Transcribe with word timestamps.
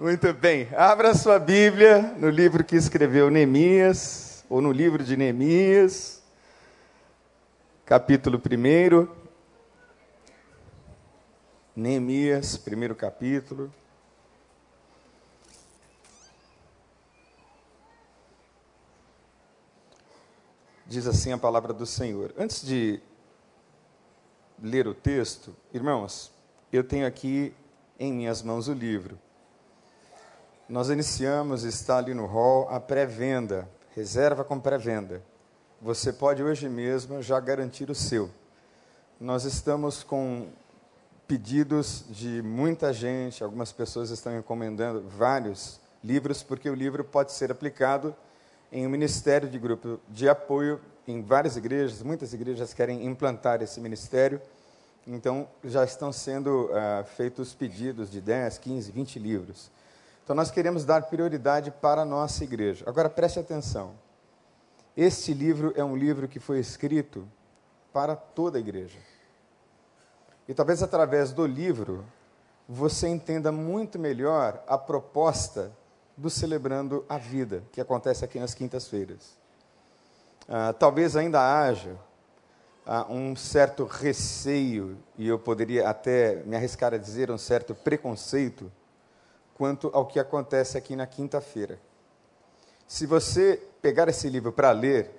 Muito 0.00 0.32
bem. 0.32 0.66
Abra 0.74 1.14
sua 1.14 1.38
Bíblia 1.38 2.00
no 2.16 2.30
livro 2.30 2.64
que 2.64 2.74
escreveu 2.74 3.30
Neemias, 3.30 4.42
ou 4.48 4.62
no 4.62 4.72
livro 4.72 5.04
de 5.04 5.14
Neemias, 5.14 6.22
capítulo 7.84 8.40
1. 8.40 9.06
Neemias, 11.76 12.56
primeiro 12.56 12.94
capítulo. 12.94 13.70
Diz 20.86 21.06
assim 21.06 21.30
a 21.32 21.36
palavra 21.36 21.74
do 21.74 21.84
Senhor. 21.84 22.32
Antes 22.38 22.64
de 22.64 23.02
ler 24.62 24.88
o 24.88 24.94
texto, 24.94 25.54
irmãos, 25.74 26.32
eu 26.72 26.82
tenho 26.82 27.06
aqui 27.06 27.52
em 27.98 28.10
minhas 28.14 28.42
mãos 28.42 28.66
o 28.66 28.72
livro. 28.72 29.18
Nós 30.70 30.88
iniciamos, 30.88 31.64
está 31.64 31.98
ali 31.98 32.14
no 32.14 32.26
hall, 32.26 32.68
a 32.70 32.78
pré-venda, 32.78 33.68
reserva 33.92 34.44
com 34.44 34.60
pré-venda. 34.60 35.20
Você 35.82 36.12
pode 36.12 36.44
hoje 36.44 36.68
mesmo 36.68 37.20
já 37.20 37.40
garantir 37.40 37.90
o 37.90 37.94
seu. 37.94 38.30
Nós 39.20 39.42
estamos 39.42 40.04
com 40.04 40.46
pedidos 41.26 42.04
de 42.08 42.40
muita 42.42 42.92
gente, 42.92 43.42
algumas 43.42 43.72
pessoas 43.72 44.10
estão 44.10 44.38
encomendando 44.38 45.00
vários 45.08 45.80
livros, 46.04 46.40
porque 46.40 46.70
o 46.70 46.74
livro 46.74 47.02
pode 47.02 47.32
ser 47.32 47.50
aplicado 47.50 48.14
em 48.70 48.86
um 48.86 48.90
ministério 48.90 49.48
de 49.48 49.58
grupo 49.58 49.98
de 50.08 50.28
apoio 50.28 50.80
em 51.04 51.20
várias 51.20 51.56
igrejas, 51.56 52.00
muitas 52.00 52.32
igrejas 52.32 52.72
querem 52.72 53.04
implantar 53.04 53.60
esse 53.60 53.80
ministério, 53.80 54.40
então 55.04 55.48
já 55.64 55.82
estão 55.82 56.12
sendo 56.12 56.66
uh, 56.66 57.04
feitos 57.16 57.52
pedidos 57.54 58.08
de 58.08 58.20
10, 58.20 58.58
15, 58.58 58.92
20 58.92 59.18
livros. 59.18 59.79
Então, 60.24 60.36
nós 60.36 60.50
queremos 60.50 60.84
dar 60.84 61.02
prioridade 61.04 61.70
para 61.70 62.02
a 62.02 62.04
nossa 62.04 62.44
igreja. 62.44 62.84
Agora, 62.88 63.10
preste 63.10 63.38
atenção. 63.38 63.92
Este 64.96 65.32
livro 65.32 65.72
é 65.76 65.84
um 65.84 65.96
livro 65.96 66.28
que 66.28 66.38
foi 66.38 66.58
escrito 66.58 67.26
para 67.92 68.14
toda 68.14 68.58
a 68.58 68.60
igreja. 68.60 68.98
E 70.48 70.54
talvez 70.54 70.82
através 70.82 71.32
do 71.32 71.46
livro 71.46 72.04
você 72.68 73.08
entenda 73.08 73.50
muito 73.50 73.98
melhor 73.98 74.62
a 74.66 74.78
proposta 74.78 75.72
do 76.16 76.30
Celebrando 76.30 77.04
a 77.08 77.18
Vida, 77.18 77.64
que 77.72 77.80
acontece 77.80 78.24
aqui 78.24 78.38
nas 78.38 78.54
quintas-feiras. 78.54 79.36
Ah, 80.48 80.72
talvez 80.72 81.16
ainda 81.16 81.40
haja 81.40 81.96
ah, 82.86 83.06
um 83.08 83.34
certo 83.34 83.84
receio, 83.84 84.98
e 85.16 85.26
eu 85.26 85.38
poderia 85.38 85.88
até 85.88 86.42
me 86.44 86.56
arriscar 86.56 86.92
a 86.94 86.98
dizer 86.98 87.30
um 87.30 87.38
certo 87.38 87.74
preconceito, 87.74 88.70
quanto 89.60 89.90
ao 89.92 90.06
que 90.06 90.18
acontece 90.18 90.78
aqui 90.78 90.96
na 90.96 91.06
quinta-feira. 91.06 91.78
Se 92.88 93.04
você 93.04 93.62
pegar 93.82 94.08
esse 94.08 94.26
livro 94.26 94.50
para 94.50 94.70
ler, 94.70 95.10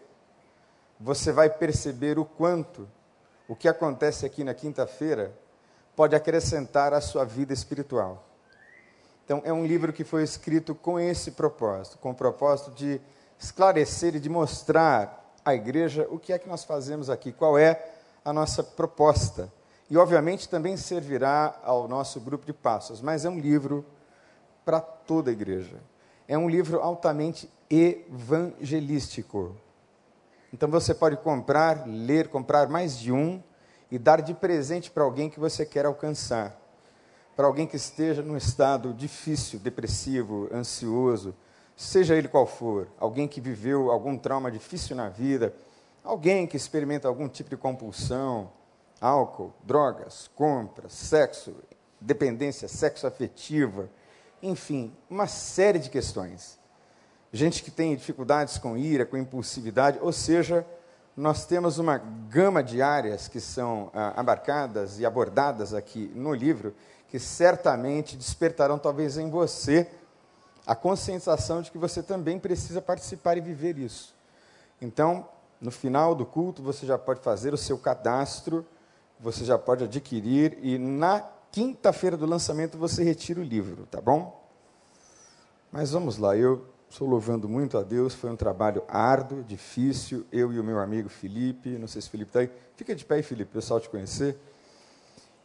você 0.99 1.31
vai 1.31 1.47
perceber 1.47 2.17
o 2.17 2.25
quanto 2.25 2.89
o 3.47 3.55
que 3.55 3.67
acontece 3.67 4.25
aqui 4.25 4.43
na 4.43 4.55
quinta-feira 4.55 5.31
pode 5.95 6.15
acrescentar 6.15 6.91
à 6.91 6.99
sua 6.99 7.23
vida 7.23 7.53
espiritual. 7.53 8.25
Então, 9.23 9.43
é 9.45 9.53
um 9.53 9.63
livro 9.63 9.93
que 9.93 10.03
foi 10.03 10.23
escrito 10.23 10.73
com 10.73 10.99
esse 10.99 11.29
propósito, 11.33 11.99
com 11.99 12.09
o 12.09 12.15
propósito 12.15 12.71
de 12.71 12.99
esclarecer 13.37 14.15
e 14.15 14.19
de 14.19 14.27
mostrar 14.27 15.35
à 15.45 15.53
igreja 15.53 16.07
o 16.09 16.17
que 16.17 16.33
é 16.33 16.39
que 16.39 16.49
nós 16.49 16.63
fazemos 16.63 17.11
aqui, 17.11 17.31
qual 17.31 17.59
é 17.59 17.79
a 18.25 18.33
nossa 18.33 18.63
proposta. 18.63 19.53
E, 19.87 19.97
obviamente, 19.97 20.49
também 20.49 20.77
servirá 20.77 21.59
ao 21.63 21.87
nosso 21.87 22.19
grupo 22.19 22.43
de 22.43 22.53
passos, 22.53 23.01
mas 23.01 23.23
é 23.23 23.29
um 23.29 23.39
livro 23.39 23.85
para 24.65 24.79
toda 24.79 25.29
a 25.29 25.33
igreja. 25.33 25.77
É 26.27 26.37
um 26.37 26.49
livro 26.49 26.79
altamente 26.79 27.49
evangelístico. 27.69 29.55
Então 30.53 30.69
você 30.69 30.93
pode 30.93 31.17
comprar, 31.17 31.87
ler, 31.87 32.27
comprar 32.27 32.67
mais 32.67 32.97
de 32.97 33.11
um 33.11 33.41
e 33.89 33.97
dar 33.97 34.21
de 34.21 34.33
presente 34.33 34.91
para 34.91 35.03
alguém 35.03 35.29
que 35.29 35.39
você 35.39 35.65
quer 35.65 35.85
alcançar. 35.85 36.59
Para 37.35 37.47
alguém 37.47 37.65
que 37.65 37.75
esteja 37.75 38.21
num 38.21 38.37
estado 38.37 38.93
difícil, 38.93 39.59
depressivo, 39.59 40.49
ansioso, 40.53 41.33
seja 41.75 42.15
ele 42.15 42.27
qual 42.27 42.45
for, 42.45 42.87
alguém 42.99 43.27
que 43.27 43.41
viveu 43.41 43.89
algum 43.89 44.17
trauma 44.17 44.51
difícil 44.51 44.95
na 44.95 45.09
vida, 45.09 45.53
alguém 46.03 46.45
que 46.45 46.57
experimenta 46.57 47.07
algum 47.07 47.27
tipo 47.27 47.49
de 47.49 47.57
compulsão, 47.57 48.51
álcool, 48.99 49.53
drogas, 49.63 50.29
compras, 50.35 50.93
sexo, 50.93 51.55
dependência 51.99 52.67
sexo 52.67 53.07
afetiva, 53.07 53.89
enfim, 54.41 54.93
uma 55.09 55.27
série 55.27 55.79
de 55.79 55.89
questões. 55.89 56.59
Gente 57.31 57.63
que 57.63 57.71
tem 57.71 57.95
dificuldades 57.95 58.57
com 58.57 58.77
ira, 58.77 59.05
com 59.05 59.17
impulsividade, 59.17 59.99
ou 60.01 60.11
seja, 60.11 60.65
nós 61.15 61.45
temos 61.45 61.77
uma 61.77 61.97
gama 61.97 62.63
de 62.63 62.81
áreas 62.81 63.27
que 63.27 63.39
são 63.39 63.91
ah, 63.93 64.13
abarcadas 64.15 64.99
e 64.99 65.05
abordadas 65.05 65.73
aqui 65.73 66.11
no 66.15 66.33
livro, 66.33 66.73
que 67.09 67.19
certamente 67.19 68.17
despertarão 68.17 68.79
talvez 68.79 69.17
em 69.17 69.29
você 69.29 69.89
a 70.65 70.75
conscientização 70.75 71.61
de 71.61 71.71
que 71.71 71.77
você 71.77 72.01
também 72.01 72.39
precisa 72.39 72.81
participar 72.81 73.37
e 73.37 73.41
viver 73.41 73.77
isso. 73.77 74.13
Então, 74.81 75.27
no 75.59 75.71
final 75.71 76.15
do 76.15 76.25
culto, 76.25 76.61
você 76.63 76.85
já 76.85 76.97
pode 76.97 77.21
fazer 77.21 77.53
o 77.53 77.57
seu 77.57 77.77
cadastro, 77.77 78.65
você 79.19 79.45
já 79.45 79.57
pode 79.57 79.83
adquirir 79.83 80.57
e 80.61 80.77
na 80.77 81.23
quinta-feira 81.51 82.15
do 82.15 82.25
lançamento 82.25 82.77
você 82.77 83.03
retira 83.03 83.39
o 83.39 83.43
livro, 83.43 83.85
tá 83.85 83.99
bom? 83.99 84.41
Mas 85.71 85.91
vamos 85.91 86.17
lá, 86.17 86.35
eu 86.35 86.65
estou 86.89 87.07
louvando 87.07 87.47
muito 87.47 87.77
a 87.77 87.83
Deus, 87.83 88.13
foi 88.13 88.29
um 88.29 88.35
trabalho 88.35 88.83
árduo, 88.87 89.43
difícil, 89.43 90.25
eu 90.31 90.51
e 90.51 90.59
o 90.59 90.63
meu 90.63 90.79
amigo 90.79 91.09
Felipe, 91.09 91.69
não 91.77 91.87
sei 91.87 92.01
se 92.01 92.07
o 92.07 92.11
Felipe 92.11 92.29
está 92.29 92.39
aí, 92.41 92.51
fica 92.75 92.95
de 92.95 93.05
pé 93.05 93.15
aí, 93.15 93.23
Felipe, 93.23 93.51
pessoal 93.53 93.79
te 93.79 93.89
conhecer. 93.89 94.37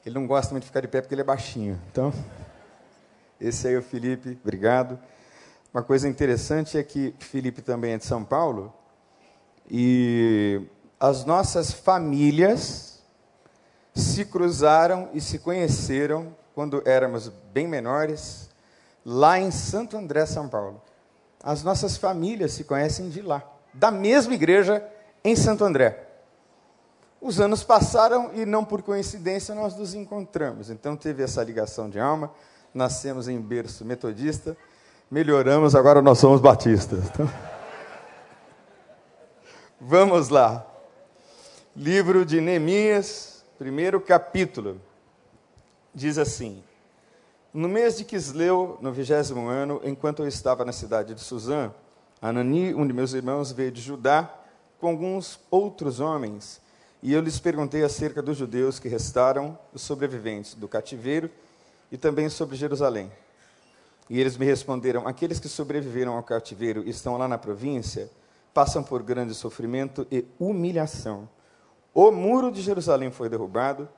Ele 0.04 0.14
não 0.14 0.26
gosta 0.26 0.52
muito 0.52 0.62
de 0.62 0.68
ficar 0.68 0.80
de 0.80 0.88
pé 0.88 1.00
porque 1.00 1.14
ele 1.14 1.22
é 1.22 1.24
baixinho, 1.24 1.80
então, 1.90 2.12
esse 3.40 3.68
aí 3.68 3.74
é 3.74 3.78
o 3.78 3.82
Felipe, 3.82 4.38
obrigado. 4.42 4.98
Uma 5.74 5.82
coisa 5.82 6.08
interessante 6.08 6.78
é 6.78 6.82
que 6.82 7.14
Felipe 7.18 7.62
também 7.62 7.92
é 7.92 7.98
de 7.98 8.04
São 8.04 8.24
Paulo, 8.24 8.72
e 9.68 10.62
as 10.98 11.24
nossas 11.24 11.72
famílias 11.72 12.95
se 13.96 14.26
cruzaram 14.26 15.08
e 15.14 15.20
se 15.20 15.38
conheceram 15.38 16.36
quando 16.54 16.82
éramos 16.84 17.32
bem 17.52 17.66
menores, 17.66 18.50
lá 19.04 19.38
em 19.38 19.50
Santo 19.50 19.96
André, 19.96 20.26
São 20.26 20.48
Paulo. 20.48 20.82
As 21.42 21.62
nossas 21.62 21.96
famílias 21.96 22.52
se 22.52 22.64
conhecem 22.64 23.08
de 23.08 23.22
lá, 23.22 23.42
da 23.72 23.90
mesma 23.90 24.34
igreja 24.34 24.86
em 25.24 25.34
Santo 25.34 25.64
André. 25.64 26.04
Os 27.20 27.40
anos 27.40 27.64
passaram 27.64 28.30
e 28.34 28.44
não 28.44 28.64
por 28.64 28.82
coincidência 28.82 29.54
nós 29.54 29.74
nos 29.76 29.94
encontramos. 29.94 30.70
Então 30.70 30.94
teve 30.94 31.22
essa 31.22 31.42
ligação 31.42 31.88
de 31.88 31.98
alma, 31.98 32.30
nascemos 32.74 33.28
em 33.28 33.40
berço 33.40 33.84
metodista, 33.84 34.56
melhoramos, 35.10 35.74
agora 35.74 36.02
nós 36.02 36.18
somos 36.18 36.40
batistas. 36.40 37.04
Então... 37.06 37.30
Vamos 39.80 40.28
lá. 40.28 40.66
Livro 41.74 42.24
de 42.24 42.40
Neemias, 42.40 43.35
primeiro 43.58 44.00
capítulo, 44.00 44.80
diz 45.94 46.18
assim: 46.18 46.62
No 47.52 47.68
mês 47.68 47.96
de 47.96 48.04
Quisleu, 48.04 48.78
no 48.80 48.92
vigésimo 48.92 49.48
ano, 49.48 49.80
enquanto 49.82 50.22
eu 50.22 50.28
estava 50.28 50.64
na 50.64 50.72
cidade 50.72 51.14
de 51.14 51.20
Suzã, 51.20 51.72
Anani, 52.20 52.74
um 52.74 52.86
de 52.86 52.92
meus 52.92 53.12
irmãos, 53.12 53.52
veio 53.52 53.72
de 53.72 53.80
Judá 53.80 54.30
com 54.78 54.88
alguns 54.88 55.40
outros 55.50 56.00
homens, 56.00 56.60
e 57.02 57.12
eu 57.12 57.20
lhes 57.20 57.38
perguntei 57.38 57.82
acerca 57.82 58.22
dos 58.22 58.36
judeus 58.36 58.78
que 58.78 58.88
restaram, 58.88 59.58
os 59.72 59.82
sobreviventes 59.82 60.54
do 60.54 60.68
cativeiro, 60.68 61.30
e 61.90 61.96
também 61.96 62.28
sobre 62.28 62.56
Jerusalém. 62.56 63.10
E 64.10 64.20
eles 64.20 64.36
me 64.36 64.44
responderam: 64.44 65.08
Aqueles 65.08 65.40
que 65.40 65.48
sobreviveram 65.48 66.14
ao 66.14 66.22
cativeiro 66.22 66.82
e 66.84 66.90
estão 66.90 67.16
lá 67.16 67.26
na 67.26 67.38
província 67.38 68.10
passam 68.52 68.82
por 68.82 69.02
grande 69.02 69.34
sofrimento 69.34 70.06
e 70.10 70.24
humilhação 70.38 71.28
o 71.98 72.10
muro 72.10 72.52
de 72.52 72.60
Jerusalém 72.60 73.10
foi 73.10 73.26
derrubado 73.26 73.88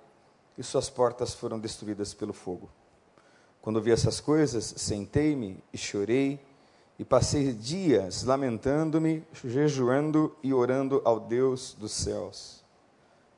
e 0.56 0.62
suas 0.62 0.88
portas 0.88 1.34
foram 1.34 1.58
destruídas 1.58 2.14
pelo 2.14 2.32
fogo. 2.32 2.70
Quando 3.60 3.82
vi 3.82 3.90
essas 3.90 4.20
coisas, 4.20 4.72
sentei-me 4.76 5.60
e 5.72 5.76
chorei, 5.76 6.40
e 6.96 7.04
passei 7.04 7.52
dias 7.52 8.22
lamentando-me, 8.22 9.24
jejuando 9.44 10.32
e 10.44 10.54
orando 10.54 11.02
ao 11.04 11.18
Deus 11.18 11.74
dos 11.76 11.90
céus. 11.90 12.62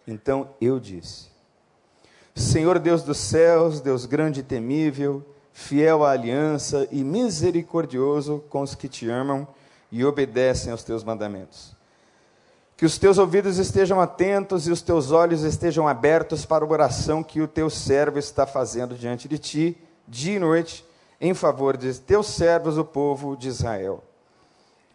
Então 0.07 0.51
eu 0.61 0.79
disse: 0.79 1.29
Senhor 2.35 2.79
Deus 2.79 3.03
dos 3.03 3.17
céus, 3.17 3.81
Deus 3.81 4.05
grande 4.05 4.41
e 4.41 4.43
temível, 4.43 5.25
fiel 5.55 6.05
à 6.05 6.11
aliança 6.11 6.87
e 6.91 7.03
misericordioso 7.03 8.45
com 8.51 8.61
os 8.61 8.75
que 8.75 8.91
te 8.91 9.09
amam 9.09 9.49
e 9.91 10.05
obedecem 10.05 10.71
aos 10.71 10.85
teus 10.85 11.03
mandamentos. 11.03 11.80
Que 12.81 12.87
os 12.87 12.97
teus 12.97 13.19
ouvidos 13.19 13.59
estejam 13.59 14.00
atentos 14.00 14.67
e 14.67 14.71
os 14.71 14.81
teus 14.81 15.11
olhos 15.11 15.43
estejam 15.43 15.87
abertos 15.87 16.47
para 16.47 16.65
a 16.65 16.67
oração 16.67 17.23
que 17.23 17.43
o 17.43 17.47
teu 17.47 17.69
servo 17.69 18.19
está 18.19 18.47
fazendo 18.47 18.94
diante 18.94 19.29
de 19.29 19.37
ti, 19.37 19.77
dia 20.09 20.37
e 20.37 20.38
noite, 20.38 20.82
em 21.21 21.35
favor 21.35 21.77
de 21.77 21.93
teus 22.00 22.29
servos, 22.29 22.79
o 22.79 22.85
povo 22.87 23.37
de 23.37 23.49
Israel. 23.49 24.03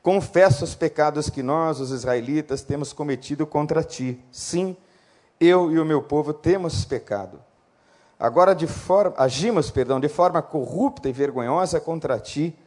Confesso 0.01 0.63
os 0.63 0.73
pecados 0.73 1.29
que 1.29 1.43
nós, 1.43 1.79
os 1.79 1.91
israelitas, 1.91 2.63
temos 2.63 2.91
cometido 2.91 3.45
contra 3.45 3.83
ti. 3.83 4.19
Sim, 4.31 4.75
eu 5.39 5.71
e 5.71 5.77
o 5.77 5.85
meu 5.85 6.01
povo 6.01 6.33
temos 6.33 6.85
pecado. 6.85 7.39
Agora 8.19 8.55
de 8.55 8.65
forma, 8.65 9.13
agimos, 9.15 9.69
perdão, 9.69 9.99
de 9.99 10.09
forma 10.09 10.41
corrupta 10.41 11.07
e 11.07 11.11
vergonhosa 11.11 11.79
contra 11.79 12.19
ti. 12.19 12.57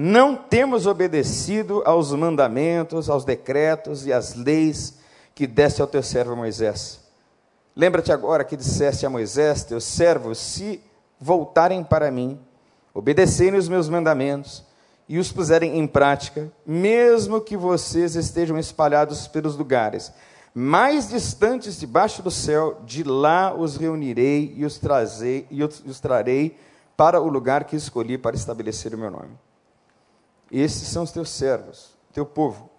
Não 0.00 0.36
temos 0.36 0.86
obedecido 0.86 1.82
aos 1.84 2.12
mandamentos, 2.12 3.10
aos 3.10 3.24
decretos 3.24 4.06
e 4.06 4.12
às 4.12 4.32
leis 4.36 5.00
que 5.34 5.44
deste 5.44 5.82
ao 5.82 5.88
teu 5.88 6.04
servo 6.04 6.36
Moisés. 6.36 7.00
Lembra-te 7.74 8.12
agora 8.12 8.44
que 8.44 8.56
disseste 8.56 9.04
a 9.04 9.10
Moisés, 9.10 9.64
teu 9.64 9.80
servo, 9.80 10.36
se 10.36 10.80
voltarem 11.20 11.82
para 11.82 12.12
mim, 12.12 12.38
obedecerem 12.94 13.58
os 13.58 13.68
meus 13.68 13.88
mandamentos 13.88 14.62
e 15.08 15.18
os 15.18 15.32
puserem 15.32 15.76
em 15.76 15.84
prática, 15.84 16.48
mesmo 16.64 17.40
que 17.40 17.56
vocês 17.56 18.14
estejam 18.14 18.56
espalhados 18.56 19.26
pelos 19.26 19.56
lugares 19.56 20.12
mais 20.54 21.08
distantes 21.08 21.76
debaixo 21.76 22.22
do 22.22 22.30
céu, 22.30 22.80
de 22.84 23.02
lá 23.02 23.52
os 23.52 23.76
reunirei 23.76 24.54
e 24.56 24.64
os, 24.64 24.78
trazei, 24.78 25.44
e 25.50 25.60
os 25.64 25.98
trarei 25.98 26.56
para 26.96 27.20
o 27.20 27.28
lugar 27.28 27.64
que 27.64 27.74
escolhi 27.74 28.16
para 28.16 28.36
estabelecer 28.36 28.94
o 28.94 28.98
meu 28.98 29.10
nome. 29.10 29.47
Esses 30.50 30.88
são 30.88 31.02
os 31.02 31.12
teus 31.12 31.30
servos, 31.30 31.96
teu 32.12 32.24
povo. 32.24 32.70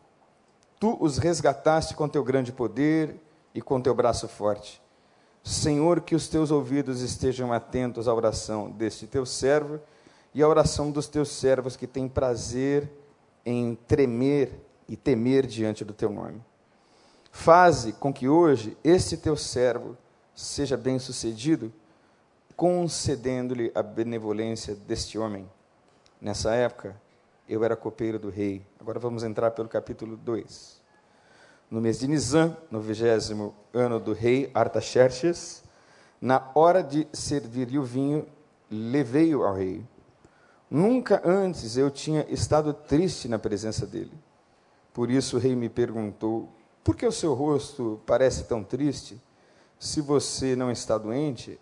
Tu 0.80 0.98
os 1.00 1.18
resgataste 1.18 1.94
com 1.94 2.08
teu 2.08 2.24
grande 2.24 2.52
poder 2.52 3.16
e 3.54 3.62
com 3.62 3.82
teu 3.82 3.94
braço 3.94 4.28
forte. 4.28 4.82
Senhor, 5.44 6.02
que 6.02 6.16
os 6.16 6.28
teus 6.28 6.52
ouvidos 6.52 7.02
estejam 7.02 7.54
atentos 7.54 8.08
à 8.08 8.14
oração 8.14 8.70
deste 8.70 9.08
teu 9.08 9.26
servo 9.26 9.80
e 10.34 10.44
à 10.44 10.48
oração 10.48 10.92
dos 10.92 11.08
teus 11.08 11.30
servos 11.30 11.76
que 11.76 11.88
têm 11.88 12.08
prazer 12.08 12.90
em 13.46 13.76
tremer 13.88 14.52
e 14.88 14.96
temer 14.96 15.46
diante 15.46 15.86
do 15.86 15.94
teu 15.94 16.10
nome. 16.10 16.44
Faze 17.32 17.94
com 17.94 18.14
que 18.14 18.28
hoje 18.28 18.78
este 18.84 19.16
teu 19.16 19.36
servo 19.36 19.96
seja 20.36 20.76
bem-sucedido, 20.76 21.72
concedendo-lhe 22.56 23.72
a 23.74 23.84
benevolência 23.84 24.76
deste 24.76 25.18
homem. 25.18 25.50
Nessa 26.20 26.54
época, 26.54 27.00
eu 27.50 27.64
era 27.64 27.76
copeiro 27.76 28.20
do 28.20 28.30
rei. 28.30 28.64
Agora 28.80 29.00
vamos 29.00 29.24
entrar 29.24 29.50
pelo 29.52 29.68
capítulo 29.68 30.16
2. 30.16 30.80
No 31.72 31.82
mês 31.82 32.00
de 32.00 32.08
Nisan, 32.08 32.56
no 32.70 32.80
vigésimo 32.80 33.56
ano 33.74 34.00
do 34.00 34.14
rei 34.14 34.52
Artaxerxes, 34.54 35.64
na 36.22 36.52
hora 36.54 36.84
de 36.84 37.08
servir-lhe 37.12 37.80
o 37.80 37.84
vinho, 37.84 38.28
levei-o 38.70 39.44
ao 39.44 39.56
rei. 39.56 39.84
Nunca 40.70 41.22
antes 41.26 41.76
eu 41.76 41.90
tinha 41.90 42.24
estado 42.30 42.72
triste 42.72 43.28
na 43.28 43.40
presença 43.40 43.88
dele. 43.88 44.14
Por 44.94 45.10
isso 45.10 45.38
o 45.38 45.40
rei 45.40 45.56
me 45.56 45.70
perguntou: 45.70 46.50
por 46.84 46.96
que 46.96 47.06
o 47.06 47.12
seu 47.12 47.34
rosto 47.34 48.00
parece 48.06 48.44
tão 48.44 48.64
triste? 48.64 49.20
Se 49.80 50.02
você 50.02 50.56
não 50.56 50.70
está 50.70 50.98
doente, 50.98 51.60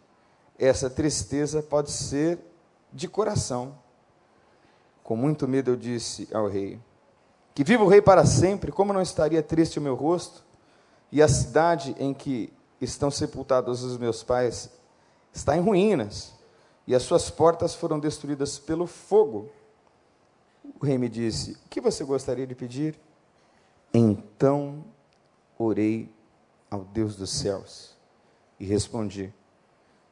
essa 0.60 0.90
tristeza 0.90 1.62
pode 1.62 1.92
ser 1.92 2.40
de 2.92 3.07
coração. 3.07 3.78
Com 5.07 5.15
muito 5.15 5.48
medo 5.48 5.71
eu 5.71 5.77
disse 5.77 6.27
ao 6.33 6.50
rei: 6.50 6.77
Que 7.56 7.63
viva 7.63 7.81
o 7.81 7.88
rei 7.88 8.01
para 8.01 8.25
sempre, 8.25 8.74
como 8.74 8.92
não 8.92 9.01
estaria 9.01 9.42
triste 9.42 9.80
o 9.80 9.81
meu 9.81 9.95
rosto? 9.95 10.44
E 11.09 11.21
a 11.21 11.30
cidade 11.30 11.95
em 11.98 12.13
que 12.13 12.51
estão 12.81 13.09
sepultados 13.09 13.83
os 13.83 13.98
meus 13.98 14.21
pais 14.21 14.69
está 15.31 15.56
em 15.56 15.62
ruínas, 15.62 16.33
e 16.86 16.94
as 16.94 17.04
suas 17.04 17.30
portas 17.30 17.74
foram 17.74 17.98
destruídas 17.98 18.59
pelo 18.59 18.86
fogo. 18.86 19.50
O 20.77 20.86
rei 20.86 20.98
me 20.98 21.07
disse: 21.07 21.54
O 21.54 21.69
que 21.69 21.80
você 21.80 22.04
gostaria 22.04 22.45
de 22.45 22.54
pedir? 22.54 23.00
Então 23.94 24.83
orei 25.57 26.13
ao 26.69 26.83
Deus 26.83 27.15
dos 27.15 27.30
céus 27.30 27.95
e 28.59 28.65
respondi: 28.65 29.33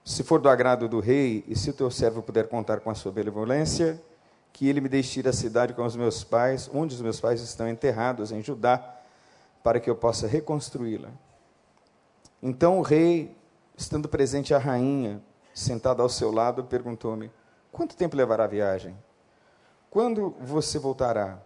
Se 0.06 0.24
for 0.24 0.40
do 0.40 0.48
agrado 0.48 0.88
do 0.88 1.02
rei, 1.02 1.44
e 1.50 1.54
se 1.54 1.70
o 1.70 1.74
teu 1.74 1.92
servo 1.92 2.24
puder 2.24 2.48
contar 2.48 2.80
com 2.80 2.90
a 2.90 2.96
sua 2.96 3.12
benevolência, 3.12 4.02
que 4.56 4.70
ele 4.70 4.80
me 4.80 4.88
deixe 4.88 5.20
ir 5.20 5.28
à 5.28 5.34
cidade 5.34 5.74
com 5.74 5.84
os 5.84 5.98
meus 5.98 6.24
pais, 6.24 6.70
onde 6.74 6.96
os 6.96 7.02
meus 7.02 7.20
pais 7.20 7.42
estão 7.42 7.68
enterrados 7.68 8.32
em 8.32 8.42
Judá, 8.42 9.02
para 9.62 9.82
que 9.82 9.90
eu 9.90 9.98
possa 9.98 10.28
reconstruí-la. 10.28 11.10
Então 12.42 12.80
o 12.80 12.82
rei, 12.82 13.36
estando 13.76 14.08
presente 14.08 14.54
a 14.54 14.58
rainha, 14.58 15.22
sentada 15.54 16.02
ao 16.02 16.08
seu 16.08 16.32
lado, 16.32 16.64
perguntou-me: 16.64 17.30
Quanto 17.70 17.98
tempo 17.98 18.16
levará 18.16 18.46
a 18.46 18.48
viagem? 18.48 18.98
Quando 19.90 20.30
você 20.40 20.80
voltará? 20.80 21.38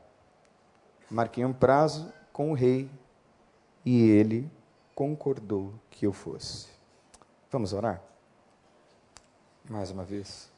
Marquei 1.10 1.44
um 1.44 1.54
prazo 1.54 2.14
com 2.32 2.52
o 2.52 2.54
rei 2.54 2.92
e 3.84 4.08
ele 4.08 4.52
concordou 4.94 5.74
que 5.90 6.06
eu 6.06 6.14
fosse. 6.14 6.68
Vamos 7.50 7.74
orar? 7.74 8.04
Mais 9.68 9.90
uma 9.90 10.04
vez. 10.04 10.49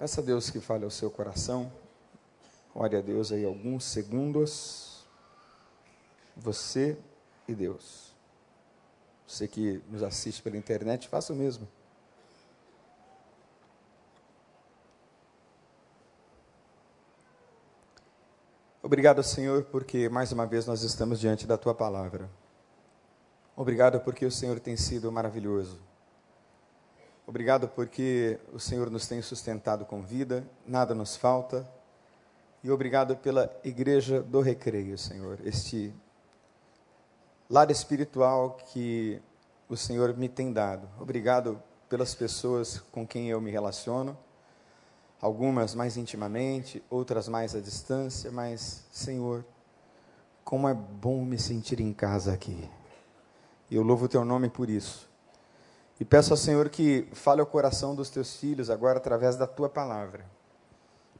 Peça 0.00 0.22
a 0.22 0.24
Deus 0.24 0.48
que 0.48 0.60
fale 0.60 0.82
ao 0.82 0.90
seu 0.90 1.10
coração. 1.10 1.70
Ore 2.74 2.96
a 2.96 3.02
Deus 3.02 3.30
aí 3.30 3.44
alguns 3.44 3.84
segundos. 3.84 5.04
Você 6.34 6.96
e 7.46 7.54
Deus. 7.54 8.14
Você 9.28 9.46
que 9.46 9.82
nos 9.90 10.02
assiste 10.02 10.42
pela 10.42 10.56
internet, 10.56 11.06
faça 11.06 11.34
o 11.34 11.36
mesmo. 11.36 11.68
Obrigado, 18.82 19.22
Senhor, 19.22 19.64
porque 19.64 20.08
mais 20.08 20.32
uma 20.32 20.46
vez 20.46 20.64
nós 20.64 20.80
estamos 20.80 21.20
diante 21.20 21.46
da 21.46 21.58
tua 21.58 21.74
palavra. 21.74 22.30
Obrigado 23.54 24.00
porque 24.00 24.24
o 24.24 24.32
Senhor 24.32 24.58
tem 24.60 24.78
sido 24.78 25.12
maravilhoso. 25.12 25.89
Obrigado 27.30 27.68
porque 27.68 28.40
o 28.52 28.58
Senhor 28.58 28.90
nos 28.90 29.06
tem 29.06 29.22
sustentado 29.22 29.84
com 29.84 30.02
vida, 30.02 30.44
nada 30.66 30.96
nos 30.96 31.14
falta. 31.14 31.64
E 32.60 32.68
obrigado 32.72 33.16
pela 33.16 33.48
igreja 33.62 34.20
do 34.20 34.40
recreio, 34.40 34.98
Senhor, 34.98 35.38
este 35.44 35.94
lar 37.48 37.70
espiritual 37.70 38.58
que 38.72 39.22
o 39.68 39.76
Senhor 39.76 40.12
me 40.16 40.28
tem 40.28 40.52
dado. 40.52 40.88
Obrigado 40.98 41.62
pelas 41.88 42.16
pessoas 42.16 42.80
com 42.90 43.06
quem 43.06 43.30
eu 43.30 43.40
me 43.40 43.52
relaciono 43.52 44.18
algumas 45.20 45.72
mais 45.72 45.96
intimamente, 45.96 46.82
outras 46.90 47.28
mais 47.28 47.54
à 47.54 47.60
distância, 47.60 48.32
mas, 48.32 48.84
Senhor, 48.90 49.44
como 50.42 50.68
é 50.68 50.74
bom 50.74 51.24
me 51.24 51.38
sentir 51.38 51.78
em 51.78 51.92
casa 51.92 52.32
aqui. 52.32 52.68
E 53.70 53.76
eu 53.76 53.84
louvo 53.84 54.06
o 54.06 54.08
teu 54.08 54.24
nome 54.24 54.48
por 54.48 54.68
isso. 54.68 55.09
E 56.00 56.04
peço 56.04 56.32
ao 56.32 56.36
Senhor 56.36 56.68
que 56.70 57.06
fale 57.12 57.40
ao 57.40 57.46
coração 57.46 57.94
dos 57.94 58.10
teus 58.10 58.36
filhos 58.36 58.70
agora 58.70 58.96
através 58.96 59.36
da 59.36 59.46
tua 59.46 59.68
palavra. 59.68 60.24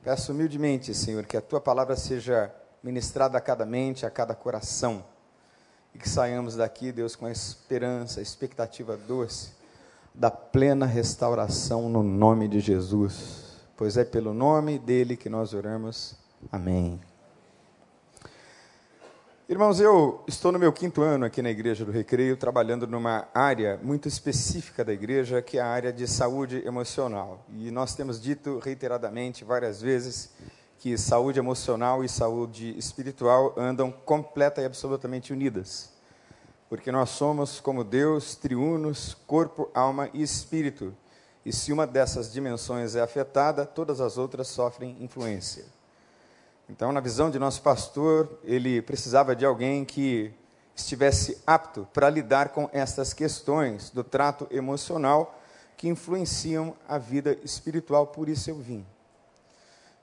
Peço 0.03 0.33
humildemente, 0.33 0.93
Senhor, 0.95 1.25
que 1.27 1.37
a 1.37 1.41
tua 1.41 1.61
palavra 1.61 1.95
seja 1.95 2.51
ministrada 2.83 3.37
a 3.37 3.41
cada 3.41 3.67
mente, 3.67 4.07
a 4.07 4.11
cada 4.11 4.35
coração. 4.35 5.05
E 5.95 5.99
que 5.99 6.09
saiamos 6.09 6.57
daqui, 6.57 6.91
Deus, 6.91 7.15
com 7.15 7.27
a 7.27 7.31
esperança, 7.31 8.21
a 8.21 8.23
expectativa 8.23 8.97
doce 8.97 9.53
da 10.15 10.31
plena 10.31 10.87
restauração 10.87 11.89
no 11.89 12.03
nome 12.03 12.49
de 12.49 12.59
Jesus 12.59 13.51
pois 13.81 13.97
é 13.97 14.05
pelo 14.05 14.35
nome 14.35 14.79
dele 14.79 15.17
que 15.17 15.31
nós 15.31 15.55
oramos. 15.55 16.15
Amém. 16.53 17.01
Irmãos, 19.51 19.81
eu 19.81 20.23
estou 20.29 20.53
no 20.53 20.61
meu 20.61 20.73
quinto 20.73 21.03
ano 21.03 21.25
aqui 21.25 21.43
na 21.43 21.51
Igreja 21.51 21.85
do 21.85 21.91
Recreio, 21.91 22.37
trabalhando 22.37 22.87
numa 22.87 23.27
área 23.35 23.81
muito 23.83 24.07
específica 24.07 24.85
da 24.85 24.93
igreja, 24.93 25.43
que 25.43 25.59
é 25.59 25.61
a 25.61 25.67
área 25.67 25.93
de 25.93 26.07
saúde 26.07 26.65
emocional. 26.65 27.45
E 27.57 27.69
nós 27.73 27.97
temos 27.97 28.21
dito 28.21 28.61
reiteradamente, 28.61 29.43
várias 29.43 29.83
vezes, 29.83 30.31
que 30.79 30.97
saúde 30.97 31.41
emocional 31.41 32.05
e 32.05 32.09
saúde 32.09 32.79
espiritual 32.79 33.53
andam 33.57 33.91
completa 33.91 34.63
e 34.63 34.65
absolutamente 34.65 35.33
unidas. 35.33 35.91
Porque 36.69 36.93
nós 36.93 37.11
somos, 37.11 37.59
como 37.59 37.83
Deus, 37.83 38.37
triunos, 38.37 39.17
corpo, 39.27 39.69
alma 39.75 40.09
e 40.15 40.23
espírito. 40.23 40.95
E 41.45 41.53
se 41.53 41.73
uma 41.73 41.89
dessas 41.89 42.33
dimensões 42.33 42.95
é 42.95 43.01
afetada, 43.01 43.67
todas 43.67 44.01
as 44.01 44.17
outras 44.17 44.47
sofrem 44.47 44.97
influência. 45.01 45.80
Então, 46.71 46.93
na 46.93 47.01
visão 47.01 47.33
de 47.33 47.39
nosso 47.39 47.61
pastor, 47.63 48.39
ele 48.45 48.81
precisava 48.81 49.35
de 49.35 49.45
alguém 49.45 49.85
que 49.85 50.33
estivesse 50.73 51.43
apto 51.45 51.87
para 51.93 52.09
lidar 52.09 52.51
com 52.51 52.71
essas 52.73 53.13
questões 53.13 53.91
do 53.91 54.05
trato 54.05 54.47
emocional 54.53 55.37
que 55.77 55.89
influenciam 55.89 56.77
a 56.89 56.97
vida 56.97 57.37
espiritual, 57.43 58.07
por 58.07 58.29
isso 58.29 58.51
eu 58.51 58.57
vim. 58.57 58.87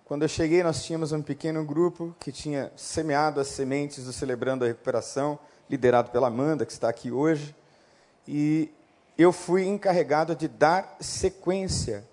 Quando 0.04 0.24
eu 0.24 0.28
cheguei, 0.28 0.62
nós 0.62 0.84
tínhamos 0.84 1.14
um 1.14 1.22
pequeno 1.22 1.64
grupo 1.64 2.14
que 2.20 2.34
tinha 2.34 2.70
semeado 2.76 3.40
as 3.40 3.48
sementes 3.48 4.04
do 4.04 4.12
Celebrando 4.12 4.66
a 4.66 4.68
Recuperação, 4.68 5.40
liderado 5.70 6.12
pela 6.12 6.28
Amanda, 6.28 6.66
que 6.66 6.74
está 6.74 6.90
aqui 6.90 7.12
hoje. 7.12 7.56
E 8.28 8.70
eu 9.18 9.32
fui 9.32 9.66
encarregado 9.66 10.36
de 10.36 10.50
dar 10.50 10.98
sequência 11.00 12.04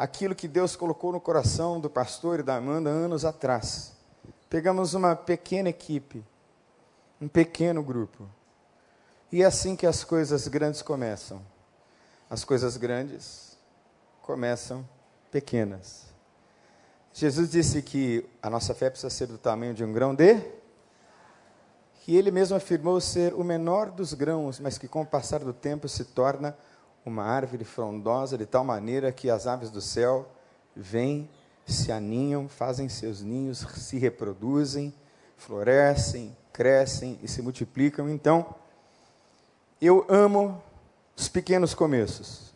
àquilo 0.00 0.34
que 0.34 0.48
Deus 0.48 0.74
colocou 0.74 1.12
no 1.12 1.20
coração 1.20 1.78
do 1.78 1.90
pastor 1.90 2.40
e 2.40 2.42
da 2.42 2.56
Amanda 2.56 2.88
anos 2.88 3.22
atrás. 3.22 3.92
Pegamos 4.48 4.94
uma 4.94 5.14
pequena 5.14 5.68
equipe, 5.68 6.24
um 7.20 7.28
pequeno 7.28 7.82
grupo. 7.82 8.26
E 9.30 9.42
é 9.42 9.44
assim 9.44 9.76
que 9.76 9.86
as 9.86 10.02
coisas 10.02 10.48
grandes 10.48 10.80
começam. 10.80 11.42
As 12.30 12.44
coisas 12.44 12.78
grandes 12.78 13.58
começam 14.22 14.88
pequenas. 15.30 16.06
Jesus 17.12 17.50
disse 17.50 17.82
que 17.82 18.26
a 18.42 18.48
nossa 18.48 18.74
fé 18.74 18.88
precisa 18.88 19.10
ser 19.10 19.26
do 19.26 19.36
tamanho 19.36 19.74
de 19.74 19.84
um 19.84 19.92
grão 19.92 20.14
de 20.14 20.40
que 21.96 22.16
ele 22.16 22.30
mesmo 22.30 22.56
afirmou 22.56 22.98
ser 23.02 23.34
o 23.34 23.44
menor 23.44 23.90
dos 23.90 24.14
grãos, 24.14 24.60
mas 24.60 24.78
que 24.78 24.88
com 24.88 25.02
o 25.02 25.06
passar 25.06 25.40
do 25.40 25.52
tempo 25.52 25.86
se 25.90 26.06
torna 26.06 26.56
uma 27.10 27.24
árvore 27.24 27.64
frondosa 27.64 28.38
de 28.38 28.46
tal 28.46 28.64
maneira 28.64 29.12
que 29.12 29.28
as 29.28 29.46
aves 29.46 29.70
do 29.70 29.80
céu 29.80 30.30
vêm, 30.74 31.28
se 31.66 31.92
aninham, 31.92 32.48
fazem 32.48 32.88
seus 32.88 33.20
ninhos, 33.20 33.58
se 33.58 33.98
reproduzem, 33.98 34.94
florescem, 35.36 36.36
crescem 36.52 37.18
e 37.22 37.28
se 37.28 37.42
multiplicam. 37.42 38.08
Então, 38.08 38.54
eu 39.80 40.06
amo 40.08 40.62
os 41.16 41.28
pequenos 41.28 41.74
começos. 41.74 42.50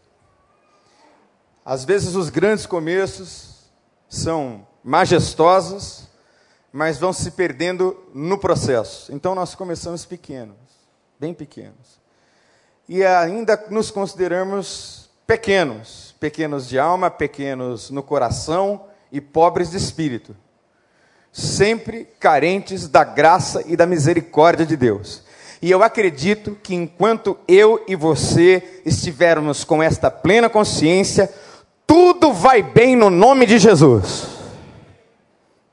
Às 1.64 1.84
vezes 1.84 2.14
os 2.14 2.28
grandes 2.28 2.66
começos 2.66 3.70
são 4.08 4.66
majestosos, 4.82 6.08
mas 6.72 6.98
vão 6.98 7.12
se 7.12 7.30
perdendo 7.30 7.96
no 8.12 8.38
processo. 8.38 9.12
Então 9.12 9.34
nós 9.34 9.54
começamos 9.54 10.04
pequenos, 10.04 10.56
bem 11.18 11.32
pequenos. 11.32 12.03
E 12.88 13.04
ainda 13.04 13.62
nos 13.70 13.90
consideramos 13.90 15.08
pequenos, 15.26 16.14
pequenos 16.20 16.68
de 16.68 16.78
alma, 16.78 17.10
pequenos 17.10 17.90
no 17.90 18.02
coração 18.02 18.84
e 19.10 19.20
pobres 19.20 19.70
de 19.70 19.76
espírito. 19.76 20.36
Sempre 21.32 22.04
carentes 22.20 22.86
da 22.86 23.02
graça 23.02 23.62
e 23.66 23.76
da 23.76 23.86
misericórdia 23.86 24.66
de 24.66 24.76
Deus. 24.76 25.24
E 25.62 25.70
eu 25.70 25.82
acredito 25.82 26.58
que 26.62 26.74
enquanto 26.74 27.38
eu 27.48 27.82
e 27.88 27.96
você 27.96 28.82
estivermos 28.84 29.64
com 29.64 29.82
esta 29.82 30.10
plena 30.10 30.50
consciência, 30.50 31.32
tudo 31.86 32.32
vai 32.34 32.62
bem 32.62 32.94
no 32.94 33.08
nome 33.08 33.46
de 33.46 33.58
Jesus. 33.58 34.26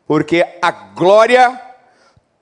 Porque 0.07 0.45
a 0.61 0.71
glória 0.71 1.59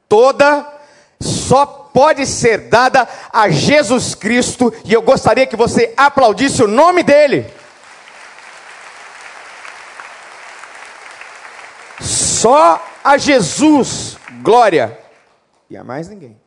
toda 0.08 0.80
só 1.20 1.66
pode 1.94 2.26
ser 2.26 2.70
dada 2.70 3.08
a 3.32 3.50
Jesus 3.50 4.16
Cristo, 4.16 4.74
e 4.86 4.94
eu 4.94 5.02
gostaria 5.02 5.48
que 5.48 5.56
você 5.56 5.94
aplaudisse 5.98 6.64
o 6.64 6.68
nome 6.68 7.04
dele. 7.04 7.46
Só 12.00 12.82
a 13.04 13.18
Jesus, 13.18 14.18
glória, 14.42 14.98
e 15.70 15.76
a 15.76 15.84
mais 15.84 16.08
ninguém. 16.08 16.40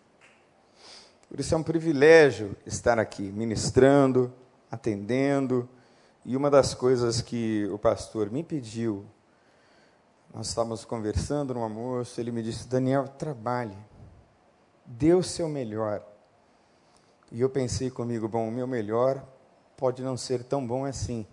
Por 1.29 1.41
isso 1.41 1.55
é 1.55 1.59
um 1.59 1.63
privilégio 1.63 2.57
estar 2.67 2.99
aqui 2.99 3.23
ministrando, 3.23 4.33
atendendo, 4.71 5.69
e 6.25 6.37
uma 6.37 6.51
das 6.51 6.73
coisas 6.73 7.21
que 7.21 7.69
o 7.73 7.79
pastor 7.79 8.31
me 8.31 8.43
pediu, 8.43 9.05
nós 10.33 10.49
estávamos 10.49 10.85
conversando 10.85 11.53
no 11.53 11.63
almoço, 11.63 12.21
ele 12.21 12.31
me 12.31 12.43
disse: 12.43 12.67
Daniel, 12.69 13.07
trabalhe, 13.07 13.77
dê 14.85 15.15
o 15.15 15.23
seu 15.23 15.49
melhor. 15.49 16.03
E 17.31 17.41
eu 17.41 17.49
pensei 17.49 17.91
comigo: 17.91 18.29
bom, 18.29 18.49
o 18.49 18.53
meu 18.53 18.67
melhor 18.67 19.23
pode 19.77 20.03
não 20.03 20.17
ser 20.17 20.45
tão 20.45 20.67
bom 20.67 20.85
assim, 20.85 21.27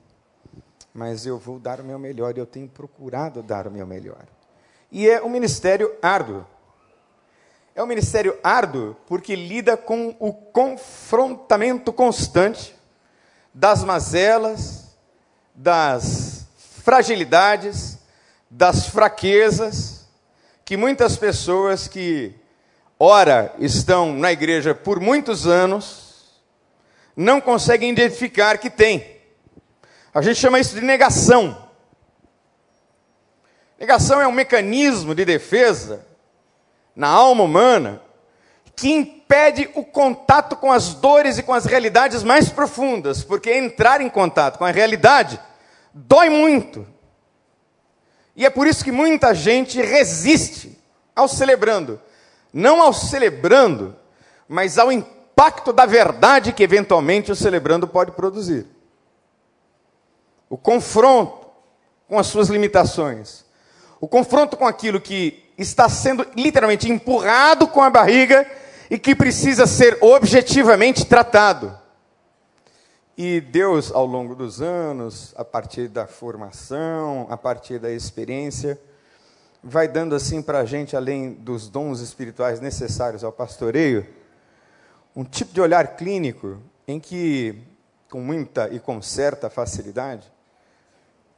mas 0.93 1.25
eu 1.25 1.37
vou 1.37 1.59
dar 1.59 1.79
o 1.79 1.83
meu 1.83 1.99
melhor 1.99 2.35
e 2.35 2.39
eu 2.39 2.45
tenho 2.45 2.67
procurado 2.67 3.43
dar 3.43 3.67
o 3.67 3.71
meu 3.71 3.85
melhor. 3.85 4.25
E 4.91 5.07
é 5.07 5.21
um 5.21 5.29
ministério 5.29 5.93
árduo. 6.01 6.45
É 7.75 7.83
um 7.83 7.87
ministério 7.87 8.37
árduo 8.43 8.95
porque 9.07 9.35
lida 9.35 9.77
com 9.77 10.15
o 10.19 10.33
confrontamento 10.33 11.93
constante 11.93 12.75
das 13.53 13.83
mazelas, 13.83 14.97
das 15.53 16.47
fragilidades, 16.57 17.99
das 18.49 18.87
fraquezas 18.87 20.07
que 20.65 20.77
muitas 20.77 21.17
pessoas 21.17 21.87
que 21.87 22.38
ora 22.99 23.53
estão 23.59 24.13
na 24.13 24.31
igreja 24.31 24.75
por 24.75 24.99
muitos 24.99 25.47
anos 25.47 26.09
não 27.15 27.41
conseguem 27.41 27.89
identificar 27.89 28.57
que 28.57 28.69
tem. 28.69 29.17
A 30.13 30.21
gente 30.21 30.39
chama 30.39 30.59
isso 30.59 30.73
de 30.73 30.81
negação. 30.81 31.69
Negação 33.77 34.21
é 34.21 34.27
um 34.27 34.31
mecanismo 34.31 35.13
de 35.13 35.25
defesa 35.25 36.05
na 36.95 37.07
alma 37.07 37.43
humana 37.43 38.01
que 38.75 38.89
impede 38.89 39.69
o 39.75 39.83
contato 39.83 40.55
com 40.55 40.71
as 40.71 40.93
dores 40.93 41.37
e 41.37 41.43
com 41.43 41.53
as 41.53 41.65
realidades 41.65 42.23
mais 42.23 42.49
profundas, 42.49 43.21
porque 43.21 43.53
entrar 43.53 43.99
em 43.99 44.09
contato 44.09 44.57
com 44.57 44.63
a 44.63 44.71
realidade 44.71 45.37
dói 45.93 46.29
muito. 46.29 46.87
E 48.33 48.45
é 48.45 48.49
por 48.49 48.65
isso 48.65 48.83
que 48.83 48.91
muita 48.91 49.35
gente 49.35 49.81
resiste 49.81 50.77
ao 51.13 51.27
celebrando. 51.27 52.01
Não 52.51 52.81
ao 52.81 52.93
celebrando, 52.93 53.95
mas 54.47 54.77
ao 54.77 54.91
impacto 54.91 55.71
da 55.71 55.85
verdade 55.85 56.51
que 56.51 56.63
eventualmente 56.63 57.31
o 57.31 57.35
celebrando 57.35 57.87
pode 57.87 58.11
produzir. 58.11 58.65
O 60.49 60.57
confronto 60.57 61.47
com 62.07 62.17
as 62.17 62.27
suas 62.27 62.49
limitações. 62.49 63.45
O 64.01 64.07
confronto 64.07 64.57
com 64.57 64.65
aquilo 64.65 64.99
que 64.99 65.43
está 65.57 65.87
sendo 65.87 66.25
literalmente 66.35 66.89
empurrado 66.89 67.67
com 67.67 67.81
a 67.81 67.89
barriga 67.89 68.49
e 68.89 68.97
que 68.97 69.13
precisa 69.13 69.67
ser 69.67 69.97
objetivamente 70.01 71.05
tratado. 71.05 71.77
E 73.15 73.41
Deus, 73.41 73.91
ao 73.91 74.05
longo 74.05 74.33
dos 74.33 74.61
anos, 74.61 75.33
a 75.35 75.43
partir 75.43 75.89
da 75.89 76.07
formação, 76.07 77.27
a 77.29 77.35
partir 77.35 77.77
da 77.77 77.91
experiência, 77.91 78.79
vai 79.63 79.87
dando 79.87 80.15
assim 80.15 80.41
para 80.41 80.59
a 80.59 80.65
gente, 80.65 80.95
além 80.95 81.33
dos 81.33 81.69
dons 81.69 81.99
espirituais 81.99 82.59
necessários 82.59 83.23
ao 83.23 83.31
pastoreio, 83.31 84.07
um 85.15 85.23
tipo 85.23 85.53
de 85.53 85.61
olhar 85.61 85.95
clínico 85.95 86.61
em 86.87 86.99
que, 86.99 87.61
com 88.09 88.21
muita 88.21 88.69
e 88.69 88.79
com 88.79 89.01
certa 89.01 89.49
facilidade, 89.49 90.31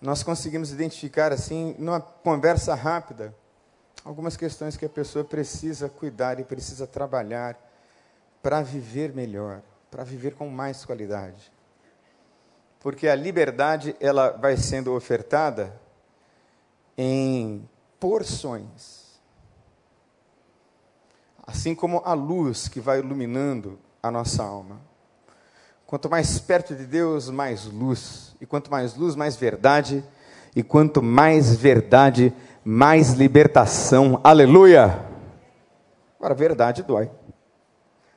nós 0.01 0.23
conseguimos 0.23 0.71
identificar, 0.71 1.31
assim, 1.31 1.75
numa 1.77 2.01
conversa 2.01 2.73
rápida, 2.73 3.35
algumas 4.03 4.35
questões 4.35 4.75
que 4.75 4.85
a 4.85 4.89
pessoa 4.89 5.23
precisa 5.23 5.89
cuidar 5.89 6.39
e 6.39 6.43
precisa 6.43 6.87
trabalhar 6.87 7.57
para 8.41 8.61
viver 8.61 9.13
melhor, 9.13 9.61
para 9.91 10.03
viver 10.03 10.33
com 10.33 10.49
mais 10.49 10.83
qualidade. 10.83 11.51
Porque 12.79 13.07
a 13.07 13.15
liberdade 13.15 13.95
ela 13.99 14.31
vai 14.31 14.57
sendo 14.57 14.93
ofertada 14.95 15.79
em 16.97 17.67
porções. 18.01 19.19
Assim 21.45 21.75
como 21.75 22.01
a 22.03 22.13
luz 22.13 22.67
que 22.67 22.79
vai 22.79 22.97
iluminando 22.97 23.77
a 24.01 24.09
nossa 24.09 24.43
alma. 24.43 24.81
Quanto 25.85 26.09
mais 26.09 26.39
perto 26.39 26.73
de 26.73 26.85
Deus, 26.85 27.29
mais 27.29 27.65
luz. 27.65 28.35
E 28.41 28.45
quanto 28.45 28.71
mais 28.71 28.95
luz, 28.95 29.15
mais 29.15 29.35
verdade. 29.35 30.03
E 30.55 30.63
quanto 30.63 31.03
mais 31.03 31.55
verdade, 31.55 32.33
mais 32.65 33.11
libertação. 33.11 34.19
Aleluia! 34.23 35.05
Agora, 36.17 36.33
a 36.33 36.37
verdade 36.37 36.81
dói. 36.81 37.11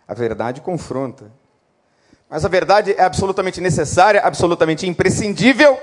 A 0.08 0.14
verdade 0.14 0.62
confronta. 0.62 1.30
Mas 2.30 2.44
a 2.44 2.48
verdade 2.48 2.92
é 2.92 3.02
absolutamente 3.02 3.60
necessária, 3.60 4.22
absolutamente 4.22 4.86
imprescindível, 4.86 5.78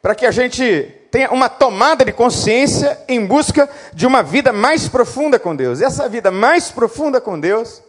para 0.00 0.14
que 0.14 0.24
a 0.24 0.30
gente 0.30 1.03
tenha 1.14 1.30
uma 1.30 1.48
tomada 1.48 2.04
de 2.04 2.12
consciência 2.12 3.00
em 3.06 3.24
busca 3.24 3.70
de 3.92 4.04
uma 4.04 4.20
vida 4.20 4.52
mais 4.52 4.88
profunda 4.88 5.38
com 5.38 5.54
Deus. 5.54 5.78
E 5.78 5.84
essa 5.84 6.08
vida 6.08 6.28
mais 6.28 6.72
profunda 6.72 7.20
com 7.20 7.38
Deus 7.38 7.80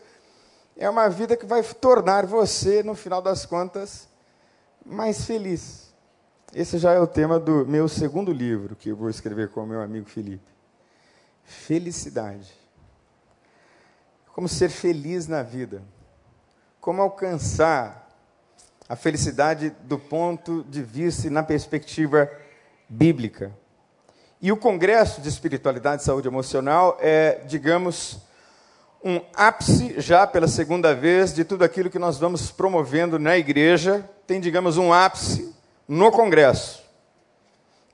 é 0.77 0.87
uma 0.87 1.09
vida 1.09 1.35
que 1.35 1.43
vai 1.43 1.63
tornar 1.63 2.27
você, 2.27 2.83
no 2.83 2.93
final 2.93 3.23
das 3.23 3.43
contas, 3.43 4.07
mais 4.85 5.25
feliz. 5.25 5.91
Esse 6.53 6.77
já 6.77 6.91
é 6.91 6.99
o 6.99 7.07
tema 7.07 7.39
do 7.39 7.65
meu 7.65 7.87
segundo 7.87 8.31
livro, 8.31 8.75
que 8.75 8.89
eu 8.89 8.95
vou 8.95 9.09
escrever 9.09 9.49
com 9.49 9.63
o 9.63 9.65
meu 9.65 9.81
amigo 9.81 10.07
Felipe. 10.07 10.45
Felicidade. 11.43 12.53
Como 14.35 14.47
ser 14.47 14.69
feliz 14.69 15.27
na 15.27 15.41
vida. 15.41 15.81
Como 16.79 17.01
alcançar 17.01 18.07
a 18.87 18.95
felicidade 18.95 19.71
do 19.81 19.97
ponto 19.97 20.63
de 20.69 20.83
vista 20.83 21.25
e 21.25 21.31
na 21.31 21.41
perspectiva 21.41 22.29
bíblica. 22.87 23.51
E 24.41 24.51
o 24.51 24.57
Congresso 24.57 25.21
de 25.21 25.29
Espiritualidade 25.29 26.01
e 26.01 26.05
Saúde 26.05 26.27
Emocional 26.27 26.97
é, 27.01 27.41
digamos, 27.47 28.19
um 29.03 29.21
ápice, 29.35 29.95
já 30.01 30.25
pela 30.25 30.47
segunda 30.47 30.93
vez, 30.93 31.33
de 31.33 31.43
tudo 31.43 31.63
aquilo 31.63 31.89
que 31.89 31.99
nós 31.99 32.17
vamos 32.17 32.51
promovendo 32.51 33.19
na 33.19 33.37
igreja. 33.37 34.07
Tem, 34.25 34.39
digamos, 34.39 34.77
um 34.77 34.91
ápice 34.91 35.53
no 35.87 36.11
Congresso. 36.11 36.83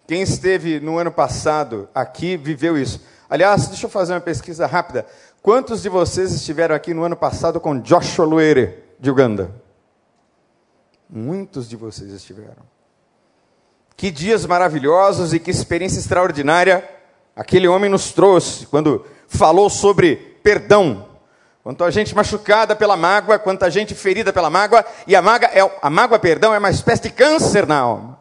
Quem 0.08 0.22
esteve 0.22 0.80
no 0.80 0.98
ano 0.98 1.12
passado 1.12 1.88
aqui 1.94 2.36
viveu 2.38 2.78
isso. 2.78 3.02
Aliás, 3.30 3.68
deixa 3.68 3.86
eu 3.86 3.90
fazer 3.90 4.14
uma 4.14 4.22
pesquisa 4.22 4.66
rápida. 4.66 5.06
Quantos 5.42 5.82
de 5.82 5.90
vocês 5.90 6.34
estiveram 6.34 6.76
aqui 6.76 6.94
no 6.94 7.04
ano 7.04 7.16
passado 7.16 7.60
com 7.60 7.80
Joshua 7.80 8.26
Luere, 8.26 8.78
de 9.00 9.10
Uganda? 9.10 9.52
Muitos 11.10 11.68
de 11.68 11.76
vocês 11.76 12.12
estiveram. 12.12 12.81
Que 14.02 14.10
dias 14.10 14.48
maravilhosos 14.48 15.32
e 15.32 15.40
que 15.40 15.52
experiência 15.52 16.00
extraordinária 16.00 16.84
aquele 17.36 17.68
homem 17.68 17.88
nos 17.88 18.12
trouxe 18.12 18.66
quando 18.66 19.06
falou 19.28 19.70
sobre 19.70 20.16
perdão. 20.42 21.08
Quanto 21.62 21.88
gente 21.92 22.16
machucada 22.16 22.76
pela 22.76 22.98
mágoa, 22.98 23.38
quanta 23.38 23.70
gente 23.70 23.94
ferida 23.94 24.34
pela 24.34 24.50
mágoa, 24.50 24.84
e 25.06 25.16
a 25.16 25.22
mágoa, 25.22 25.50
é, 25.50 25.60
a 25.84 25.88
mágoa, 25.88 26.18
perdão, 26.18 26.52
é 26.52 26.58
uma 26.58 26.72
espécie 26.72 27.04
de 27.04 27.10
câncer 27.12 27.68
na 27.68 27.78
alma, 27.78 28.20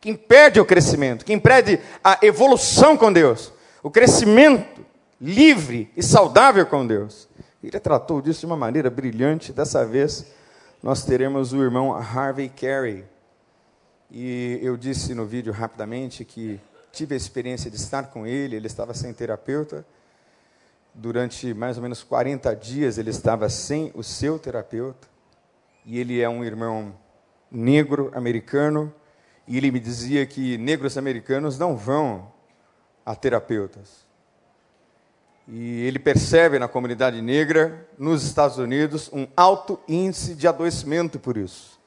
que 0.00 0.10
impede 0.10 0.58
o 0.58 0.66
crescimento, 0.66 1.24
que 1.24 1.32
impede 1.32 1.78
a 2.02 2.18
evolução 2.20 2.96
com 2.96 3.12
Deus, 3.12 3.52
o 3.84 3.92
crescimento 3.92 4.84
livre 5.20 5.88
e 5.96 6.02
saudável 6.02 6.66
com 6.66 6.84
Deus. 6.84 7.28
Ele 7.62 7.78
tratou 7.78 8.20
disso 8.20 8.40
de 8.40 8.46
uma 8.46 8.56
maneira 8.56 8.90
brilhante. 8.90 9.52
Dessa 9.52 9.86
vez, 9.86 10.26
nós 10.82 11.04
teremos 11.04 11.52
o 11.52 11.62
irmão 11.62 11.94
Harvey 11.94 12.48
Carey. 12.48 13.04
E 14.10 14.58
eu 14.60 14.76
disse 14.76 15.14
no 15.14 15.24
vídeo 15.24 15.52
rapidamente 15.52 16.24
que 16.24 16.60
tive 16.90 17.14
a 17.14 17.16
experiência 17.16 17.70
de 17.70 17.76
estar 17.76 18.08
com 18.08 18.26
ele, 18.26 18.56
ele 18.56 18.66
estava 18.66 18.92
sem 18.92 19.12
terapeuta. 19.12 19.86
Durante 20.92 21.54
mais 21.54 21.76
ou 21.76 21.82
menos 21.82 22.02
40 22.02 22.54
dias 22.56 22.98
ele 22.98 23.10
estava 23.10 23.48
sem 23.48 23.92
o 23.94 24.02
seu 24.02 24.36
terapeuta. 24.36 25.08
E 25.86 26.00
ele 26.00 26.20
é 26.20 26.28
um 26.28 26.44
irmão 26.44 26.92
negro 27.48 28.10
americano. 28.12 28.92
E 29.46 29.56
ele 29.56 29.70
me 29.70 29.78
dizia 29.78 30.26
que 30.26 30.58
negros 30.58 30.98
americanos 30.98 31.56
não 31.56 31.76
vão 31.76 32.32
a 33.06 33.14
terapeutas. 33.14 34.04
E 35.46 35.82
ele 35.82 36.00
percebe 36.00 36.58
na 36.58 36.66
comunidade 36.66 37.22
negra, 37.22 37.88
nos 37.96 38.24
Estados 38.24 38.58
Unidos, 38.58 39.08
um 39.12 39.26
alto 39.36 39.78
índice 39.88 40.34
de 40.34 40.48
adoecimento 40.48 41.18
por 41.18 41.36
isso 41.36 41.79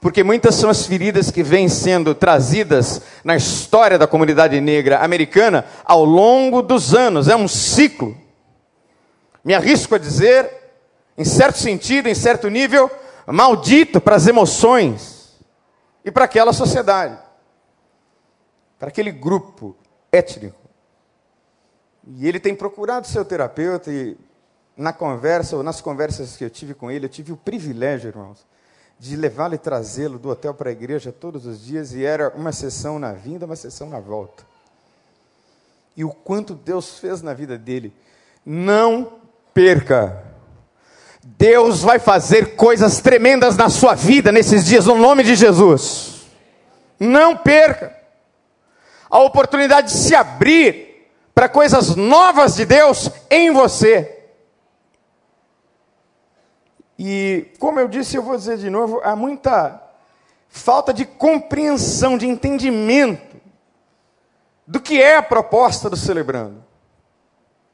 porque 0.00 0.22
muitas 0.22 0.54
são 0.54 0.70
as 0.70 0.86
feridas 0.86 1.30
que 1.30 1.42
vêm 1.42 1.68
sendo 1.68 2.14
trazidas 2.14 3.00
na 3.24 3.36
história 3.36 3.98
da 3.98 4.06
comunidade 4.06 4.60
negra 4.60 5.00
americana 5.00 5.64
ao 5.84 6.04
longo 6.04 6.62
dos 6.62 6.94
anos. 6.94 7.28
É 7.28 7.36
um 7.36 7.48
ciclo. 7.48 8.16
Me 9.44 9.54
arrisco 9.54 9.94
a 9.94 9.98
dizer, 9.98 10.50
em 11.16 11.24
certo 11.24 11.58
sentido, 11.58 12.08
em 12.08 12.14
certo 12.14 12.48
nível, 12.48 12.90
maldito 13.26 14.00
para 14.00 14.16
as 14.16 14.26
emoções 14.26 15.36
e 16.04 16.10
para 16.10 16.24
aquela 16.24 16.52
sociedade, 16.52 17.18
para 18.78 18.88
aquele 18.88 19.10
grupo 19.10 19.76
étnico. 20.12 20.60
E 22.06 22.28
ele 22.28 22.38
tem 22.38 22.54
procurado 22.54 23.06
seu 23.06 23.24
terapeuta 23.24 23.90
e 23.90 24.16
na 24.76 24.92
conversa 24.92 25.56
ou 25.56 25.62
nas 25.62 25.80
conversas 25.80 26.36
que 26.36 26.44
eu 26.44 26.50
tive 26.50 26.74
com 26.74 26.90
ele, 26.90 27.06
eu 27.06 27.10
tive 27.10 27.32
o 27.32 27.36
privilégio, 27.36 28.08
irmãos, 28.08 28.46
de 28.98 29.16
levá-lo 29.16 29.54
e 29.54 29.58
trazê-lo 29.58 30.18
do 30.18 30.30
hotel 30.30 30.54
para 30.54 30.70
a 30.70 30.72
igreja 30.72 31.12
todos 31.12 31.46
os 31.46 31.64
dias, 31.64 31.92
e 31.92 32.04
era 32.04 32.30
uma 32.34 32.52
sessão 32.52 32.98
na 32.98 33.12
vinda, 33.12 33.46
uma 33.46 33.56
sessão 33.56 33.88
na 33.88 34.00
volta. 34.00 34.44
E 35.96 36.04
o 36.04 36.10
quanto 36.10 36.54
Deus 36.54 36.98
fez 36.98 37.22
na 37.22 37.34
vida 37.34 37.56
dele. 37.56 37.92
Não 38.44 39.12
perca. 39.52 40.22
Deus 41.22 41.82
vai 41.82 41.98
fazer 41.98 42.54
coisas 42.54 43.00
tremendas 43.00 43.56
na 43.56 43.68
sua 43.68 43.94
vida 43.94 44.30
nesses 44.30 44.64
dias, 44.64 44.86
no 44.86 44.96
nome 44.96 45.24
de 45.24 45.34
Jesus. 45.34 46.26
Não 47.00 47.36
perca. 47.36 47.96
A 49.10 49.20
oportunidade 49.20 49.88
de 49.88 49.98
se 49.98 50.14
abrir 50.14 51.10
para 51.34 51.48
coisas 51.48 51.96
novas 51.96 52.56
de 52.56 52.64
Deus 52.64 53.10
em 53.30 53.52
você. 53.52 54.15
E, 56.98 57.52
como 57.58 57.78
eu 57.78 57.88
disse, 57.88 58.16
eu 58.16 58.22
vou 58.22 58.36
dizer 58.36 58.58
de 58.58 58.70
novo, 58.70 59.00
há 59.04 59.14
muita 59.14 59.82
falta 60.48 60.92
de 60.92 61.04
compreensão, 61.04 62.16
de 62.16 62.26
entendimento 62.26 63.36
do 64.66 64.80
que 64.80 65.00
é 65.00 65.16
a 65.16 65.22
proposta 65.22 65.90
do 65.90 65.96
Celebrando. 65.96 66.64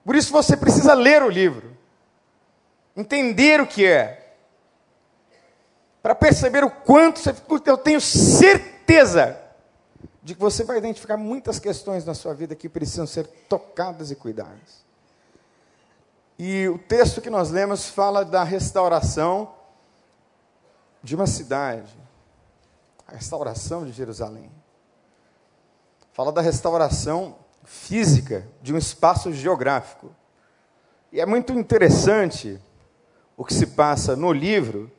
Por 0.05 0.17
isso 0.17 0.33
você 0.33 0.57
precisa 0.57 0.95
ler 0.95 1.23
o 1.23 1.29
livro, 1.29 1.77
entender 2.97 3.61
o 3.61 3.67
que 3.67 3.87
é, 3.87 4.35
para 6.03 6.15
perceber 6.15 6.65
o 6.65 6.71
quanto 6.71 7.21
você, 7.21 7.33
eu 7.67 7.79
tenho 7.79 8.01
certeza 8.01 9.39
de 10.23 10.35
que 10.35 10.41
você 10.41 10.65
vai 10.65 10.79
identificar 10.79 11.17
muitas 11.17 11.61
questões 11.61 12.05
na 12.05 12.15
sua 12.15 12.35
vida 12.35 12.57
que 12.57 12.69
precisam 12.69 13.07
ser 13.07 13.27
tocadas 13.49 14.11
e 14.11 14.17
cuidadas. 14.17 14.83
E 16.45 16.69
o 16.69 16.77
texto 16.77 17.21
que 17.21 17.31
nós 17.31 17.53
lemos 17.53 17.89
fala 17.89 18.25
da 18.25 18.43
restauração 18.43 19.55
de 21.01 21.15
uma 21.15 21.25
cidade, 21.25 21.97
a 23.07 23.13
restauração 23.13 23.87
de 23.87 23.93
Jerusalém. 23.93 24.51
Fala 26.13 26.33
da 26.33 26.41
restauração 26.41 27.37
física 27.63 28.45
de 28.61 28.75
um 28.75 28.77
espaço 28.77 29.33
geográfico. 29.33 30.11
E 31.13 31.21
é 31.21 31.27
muito 31.27 31.53
interessante 31.53 32.61
o 33.37 33.45
que 33.45 33.55
se 33.55 33.69
passa 33.69 34.17
no 34.17 34.33
livro, 34.33 34.91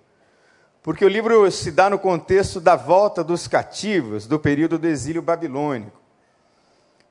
porque 0.82 1.04
o 1.04 1.10
livro 1.10 1.52
se 1.52 1.72
dá 1.72 1.90
no 1.90 2.00
contexto 2.00 2.62
da 2.62 2.78
volta 2.78 3.22
dos 3.22 3.50
cativos 3.50 4.28
do 4.28 4.40
período 4.40 4.80
do 4.80 4.88
exílio 4.88 5.22
babilônico. 5.22 6.00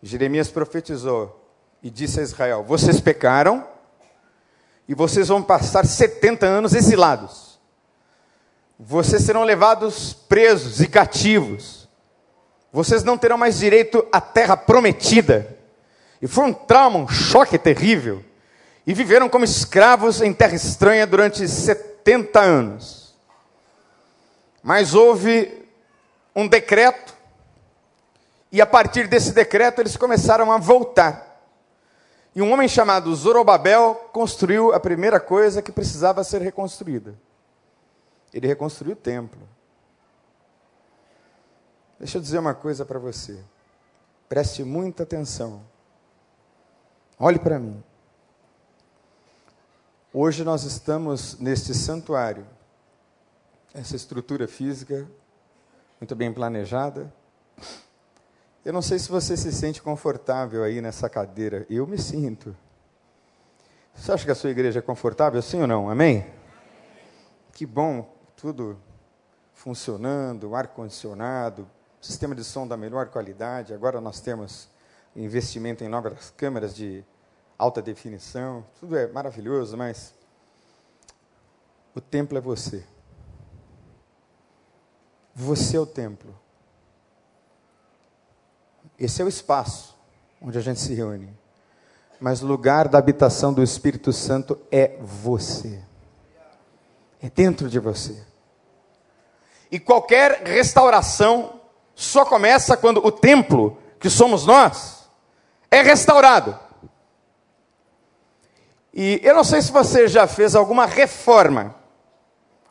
Jeremias 0.03 0.49
profetizou 0.49 1.39
e 1.83 1.91
disse 1.91 2.19
a 2.19 2.23
Israel: 2.23 2.65
Vocês 2.65 2.99
pecaram 2.99 3.71
e 4.93 4.95
vocês 4.95 5.29
vão 5.29 5.43
passar 5.43 5.87
70 5.87 6.45
anos 6.45 6.75
exilados. 6.75 7.59
Vocês 8.79 9.23
serão 9.23 9.43
levados 9.43 10.13
presos 10.13 10.83
e 10.83 10.87
cativos. 10.87 11.89
Vocês 12.71 13.03
não 13.03 13.17
terão 13.17 13.39
mais 13.39 13.59
direito 13.59 14.07
à 14.13 14.21
terra 14.21 14.55
prometida. 14.55 15.57
E 16.21 16.27
foi 16.27 16.45
um 16.45 16.53
trauma, 16.53 16.99
um 16.99 17.09
choque 17.09 17.57
terrível. 17.57 18.23
E 18.87 18.93
viveram 18.93 19.31
como 19.31 19.47
escravos 19.47 20.21
em 20.21 20.31
terra 20.31 20.57
estranha 20.57 21.07
durante 21.07 21.49
70 21.49 22.39
anos. 22.39 23.15
Mas 24.63 24.95
houve 24.95 25.67
um 26.37 26.47
decreto, 26.47 27.15
e 28.53 28.61
a 28.61 28.67
partir 28.67 29.09
desse 29.09 29.33
decreto 29.33 29.81
eles 29.81 29.97
começaram 29.97 30.53
a 30.53 30.59
voltar. 30.59 31.32
E 32.35 32.41
um 32.41 32.51
homem 32.53 32.67
chamado 32.67 33.15
Zorobabel 33.15 33.95
construiu 34.13 34.73
a 34.73 34.81
primeira 34.81 35.21
coisa 35.21 35.61
que 35.61 35.71
precisava 35.71 36.25
ser 36.25 36.41
reconstruída. 36.41 37.15
Ele 38.33 38.47
reconstruiu 38.47 38.95
o 38.95 38.97
templo. 38.97 39.41
Deixa 41.99 42.19
eu 42.19 42.23
dizer 42.23 42.39
uma 42.39 42.55
coisa 42.55 42.85
para 42.85 42.99
você. 42.99 43.39
Preste 44.29 44.65
muita 44.65 45.03
atenção. 45.03 45.63
Olhe 47.19 47.39
para 47.39 47.59
mim. 47.59 47.83
Hoje 50.13 50.43
nós 50.45 50.65
estamos 50.65 51.39
neste 51.39 51.75
santuário, 51.75 52.47
essa 53.73 53.97
estrutura 53.97 54.47
física 54.47 55.09
muito 56.03 56.17
bem 56.17 56.33
planejada, 56.33 57.15
eu 58.65 58.73
não 58.73 58.83
sei 58.83 58.99
se 58.99 59.09
você 59.09 59.37
se 59.37 59.53
sente 59.53 59.83
confortável 59.83 60.63
aí 60.63 60.81
nessa 60.81 61.09
cadeira. 61.09 61.67
Eu 61.69 61.87
me 61.87 61.99
sinto. 61.99 62.57
Você 63.95 64.13
acha 64.13 64.25
que 64.25 64.31
a 64.31 64.35
sua 64.35 64.51
igreja 64.51 64.79
é 64.79 64.83
confortável, 64.83 65.43
sim 65.43 65.61
ou 65.61 65.67
não? 65.67 65.91
Amém? 65.91 66.27
Que 67.53 67.67
bom, 67.67 68.09
tudo 68.37 68.79
funcionando, 69.53 70.55
ar-condicionado, 70.55 71.69
sistema 72.01 72.35
de 72.35 72.43
som 72.43 72.67
da 72.67 72.77
melhor 72.77 73.09
qualidade. 73.09 73.75
Agora 73.75 74.01
nós 74.01 74.21
temos 74.21 74.69
investimento 75.15 75.85
em 75.85 75.89
novas 75.89 76.31
câmeras 76.31 76.75
de 76.75 77.05
alta 77.59 77.83
definição. 77.83 78.65
Tudo 78.81 78.97
é 78.97 79.07
maravilhoso, 79.07 79.77
mas 79.77 80.15
o 81.95 82.01
templo 82.01 82.39
é 82.39 82.41
você. 82.41 82.85
Você 85.35 85.77
é 85.77 85.81
o 85.81 85.87
templo. 85.87 86.35
Esse 89.03 89.21
é 89.21 89.25
o 89.25 89.29
espaço 89.29 89.99
onde 90.41 90.57
a 90.57 90.61
gente 90.61 90.79
se 90.79 90.95
reúne. 90.95 91.29
Mas 92.21 92.41
o 92.41 92.47
lugar 92.47 92.87
da 92.87 92.99
habitação 92.99 93.53
do 93.53 93.61
Espírito 93.61 94.13
Santo 94.13 94.57
é 94.71 94.97
você. 95.01 95.83
É 97.21 97.29
dentro 97.29 97.69
de 97.69 97.81
você. 97.81 98.25
E 99.73 99.81
qualquer 99.81 100.45
restauração 100.45 101.61
só 101.97 102.25
começa 102.25 102.77
quando 102.77 103.05
o 103.05 103.11
templo, 103.11 103.77
que 103.99 104.09
somos 104.09 104.47
nós, 104.47 105.09
é 105.69 105.83
restaurado. 105.83 106.57
E 108.95 109.21
eu 109.25 109.35
não 109.35 109.43
sei 109.43 109.61
se 109.63 109.73
você 109.73 110.07
já 110.07 110.29
fez 110.29 110.55
alguma 110.55 110.87
reforma. 110.87 111.75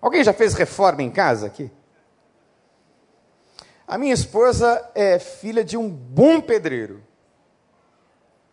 Alguém 0.02 0.24
já 0.24 0.32
fez 0.32 0.54
reforma 0.54 1.04
em 1.04 1.12
casa 1.12 1.48
aqui? 1.48 1.70
A 3.92 3.98
minha 3.98 4.14
esposa 4.14 4.90
é 4.96 5.20
filha 5.20 5.66
de 5.66 5.76
um 5.76 5.90
bom 5.90 6.40
pedreiro. 6.40 7.04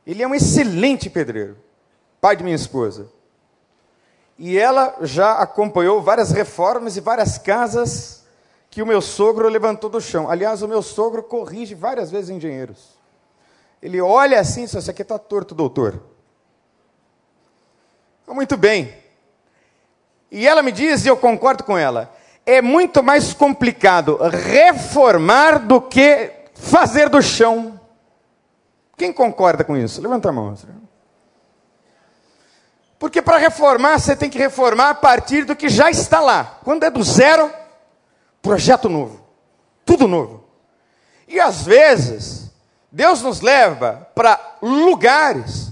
Ele 0.04 0.20
é 0.20 0.26
um 0.26 0.34
excelente 0.34 1.08
pedreiro, 1.08 1.56
pai 2.20 2.34
de 2.34 2.42
minha 2.42 2.56
esposa. 2.56 3.08
E 4.36 4.58
ela 4.58 4.96
já 5.02 5.34
acompanhou 5.34 6.02
várias 6.02 6.32
reformas 6.32 6.96
e 6.96 7.00
várias 7.00 7.38
casas 7.38 8.24
que 8.68 8.82
o 8.82 8.86
meu 8.86 9.00
sogro 9.00 9.48
levantou 9.48 9.88
do 9.88 10.00
chão. 10.00 10.28
Aliás, 10.28 10.60
o 10.60 10.66
meu 10.66 10.82
sogro 10.82 11.22
corrige 11.22 11.72
várias 11.72 12.10
vezes 12.10 12.30
engenheiros. 12.30 12.98
Ele 13.80 14.00
olha 14.00 14.40
assim 14.40 14.62
e 14.62 14.64
diz: 14.64 14.74
Isso 14.74 14.90
aqui 14.90 15.02
está 15.02 15.20
torto, 15.20 15.54
doutor. 15.54 16.02
Muito 18.26 18.56
bem. 18.56 18.92
E 20.32 20.48
ela 20.48 20.64
me 20.64 20.72
diz, 20.72 21.04
e 21.04 21.08
eu 21.08 21.16
concordo 21.16 21.62
com 21.62 21.78
ela, 21.78 22.12
é 22.48 22.62
muito 22.62 23.02
mais 23.02 23.34
complicado 23.34 24.16
reformar 24.16 25.58
do 25.58 25.82
que 25.82 26.32
fazer 26.54 27.10
do 27.10 27.20
chão. 27.20 27.78
Quem 28.96 29.12
concorda 29.12 29.62
com 29.62 29.76
isso? 29.76 30.00
Levanta 30.00 30.30
a 30.30 30.32
mão. 30.32 30.56
Porque 32.98 33.20
para 33.20 33.36
reformar, 33.36 33.98
você 33.98 34.16
tem 34.16 34.30
que 34.30 34.38
reformar 34.38 34.88
a 34.88 34.94
partir 34.94 35.44
do 35.44 35.54
que 35.54 35.68
já 35.68 35.90
está 35.90 36.20
lá. 36.20 36.58
Quando 36.64 36.84
é 36.84 36.90
do 36.90 37.02
zero, 37.02 37.52
projeto 38.40 38.88
novo. 38.88 39.20
Tudo 39.84 40.08
novo. 40.08 40.42
E 41.28 41.38
às 41.38 41.66
vezes, 41.66 42.50
Deus 42.90 43.20
nos 43.20 43.42
leva 43.42 44.08
para 44.14 44.40
lugares 44.62 45.70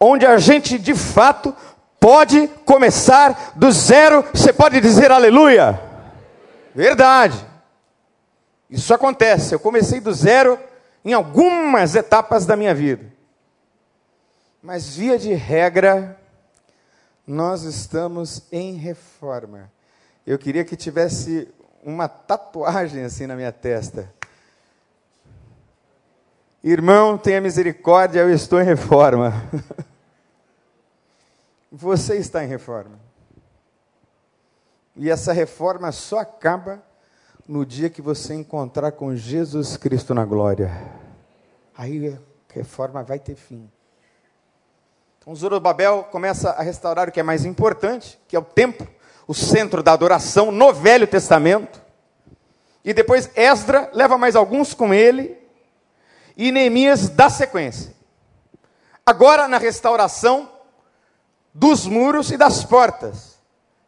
onde 0.00 0.24
a 0.24 0.38
gente 0.38 0.78
de 0.78 0.94
fato 0.94 1.54
pode 2.00 2.48
começar 2.64 3.52
do 3.54 3.70
zero, 3.70 4.24
você 4.32 4.54
pode 4.54 4.80
dizer 4.80 5.12
aleluia? 5.12 5.92
Verdade. 6.74 7.46
Isso 8.68 8.92
acontece. 8.92 9.54
Eu 9.54 9.60
comecei 9.60 10.00
do 10.00 10.12
zero 10.12 10.58
em 11.04 11.12
algumas 11.12 11.94
etapas 11.94 12.44
da 12.44 12.56
minha 12.56 12.74
vida. 12.74 13.12
Mas, 14.62 14.96
via 14.96 15.18
de 15.18 15.32
regra, 15.34 16.18
nós 17.26 17.62
estamos 17.62 18.42
em 18.50 18.74
reforma. 18.74 19.70
Eu 20.26 20.38
queria 20.38 20.64
que 20.64 20.74
tivesse 20.74 21.48
uma 21.82 22.08
tatuagem 22.08 23.04
assim 23.04 23.26
na 23.26 23.36
minha 23.36 23.52
testa. 23.52 24.10
Irmão, 26.62 27.18
tenha 27.18 27.42
misericórdia, 27.42 28.20
eu 28.20 28.32
estou 28.32 28.58
em 28.58 28.64
reforma. 28.64 29.34
Você 31.70 32.16
está 32.16 32.42
em 32.42 32.48
reforma. 32.48 33.03
E 34.96 35.10
essa 35.10 35.32
reforma 35.32 35.90
só 35.90 36.18
acaba 36.18 36.82
no 37.48 37.66
dia 37.66 37.90
que 37.90 38.00
você 38.00 38.34
encontrar 38.34 38.92
com 38.92 39.14
Jesus 39.14 39.76
Cristo 39.76 40.14
na 40.14 40.24
glória. 40.24 40.70
Aí 41.76 42.08
a 42.08 42.54
reforma 42.54 43.02
vai 43.02 43.18
ter 43.18 43.34
fim. 43.34 43.70
Então 45.18 45.34
Zorobabel 45.34 46.04
começa 46.10 46.50
a 46.50 46.62
restaurar 46.62 47.08
o 47.08 47.12
que 47.12 47.18
é 47.18 47.22
mais 47.22 47.44
importante, 47.44 48.20
que 48.28 48.36
é 48.36 48.38
o 48.38 48.44
templo, 48.44 48.86
o 49.26 49.34
centro 49.34 49.82
da 49.82 49.92
adoração 49.92 50.52
no 50.52 50.72
Velho 50.72 51.06
Testamento. 51.06 51.82
E 52.84 52.92
depois 52.92 53.30
Esdra 53.34 53.90
leva 53.94 54.18
mais 54.18 54.36
alguns 54.36 54.74
com 54.74 54.92
ele, 54.92 55.36
e 56.36 56.52
Neemias 56.52 57.08
dá 57.08 57.30
sequência. 57.30 57.94
Agora, 59.06 59.48
na 59.48 59.58
restauração, 59.58 60.50
dos 61.52 61.86
muros 61.86 62.30
e 62.30 62.36
das 62.36 62.64
portas. 62.64 63.33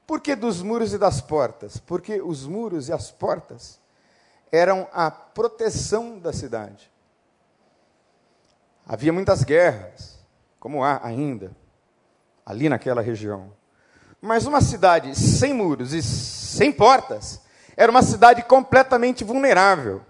Por 0.07 0.21
que 0.21 0.37
dos 0.37 0.63
muros 0.63 0.93
e 0.93 0.99
das 0.99 1.21
portas? 1.21 1.79
Porque 1.79 2.23
os 2.23 2.47
muros 2.47 2.89
e 2.89 2.93
as 2.93 3.11
portas 3.11 3.81
eram 4.53 4.87
a 4.93 5.11
proteção 5.11 6.19
da 6.19 6.33
cidade. 6.33 6.91
Havia 8.87 9.13
muitas 9.13 9.43
guerras, 9.43 10.17
como 10.61 10.85
há 10.85 11.01
ainda, 11.05 11.51
ali 12.45 12.69
naquela 12.69 13.03
região. 13.03 13.53
Mas 14.21 14.47
uma 14.47 14.61
cidade 14.61 15.15
sem 15.17 15.53
muros 15.53 15.93
e 15.93 16.03
sem 16.03 16.71
portas 16.71 17.41
era 17.77 17.91
uma 17.91 18.03
cidade 18.03 18.43
completamente 18.45 19.25
vulnerável. 19.25 20.01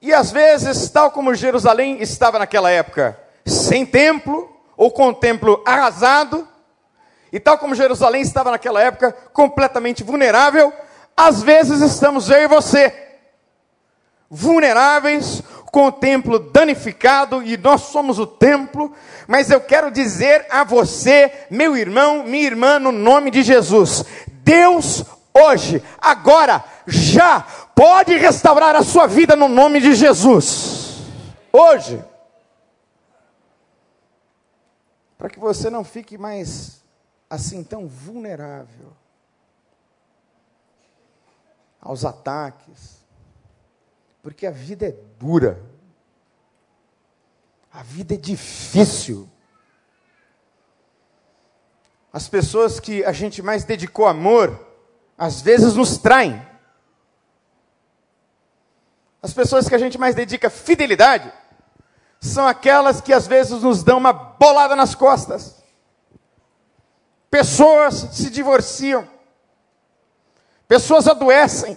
E 0.00 0.14
às 0.14 0.30
vezes, 0.30 0.88
tal 0.90 1.10
como 1.10 1.34
Jerusalém 1.34 2.00
estava 2.00 2.38
naquela 2.38 2.70
época, 2.70 3.18
sem 3.44 3.84
templo, 3.84 4.56
ou 4.76 4.90
com 4.90 5.08
o 5.08 5.14
templo 5.14 5.62
arrasado, 5.66 6.46
e 7.32 7.38
tal 7.38 7.58
como 7.58 7.74
Jerusalém 7.74 8.22
estava 8.22 8.50
naquela 8.50 8.80
época 8.82 9.12
completamente 9.32 10.02
vulnerável, 10.02 10.72
às 11.16 11.42
vezes 11.42 11.80
estamos 11.80 12.30
eu 12.30 12.42
e 12.42 12.46
você, 12.46 12.92
vulneráveis, 14.30 15.42
com 15.72 15.86
o 15.86 15.92
templo 15.92 16.38
danificado, 16.38 17.42
e 17.42 17.56
nós 17.56 17.82
somos 17.82 18.18
o 18.18 18.26
templo, 18.26 18.92
mas 19.26 19.50
eu 19.50 19.60
quero 19.60 19.90
dizer 19.90 20.46
a 20.50 20.64
você, 20.64 21.46
meu 21.50 21.76
irmão, 21.76 22.24
minha 22.24 22.46
irmã, 22.46 22.78
no 22.78 22.92
nome 22.92 23.30
de 23.30 23.42
Jesus, 23.42 24.04
Deus 24.42 25.04
hoje, 25.34 25.82
agora, 26.00 26.64
já 26.86 27.44
pode 27.74 28.16
restaurar 28.16 28.74
a 28.74 28.82
sua 28.82 29.06
vida 29.06 29.36
no 29.36 29.48
nome 29.48 29.80
de 29.80 29.94
Jesus. 29.94 31.02
Hoje. 31.52 32.02
para 35.18 35.28
que 35.28 35.40
você 35.40 35.68
não 35.68 35.82
fique 35.82 36.16
mais 36.16 36.77
assim 37.28 37.62
tão 37.62 37.86
vulnerável 37.86 38.96
aos 41.80 42.04
ataques, 42.04 42.98
porque 44.22 44.46
a 44.46 44.50
vida 44.50 44.86
é 44.86 44.92
dura, 45.18 45.62
a 47.72 47.82
vida 47.82 48.14
é 48.14 48.16
difícil. 48.16 49.28
As 52.12 52.28
pessoas 52.28 52.80
que 52.80 53.04
a 53.04 53.12
gente 53.12 53.42
mais 53.42 53.64
dedicou 53.64 54.06
amor, 54.06 54.66
às 55.16 55.40
vezes 55.40 55.74
nos 55.74 55.98
traem. 55.98 56.44
As 59.22 59.32
pessoas 59.32 59.68
que 59.68 59.74
a 59.74 59.78
gente 59.78 59.98
mais 59.98 60.14
dedica 60.14 60.48
fidelidade, 60.48 61.32
são 62.20 62.46
aquelas 62.46 63.00
que 63.00 63.12
às 63.12 63.26
vezes 63.26 63.62
nos 63.62 63.82
dão 63.84 63.98
uma 63.98 64.12
bolada 64.12 64.74
nas 64.74 64.94
costas. 64.94 65.57
Pessoas 67.30 68.08
se 68.12 68.30
divorciam. 68.30 69.06
Pessoas 70.66 71.06
adoecem. 71.06 71.76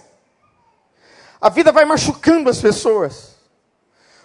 A 1.40 1.48
vida 1.48 1.72
vai 1.72 1.84
machucando 1.84 2.48
as 2.48 2.60
pessoas. 2.60 3.36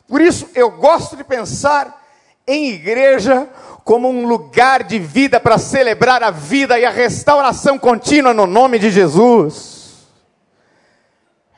Por 0.08 0.22
isso 0.22 0.50
eu 0.56 0.72
gosto 0.72 1.18
de 1.18 1.24
pensar 1.24 2.06
em 2.46 2.70
igreja 2.70 3.50
como 3.84 4.10
um 4.10 4.28
lugar 4.28 4.84
de 4.84 5.00
vida 5.00 5.40
para 5.40 5.58
celebrar 5.58 6.22
a 6.22 6.32
vida 6.32 6.78
e 6.78 6.86
a 6.86 6.90
restauração 6.90 7.80
contínua 7.80 8.34
no 8.34 8.46
nome 8.46 8.80
de 8.80 8.90
Jesus. 8.90 10.08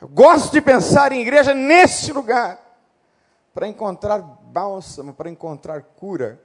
Eu 0.00 0.08
gosto 0.08 0.52
de 0.52 0.60
pensar 0.60 1.12
em 1.12 1.20
igreja 1.20 1.52
nesse 1.52 2.12
lugar 2.12 2.58
para 3.52 3.68
encontrar 3.68 4.18
bálsamo, 4.18 5.12
para 5.12 5.28
encontrar 5.28 5.82
cura 5.82 6.40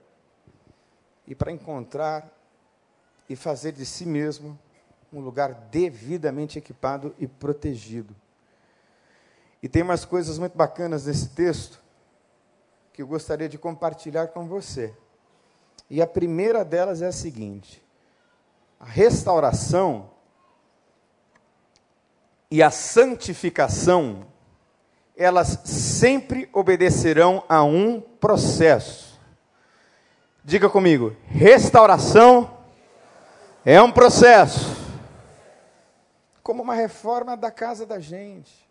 e 1.27 1.33
para 1.33 1.51
encontrar 1.51 2.34
e 3.29 3.35
fazer 3.35 3.71
de 3.71 3.85
si 3.85 4.05
mesmo 4.05 4.57
um 5.11 5.19
lugar 5.19 5.53
devidamente 5.71 6.57
equipado 6.59 7.15
e 7.17 7.27
protegido. 7.27 8.15
E 9.63 9.69
tem 9.69 9.81
umas 9.81 10.05
coisas 10.05 10.37
muito 10.37 10.57
bacanas 10.57 11.05
nesse 11.05 11.29
texto 11.29 11.81
que 12.93 13.01
eu 13.01 13.07
gostaria 13.07 13.49
de 13.49 13.57
compartilhar 13.57 14.27
com 14.27 14.47
você. 14.47 14.93
E 15.89 16.01
a 16.01 16.07
primeira 16.07 16.63
delas 16.63 17.01
é 17.01 17.07
a 17.07 17.11
seguinte: 17.11 17.83
a 18.79 18.85
restauração 18.85 20.11
e 22.49 22.61
a 22.61 22.69
santificação 22.71 24.25
elas 25.17 25.59
sempre 25.63 26.49
obedecerão 26.51 27.43
a 27.47 27.63
um 27.63 28.01
processo. 28.01 29.19
Diga 30.43 30.69
comigo: 30.69 31.15
restauração 31.27 32.54
é 33.65 33.81
um 33.81 33.91
processo. 33.91 34.75
Como 36.43 36.61
uma 36.61 36.75
reforma 36.75 37.35
da 37.35 37.49
casa 37.49 37.85
da 37.85 37.99
gente. 37.99 38.69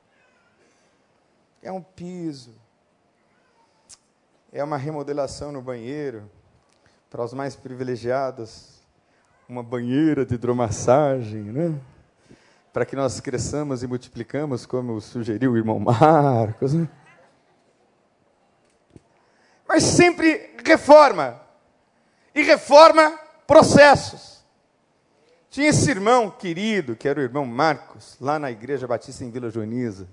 É 1.61 1.73
um 1.73 1.83
piso. 1.83 2.55
É 4.53 4.63
uma 4.63 4.77
remodelação 4.77 5.51
no 5.51 5.61
banheiro. 5.61 6.31
Para 7.11 7.25
os 7.25 7.35
mais 7.35 7.57
privilegiados, 7.57 8.81
uma 9.49 9.63
banheira 9.63 10.25
de 10.25 10.35
hidromassagem, 10.35 11.43
né? 11.43 11.81
para 12.73 12.85
que 12.85 12.97
nós 12.97 13.21
cresçamos 13.21 13.85
e 13.85 13.87
multiplicamos, 13.87 14.67
como 14.67 15.01
sugeriu 15.01 15.53
o 15.53 15.57
irmão 15.57 15.79
Marcos. 15.79 16.75
Né? 16.75 16.89
Mas 19.67 19.85
sempre 19.85 20.57
reforma. 20.65 21.41
E 22.35 22.43
reforma 22.43 23.17
processos. 23.47 24.34
Tinha 25.55 25.69
esse 25.69 25.89
irmão 25.89 26.33
querido, 26.33 26.97
que 26.97 27.07
era 27.07 27.21
o 27.21 27.23
irmão 27.23 27.47
Marcos, 27.47 28.17
lá 28.21 28.41
na 28.41 28.51
Igreja 28.51 28.89
Batista 28.89 29.25
em 29.25 29.31
Vila 29.31 29.49
Joaniza. 29.51 30.09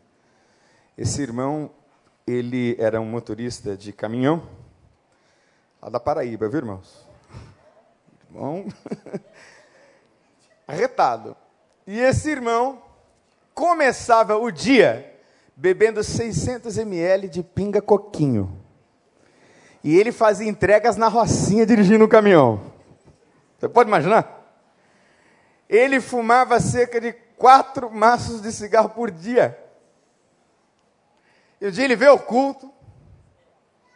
Esse 0.96 1.20
irmão, 1.20 1.72
ele 2.28 2.76
era 2.78 3.02
um 3.02 3.08
motorista 3.08 3.76
de 3.76 3.92
caminhão, 3.92 4.48
lá 5.82 5.90
da 5.90 6.00
Paraíba, 6.00 6.48
viu, 6.48 6.60
irmãos? 6.60 7.08
Irmão 8.30 8.68
arretado. 10.68 11.36
E 11.88 12.00
esse 12.00 12.30
irmão 12.30 12.80
começava 13.56 14.38
o 14.38 14.52
dia 14.52 15.20
bebendo 15.56 16.04
600 16.04 16.78
ml 16.78 17.28
de 17.28 17.42
pinga 17.42 17.82
coquinho. 17.82 18.62
E 19.84 19.98
ele 19.98 20.12
fazia 20.12 20.48
entregas 20.48 20.98
na 20.98 21.08
rocinha 21.08 21.66
dirigindo 21.66 22.06
o 22.06 22.08
caminhão. 22.08 22.62
Você 23.58 23.68
pode 23.68 23.90
imaginar? 23.90 24.41
Ele 25.72 26.02
fumava 26.02 26.60
cerca 26.60 27.00
de 27.00 27.14
quatro 27.38 27.90
maços 27.90 28.42
de 28.42 28.52
cigarro 28.52 28.90
por 28.90 29.10
dia. 29.10 29.58
E 31.62 31.68
um 31.68 31.72
dia 31.72 31.86
ele 31.86 31.96
veio 31.96 32.12
ao 32.12 32.20
culto, 32.20 32.70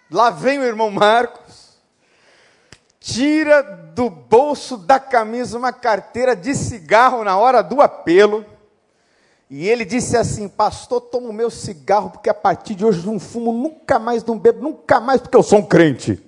lá 0.10 0.30
vem 0.30 0.58
o 0.58 0.64
irmão 0.64 0.90
Marcos, 0.90 1.78
tira 2.98 3.62
do 3.62 4.10
bolso 4.10 4.78
da 4.78 5.02
camisa 5.02 5.58
uma 5.58 5.74
carteira 5.74 6.34
de 6.34 6.56
cigarro 6.56 7.26
na 7.26 7.38
hora 7.38 7.62
do 7.62 7.82
apelo, 7.82 8.46
e 9.50 9.68
ele 9.68 9.84
disse 9.84 10.16
assim: 10.16 10.48
Pastor, 10.48 11.02
toma 11.02 11.28
o 11.28 11.34
meu 11.34 11.50
cigarro, 11.50 12.10
porque 12.10 12.30
a 12.30 12.34
partir 12.34 12.74
de 12.74 12.86
hoje 12.86 13.06
não 13.06 13.20
fumo, 13.20 13.52
nunca 13.52 14.00
mais 14.00 14.24
não 14.24 14.40
bebo, 14.40 14.62
nunca 14.62 15.02
mais, 15.02 15.20
porque 15.20 15.36
eu 15.36 15.44
sou 15.44 15.60
um 15.60 15.66
crente. 15.66 16.24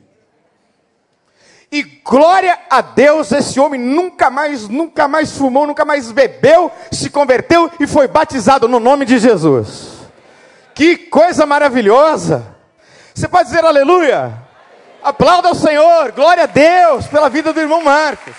E 1.71 1.83
glória 1.83 2.57
a 2.69 2.79
Deus, 2.79 3.31
esse 3.31 3.59
homem 3.59 3.79
nunca 3.79 4.29
mais, 4.29 4.69
nunca 4.69 5.07
mais 5.07 5.37
fumou, 5.37 5.67
nunca 5.67 5.83
mais 5.83 6.11
bebeu, 6.11 6.71
se 6.91 7.09
converteu 7.09 7.69
e 7.79 7.85
foi 7.85 8.07
batizado 8.07 8.67
no 8.67 8.79
nome 8.79 9.05
de 9.05 9.17
Jesus. 9.17 9.97
Que 10.73 10.95
coisa 10.97 11.45
maravilhosa! 11.45 12.55
Você 13.13 13.27
pode 13.27 13.49
dizer 13.49 13.65
aleluia? 13.65 14.33
Aplauda 15.03 15.49
ao 15.49 15.55
Senhor, 15.55 16.11
glória 16.13 16.43
a 16.43 16.47
Deus 16.47 17.07
pela 17.07 17.29
vida 17.29 17.51
do 17.51 17.59
irmão 17.59 17.83
Marcos. 17.83 18.33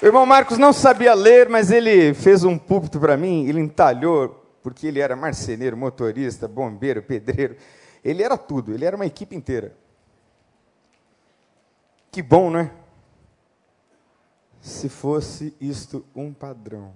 O 0.00 0.06
irmão 0.06 0.26
Marcos 0.26 0.58
não 0.58 0.72
sabia 0.72 1.14
ler, 1.14 1.48
mas 1.48 1.70
ele 1.70 2.14
fez 2.14 2.44
um 2.44 2.56
púlpito 2.56 3.00
para 3.00 3.16
mim, 3.16 3.48
ele 3.48 3.60
entalhou, 3.60 4.44
porque 4.62 4.86
ele 4.86 5.00
era 5.00 5.16
marceneiro, 5.16 5.76
motorista, 5.76 6.46
bombeiro, 6.46 7.02
pedreiro. 7.02 7.56
Ele 8.04 8.22
era 8.22 8.36
tudo, 8.36 8.72
ele 8.72 8.84
era 8.84 8.94
uma 8.94 9.06
equipe 9.06 9.34
inteira. 9.34 9.74
Que 12.16 12.22
bom, 12.22 12.48
não 12.48 12.60
é? 12.60 12.72
Se 14.62 14.88
fosse 14.88 15.54
isto 15.60 16.02
um 16.14 16.32
padrão. 16.32 16.94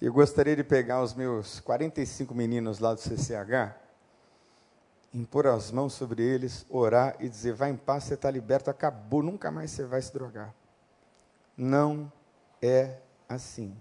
Eu 0.00 0.12
gostaria 0.12 0.56
de 0.56 0.64
pegar 0.64 1.00
os 1.00 1.14
meus 1.14 1.60
45 1.60 2.34
meninos 2.34 2.80
lá 2.80 2.92
do 2.92 3.00
CCH, 3.00 3.72
impor 5.14 5.46
as 5.46 5.70
mãos 5.70 5.92
sobre 5.92 6.24
eles, 6.24 6.66
orar 6.68 7.14
e 7.20 7.28
dizer: 7.28 7.52
vai 7.52 7.70
em 7.70 7.76
paz, 7.76 8.02
você 8.02 8.14
está 8.14 8.28
liberto, 8.32 8.68
acabou, 8.68 9.22
nunca 9.22 9.48
mais 9.48 9.70
você 9.70 9.84
vai 9.84 10.02
se 10.02 10.12
drogar. 10.12 10.52
Não 11.56 12.10
é 12.60 12.96
assim. 13.28 13.80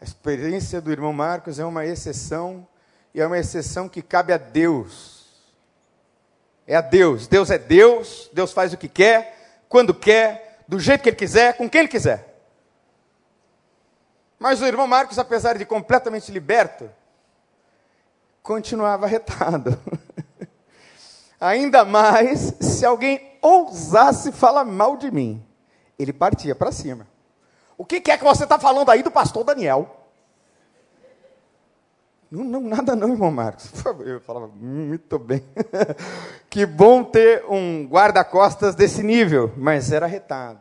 A 0.00 0.04
experiência 0.04 0.80
do 0.80 0.90
irmão 0.90 1.12
Marcos 1.12 1.58
é 1.58 1.64
uma 1.66 1.84
exceção, 1.84 2.66
e 3.12 3.20
é 3.20 3.26
uma 3.26 3.38
exceção 3.38 3.86
que 3.86 4.00
cabe 4.00 4.32
a 4.32 4.38
Deus. 4.38 5.19
É 6.70 6.76
a 6.76 6.80
Deus. 6.80 7.26
Deus 7.26 7.50
é 7.50 7.58
Deus, 7.58 8.30
Deus 8.32 8.52
faz 8.52 8.72
o 8.72 8.76
que 8.76 8.88
quer, 8.88 9.58
quando 9.68 9.92
quer, 9.92 10.62
do 10.68 10.78
jeito 10.78 11.02
que 11.02 11.08
Ele 11.08 11.16
quiser, 11.16 11.56
com 11.56 11.68
quem 11.68 11.80
Ele 11.80 11.88
quiser. 11.88 12.40
Mas 14.38 14.62
o 14.62 14.66
irmão 14.66 14.86
Marcos, 14.86 15.18
apesar 15.18 15.58
de 15.58 15.66
completamente 15.66 16.30
liberto, 16.30 16.88
continuava 18.40 19.08
retado. 19.08 19.76
Ainda 21.40 21.84
mais 21.84 22.54
se 22.60 22.86
alguém 22.86 23.36
ousasse 23.42 24.30
falar 24.30 24.62
mal 24.64 24.96
de 24.96 25.10
mim. 25.10 25.44
Ele 25.98 26.12
partia 26.12 26.54
para 26.54 26.70
cima. 26.70 27.04
O 27.76 27.84
que, 27.84 27.96
é 27.96 28.16
que 28.16 28.22
você 28.22 28.44
está 28.44 28.60
falando 28.60 28.90
aí 28.90 29.02
do 29.02 29.10
pastor 29.10 29.42
Daniel? 29.42 29.99
Não, 32.30 32.44
não, 32.44 32.60
nada 32.60 32.94
não, 32.94 33.10
irmão 33.12 33.30
Marcos. 33.30 33.72
Eu 34.06 34.20
falava, 34.20 34.46
muito 34.46 35.18
bem. 35.18 35.44
que 36.48 36.64
bom 36.64 37.02
ter 37.02 37.44
um 37.46 37.86
guarda-costas 37.86 38.74
desse 38.74 39.02
nível, 39.02 39.52
mas 39.56 39.90
era 39.90 40.06
retado. 40.06 40.60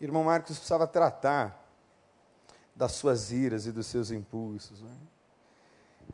Irmão 0.00 0.24
Marcos 0.24 0.56
precisava 0.56 0.86
tratar 0.86 1.68
das 2.74 2.92
suas 2.92 3.32
iras 3.32 3.66
e 3.66 3.72
dos 3.72 3.86
seus 3.86 4.10
impulsos. 4.10 4.80
Né? 4.80 4.96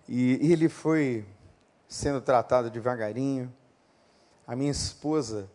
E 0.08 0.50
ele 0.50 0.68
foi 0.68 1.24
sendo 1.86 2.20
tratado 2.20 2.70
devagarinho. 2.70 3.52
A 4.46 4.56
minha 4.56 4.72
esposa 4.72 5.48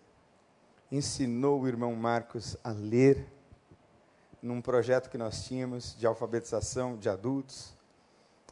ensinou 0.92 1.62
o 1.62 1.68
irmão 1.68 1.96
Marcos 1.96 2.56
a 2.64 2.72
ler 2.72 3.28
num 4.42 4.62
projeto 4.62 5.10
que 5.10 5.18
nós 5.18 5.44
tínhamos 5.44 5.96
de 5.98 6.08
alfabetização 6.08 6.96
de 6.96 7.10
adultos, 7.10 7.74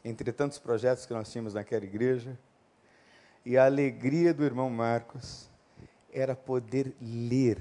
entre 0.08 0.32
tantos 0.32 0.58
projetos 0.58 1.04
que 1.04 1.12
nós 1.12 1.30
tínhamos 1.30 1.54
naquela 1.54 1.84
igreja. 1.84 2.38
E 3.44 3.56
a 3.56 3.66
alegria 3.66 4.32
do 4.32 4.44
irmão 4.44 4.70
Marcos 4.70 5.48
era 6.12 6.34
poder 6.34 6.94
ler 7.00 7.58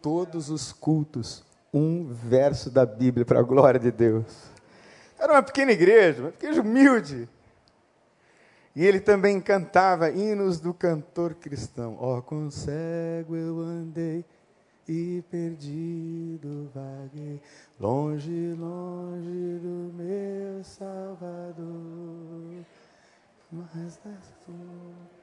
todos 0.00 0.48
os 0.48 0.72
cultos 0.72 1.44
um 1.72 2.06
verso 2.06 2.70
da 2.70 2.86
Bíblia 2.86 3.26
para 3.26 3.40
a 3.40 3.42
glória 3.42 3.78
de 3.78 3.90
Deus. 3.90 4.24
Era 5.18 5.34
uma 5.34 5.42
pequena 5.42 5.72
igreja, 5.72 6.22
uma 6.22 6.30
igreja 6.30 6.62
humilde. 6.62 7.28
E 8.74 8.86
ele 8.86 9.00
também 9.00 9.40
cantava 9.40 10.10
hinos 10.10 10.60
do 10.60 10.72
cantor 10.72 11.34
cristão. 11.34 11.96
Ó, 11.98 12.18
oh, 12.18 12.22
com 12.22 12.50
cego 12.50 13.36
eu 13.36 13.60
andei 13.60 14.24
e 14.88 15.22
perdido 15.30 16.70
vaguei, 16.74 17.40
longe, 17.78 18.54
longe 18.54 19.58
do 19.58 19.92
meu 19.94 20.64
Salvador. 20.64 22.64
Mas 23.52 23.98
das 24.04 24.34
tuas 24.44 25.18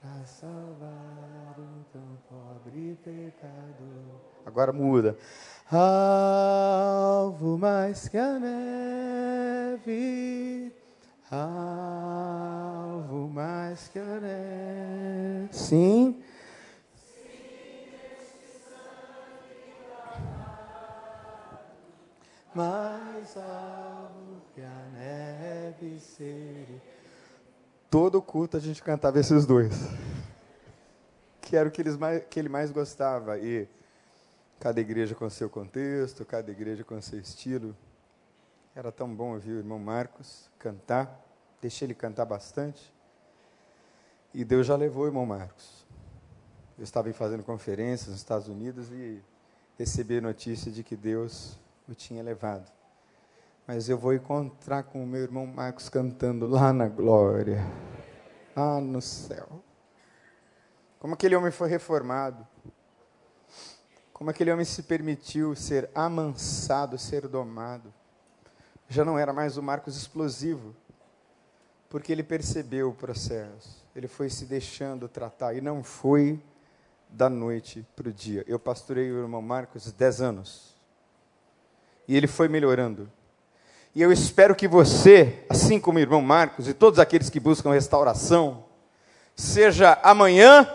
para 0.00 0.24
salvar 0.24 1.56
um 1.58 1.82
tão 1.92 2.16
pobre 2.28 2.96
pecador. 3.04 4.20
Agora 4.46 4.72
muda. 4.72 5.16
Alvo 5.70 7.58
mais 7.58 8.08
que 8.08 8.16
a 8.16 8.38
neve, 9.78 10.72
alvo 11.30 13.28
mais 13.28 13.88
que 13.88 13.98
neve. 13.98 15.48
Sim. 15.52 16.22
Mais 22.54 23.36
alvo 23.36 24.42
que 24.54 24.60
a 24.60 24.88
neve 24.92 26.00
seria 26.00 26.90
todo 27.90 28.22
culto 28.22 28.56
a 28.56 28.60
gente 28.60 28.82
cantava 28.82 29.18
esses 29.18 29.44
dois. 29.44 29.74
Que 31.42 31.56
era 31.56 31.68
o 31.68 31.72
que, 31.72 31.82
eles 31.82 31.96
mais, 31.96 32.22
que 32.30 32.38
ele 32.38 32.48
mais 32.48 32.70
gostava. 32.70 33.36
E 33.38 33.66
cada 34.60 34.80
igreja 34.80 35.16
com 35.16 35.28
seu 35.28 35.50
contexto, 35.50 36.24
cada 36.24 36.50
igreja 36.50 36.84
com 36.84 37.00
seu 37.02 37.18
estilo. 37.18 37.74
Era 38.80 38.90
tão 38.90 39.14
bom 39.14 39.34
ouvir 39.34 39.52
o 39.52 39.58
irmão 39.58 39.78
Marcos 39.78 40.48
cantar. 40.58 41.22
Deixei 41.60 41.84
ele 41.84 41.94
cantar 41.94 42.24
bastante. 42.24 42.90
E 44.32 44.42
Deus 44.42 44.66
já 44.66 44.74
levou 44.74 45.04
o 45.04 45.06
irmão 45.06 45.26
Marcos. 45.26 45.86
Eu 46.78 46.84
estava 46.84 47.12
fazendo 47.12 47.42
conferências 47.42 48.08
nos 48.08 48.16
Estados 48.16 48.48
Unidos 48.48 48.90
e 48.90 49.22
recebi 49.78 50.16
a 50.16 50.22
notícia 50.22 50.72
de 50.72 50.82
que 50.82 50.96
Deus 50.96 51.60
o 51.86 51.94
tinha 51.94 52.22
levado 52.22 52.72
mas 53.66 53.88
eu 53.88 53.96
vou 53.96 54.12
encontrar 54.12 54.82
com 54.82 55.04
o 55.04 55.06
meu 55.06 55.22
irmão 55.22 55.46
Marcos 55.46 55.88
cantando 55.88 56.48
lá 56.48 56.72
na 56.72 56.88
glória, 56.88 57.64
lá 58.56 58.80
no 58.80 59.00
céu. 59.00 59.62
Como 60.98 61.14
aquele 61.14 61.36
homem 61.36 61.52
foi 61.52 61.68
reformado, 61.68 62.44
como 64.12 64.28
aquele 64.28 64.50
homem 64.50 64.64
se 64.64 64.82
permitiu 64.82 65.54
ser 65.54 65.88
amansado, 65.94 66.98
ser 66.98 67.28
domado. 67.28 67.94
Já 68.92 69.04
não 69.04 69.16
era 69.16 69.32
mais 69.32 69.56
o 69.56 69.62
Marcos 69.62 69.96
explosivo, 69.96 70.74
porque 71.88 72.10
ele 72.10 72.24
percebeu 72.24 72.88
o 72.88 72.92
processo, 72.92 73.86
ele 73.94 74.08
foi 74.08 74.28
se 74.28 74.44
deixando 74.44 75.08
tratar, 75.08 75.54
e 75.54 75.60
não 75.60 75.84
foi 75.84 76.42
da 77.08 77.30
noite 77.30 77.86
para 77.94 78.08
o 78.08 78.12
dia. 78.12 78.44
Eu 78.48 78.58
pastorei 78.58 79.12
o 79.12 79.20
irmão 79.20 79.40
Marcos 79.40 79.92
dez 79.92 80.20
anos, 80.20 80.74
e 82.08 82.16
ele 82.16 82.26
foi 82.26 82.48
melhorando 82.48 83.08
E 83.94 84.02
eu 84.02 84.12
espero 84.12 84.54
que 84.54 84.68
você, 84.68 85.44
assim 85.48 85.80
como 85.80 85.98
o 85.98 86.00
irmão 86.00 86.20
Marcos 86.20 86.68
e 86.68 86.74
todos 86.74 86.98
aqueles 86.98 87.30
que 87.30 87.40
buscam 87.40 87.72
restauração, 87.72 88.64
seja 89.34 89.98
amanhã 90.02 90.68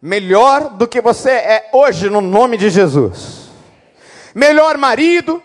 melhor 0.00 0.70
do 0.70 0.86
que 0.88 1.00
você 1.00 1.30
é 1.30 1.70
hoje, 1.72 2.10
no 2.10 2.20
nome 2.20 2.56
de 2.56 2.70
Jesus. 2.70 3.48
Melhor 4.34 4.76
marido, 4.76 5.42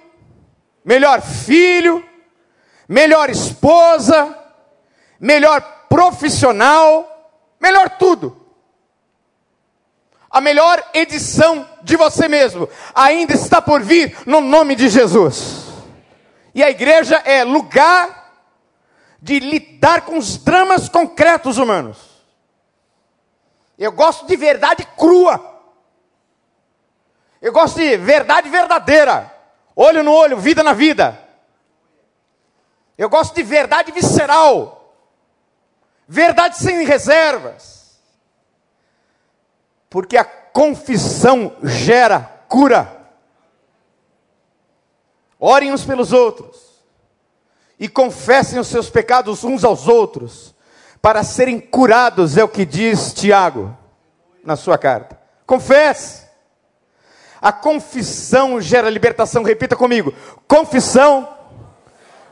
melhor 0.87 1.21
filho, 1.21 2.01
melhor 2.87 3.29
esposa, 3.29 4.35
melhor 5.19 5.59
profissional, 5.89 7.35
melhor 7.59 7.89
tudo. 7.97 8.47
A 10.29 10.39
melhor 10.39 10.81
edição 10.93 11.67
de 11.83 11.97
você 11.97 12.29
mesmo 12.29 12.69
ainda 12.95 13.33
está 13.33 13.61
por 13.61 13.81
vir 13.81 14.17
no 14.25 14.39
nome 14.39 14.75
de 14.75 14.87
Jesus. 14.87 15.65
E 16.55 16.63
a 16.63 16.69
igreja 16.69 17.17
é 17.17 17.43
lugar 17.43 18.45
de 19.21 19.39
lidar 19.39 20.01
com 20.01 20.17
os 20.17 20.37
dramas 20.37 20.87
concretos 20.87 21.57
humanos. 21.57 21.97
Eu 23.77 23.91
gosto 23.91 24.25
de 24.25 24.37
verdade 24.37 24.87
crua. 24.95 25.61
Eu 27.41 27.51
gosto 27.51 27.77
de 27.77 27.97
verdade 27.97 28.49
verdadeira. 28.49 29.36
Olho 29.79 30.01
no 30.01 30.11
olho, 30.11 30.37
vida 30.37 30.63
na 30.63 30.73
vida. 30.73 31.23
Eu 32.97 33.07
gosto 33.07 33.35
de 33.35 33.43
verdade 33.43 33.91
visceral. 33.91 34.95
Verdade 36.07 36.57
sem 36.57 36.83
reservas. 36.83 38.01
Porque 39.87 40.17
a 40.17 40.25
confissão 40.25 41.55
gera 41.61 42.21
cura. 42.49 42.91
Orem 45.39 45.71
uns 45.71 45.85
pelos 45.85 46.11
outros 46.11 46.83
e 47.79 47.87
confessem 47.87 48.57
os 48.59 48.65
seus 48.65 48.89
pecados 48.89 49.43
uns 49.43 49.63
aos 49.63 49.87
outros, 49.87 50.55
para 50.99 51.23
serem 51.23 51.59
curados, 51.59 52.35
é 52.35 52.43
o 52.43 52.49
que 52.49 52.65
diz 52.65 53.13
Tiago 53.13 53.77
na 54.43 54.55
sua 54.55 54.79
carta. 54.79 55.21
Confesse. 55.45 56.26
A 57.41 57.51
confissão 57.51 58.59
gera 58.59 58.89
libertação. 58.89 59.43
Repita 59.43 59.75
comigo: 59.75 60.13
confissão 60.47 61.35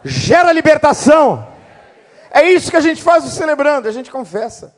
gera 0.03 0.51
libertação. 0.51 1.47
É 2.31 2.43
isso 2.43 2.69
que 2.69 2.77
a 2.77 2.81
gente 2.81 3.01
faz 3.01 3.23
celebrando, 3.25 3.87
a 3.87 3.91
gente 3.91 4.11
confessa. 4.11 4.75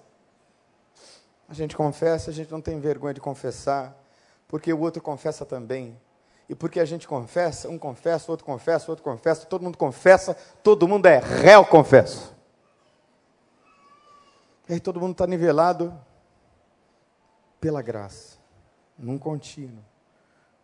A 1.49 1.53
gente 1.53 1.75
confessa, 1.75 2.29
a 2.29 2.33
gente 2.33 2.51
não 2.51 2.61
tem 2.61 2.79
vergonha 2.79 3.13
de 3.13 3.21
confessar, 3.21 3.95
porque 4.47 4.71
o 4.71 4.79
outro 4.79 5.01
confessa 5.01 5.45
também. 5.45 5.99
E 6.49 6.55
porque 6.55 6.79
a 6.79 6.85
gente 6.85 7.07
confessa, 7.07 7.67
um 7.67 7.77
confessa, 7.77 8.31
outro 8.31 8.45
confessa, 8.45 8.91
outro 8.91 9.03
confessa, 9.03 9.45
todo 9.45 9.63
mundo 9.63 9.77
confessa, 9.77 10.35
todo 10.63 10.87
mundo 10.87 11.05
é 11.05 11.19
réu, 11.19 11.65
confesso. 11.65 12.33
E 14.69 14.73
aí 14.73 14.79
todo 14.79 14.99
mundo 14.99 15.13
está 15.13 15.25
nivelado 15.27 15.93
pela 17.59 17.81
graça, 17.81 18.37
num 18.97 19.17
contínuo, 19.17 19.83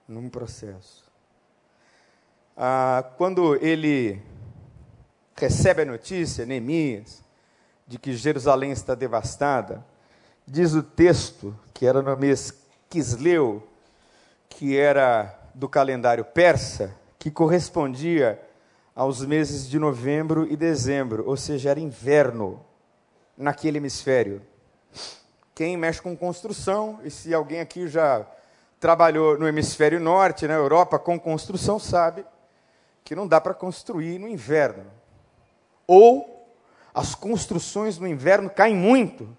num 0.08 0.30
processo. 0.30 1.04
Ah, 2.56 3.04
quando 3.18 3.56
ele 3.56 4.22
recebe 5.36 5.82
a 5.82 5.86
notícia, 5.86 6.46
Neemias, 6.46 7.24
de 7.88 7.98
que 7.98 8.14
Jerusalém 8.16 8.72
está 8.72 8.96
devastada, 8.96 9.84
diz 10.48 10.74
o 10.74 10.84
texto, 10.84 11.58
que 11.74 11.86
era 11.86 12.02
no 12.02 12.18
mês 12.18 12.54
Quisleu, 12.90 13.68
que 14.50 14.78
era 14.78 15.40
do 15.54 15.68
calendário 15.68 16.24
persa, 16.24 16.94
que 17.18 17.32
correspondia 17.32 18.40
aos 18.96 19.26
meses 19.26 19.68
de 19.68 19.80
novembro 19.80 20.46
e 20.52 20.56
dezembro, 20.56 21.28
ou 21.28 21.36
seja, 21.36 21.72
era 21.72 21.80
inverno 21.80 22.64
naquele 23.36 23.78
hemisfério. 23.78 24.42
Quem 25.56 25.76
mexe 25.78 26.02
com 26.02 26.16
construção, 26.16 27.00
e 27.04 27.10
se 27.10 27.34
alguém 27.34 27.60
aqui 27.60 27.88
já 27.88 28.28
trabalhou 28.84 29.40
no 29.40 29.48
hemisfério 29.48 29.98
norte, 29.98 30.46
na 30.46 30.56
Europa, 30.56 31.00
com 31.00 31.18
construção, 31.18 31.80
sabe 31.80 32.26
que 33.02 33.16
não 33.16 33.26
dá 33.26 33.40
para 33.40 33.54
construir 33.54 34.20
no 34.20 34.28
inverno. 34.28 34.92
Ou 35.88 36.54
as 36.94 37.16
construções 37.16 37.98
no 37.98 38.06
inverno 38.06 38.50
caem 38.50 38.76
muito, 38.76 39.38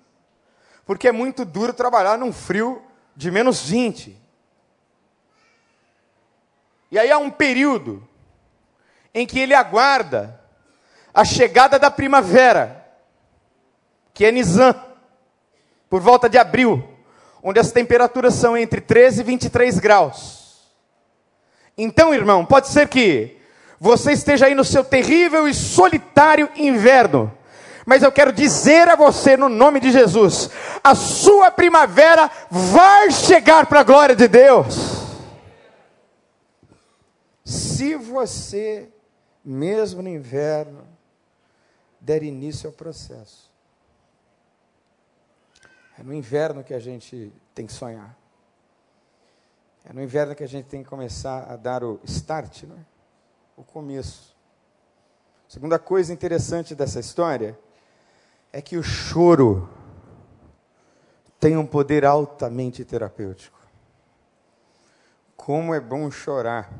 porque 0.86 1.08
é 1.08 1.12
muito 1.12 1.44
duro 1.44 1.74
trabalhar 1.74 2.16
num 2.16 2.32
frio 2.32 2.82
de 3.14 3.30
menos 3.30 3.68
20. 3.68 4.18
E 6.90 6.98
aí 6.98 7.12
há 7.12 7.18
um 7.18 7.30
período 7.30 8.02
em 9.12 9.26
que 9.26 9.38
ele 9.38 9.52
aguarda 9.52 10.40
a 11.12 11.22
chegada 11.22 11.78
da 11.78 11.90
primavera, 11.90 12.82
que 14.14 14.24
é 14.24 14.32
Nisan, 14.32 14.74
por 15.90 16.00
volta 16.00 16.30
de 16.30 16.38
abril, 16.38 16.93
onde 17.44 17.60
as 17.60 17.70
temperaturas 17.70 18.34
são 18.34 18.56
entre 18.56 18.80
13 18.80 19.20
e 19.20 19.24
23 19.24 19.78
graus. 19.78 20.72
Então, 21.78 22.12
irmão, 22.12 22.44
pode 22.44 22.68
ser 22.68 22.88
que 22.88 23.36
você 23.78 24.12
esteja 24.12 24.46
aí 24.46 24.54
no 24.54 24.64
seu 24.64 24.82
terrível 24.82 25.46
e 25.46 25.54
solitário 25.54 26.48
inverno. 26.56 27.32
Mas 27.86 28.02
eu 28.02 28.10
quero 28.10 28.32
dizer 28.32 28.88
a 28.88 28.96
você, 28.96 29.36
no 29.36 29.48
nome 29.48 29.78
de 29.78 29.92
Jesus, 29.92 30.50
a 30.82 30.94
sua 30.94 31.50
primavera 31.50 32.30
vai 32.50 33.10
chegar 33.12 33.66
para 33.66 33.80
a 33.80 33.84
glória 33.84 34.16
de 34.16 34.26
Deus 34.26 35.04
se 37.44 37.94
você, 37.94 38.88
mesmo 39.44 40.02
no 40.02 40.08
inverno, 40.08 40.86
der 42.00 42.22
início 42.22 42.68
ao 42.68 42.72
processo. 42.72 43.52
É 45.98 46.02
no 46.02 46.12
inverno 46.12 46.64
que 46.64 46.74
a 46.74 46.80
gente 46.80 47.32
tem 47.54 47.66
que 47.66 47.72
sonhar. 47.72 48.16
É 49.84 49.92
no 49.92 50.02
inverno 50.02 50.34
que 50.34 50.42
a 50.42 50.48
gente 50.48 50.66
tem 50.66 50.82
que 50.82 50.88
começar 50.88 51.44
a 51.44 51.56
dar 51.56 51.84
o 51.84 52.00
start, 52.04 52.64
né? 52.64 52.84
o 53.56 53.62
começo. 53.62 54.34
Segunda 55.46 55.78
coisa 55.78 56.12
interessante 56.12 56.74
dessa 56.74 56.98
história 56.98 57.58
é 58.52 58.60
que 58.60 58.76
o 58.76 58.82
choro 58.82 59.68
tem 61.38 61.56
um 61.56 61.66
poder 61.66 62.04
altamente 62.04 62.84
terapêutico. 62.84 63.58
Como 65.36 65.74
é 65.74 65.80
bom 65.80 66.10
chorar. 66.10 66.72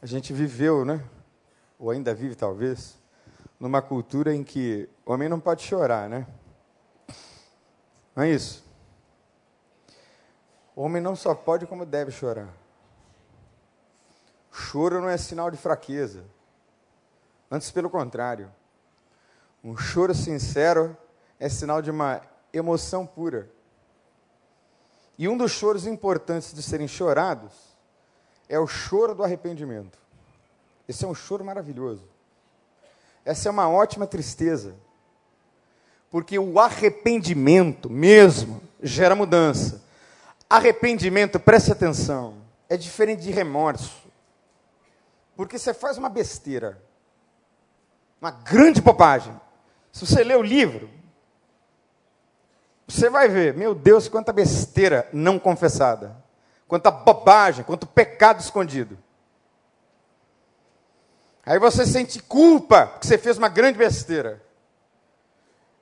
A 0.00 0.06
gente 0.06 0.32
viveu, 0.32 0.84
né? 0.84 1.02
Ou 1.78 1.90
ainda 1.90 2.14
vive, 2.14 2.34
talvez, 2.34 2.98
numa 3.58 3.80
cultura 3.80 4.34
em 4.34 4.44
que 4.44 4.88
o 5.06 5.12
homem 5.12 5.28
não 5.28 5.40
pode 5.40 5.62
chorar, 5.62 6.08
né? 6.08 6.26
Não 8.14 8.24
é 8.24 8.30
isso? 8.30 8.64
O 10.74 10.82
homem 10.82 11.02
não 11.02 11.16
só 11.16 11.34
pode, 11.34 11.66
como 11.66 11.84
deve 11.84 12.10
chorar. 12.10 12.48
Choro 14.50 15.00
não 15.00 15.08
é 15.08 15.16
sinal 15.16 15.50
de 15.50 15.56
fraqueza. 15.56 16.24
Antes, 17.50 17.70
pelo 17.70 17.90
contrário. 17.90 18.52
Um 19.64 19.76
choro 19.76 20.14
sincero 20.14 20.96
é 21.38 21.48
sinal 21.48 21.80
de 21.80 21.90
uma 21.90 22.20
emoção 22.52 23.06
pura. 23.06 23.48
E 25.18 25.28
um 25.28 25.36
dos 25.36 25.52
choros 25.52 25.86
importantes 25.86 26.52
de 26.52 26.62
serem 26.62 26.88
chorados 26.88 27.52
é 28.48 28.58
o 28.58 28.66
choro 28.66 29.14
do 29.14 29.22
arrependimento. 29.22 29.98
Esse 30.88 31.04
é 31.04 31.08
um 31.08 31.14
choro 31.14 31.44
maravilhoso. 31.44 32.08
Essa 33.24 33.48
é 33.48 33.50
uma 33.50 33.68
ótima 33.68 34.06
tristeza. 34.06 34.74
Porque 36.12 36.38
o 36.38 36.60
arrependimento 36.60 37.90
mesmo 37.90 38.62
gera 38.80 39.16
mudança. 39.16 39.82
Arrependimento, 40.48 41.40
preste 41.40 41.72
atenção, 41.72 42.36
é 42.68 42.76
diferente 42.76 43.22
de 43.22 43.32
remorso. 43.32 44.02
Porque 45.34 45.58
você 45.58 45.74
faz 45.74 45.98
uma 45.98 46.08
besteira, 46.08 46.80
uma 48.20 48.30
grande 48.30 48.80
bobagem. 48.80 49.34
Se 49.90 50.06
você 50.06 50.22
ler 50.22 50.36
o 50.36 50.42
livro, 50.42 50.88
você 52.86 53.10
vai 53.10 53.28
ver, 53.28 53.54
meu 53.54 53.74
Deus, 53.74 54.06
quanta 54.06 54.32
besteira 54.32 55.08
não 55.12 55.36
confessada 55.36 56.22
quanta 56.72 56.90
bobagem, 56.90 57.66
quanto 57.66 57.86
pecado 57.86 58.40
escondido. 58.40 58.96
Aí 61.44 61.58
você 61.58 61.84
sente 61.84 62.18
culpa, 62.22 62.86
porque 62.86 63.06
você 63.06 63.18
fez 63.18 63.36
uma 63.36 63.50
grande 63.50 63.76
besteira. 63.76 64.42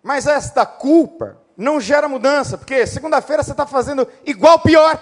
Mas 0.03 0.26
esta 0.26 0.64
culpa 0.64 1.38
não 1.57 1.80
gera 1.80 2.09
mudança, 2.09 2.57
porque 2.57 2.86
segunda-feira 2.86 3.42
você 3.42 3.51
está 3.51 3.66
fazendo 3.66 4.09
igual 4.24 4.59
pior. 4.61 5.01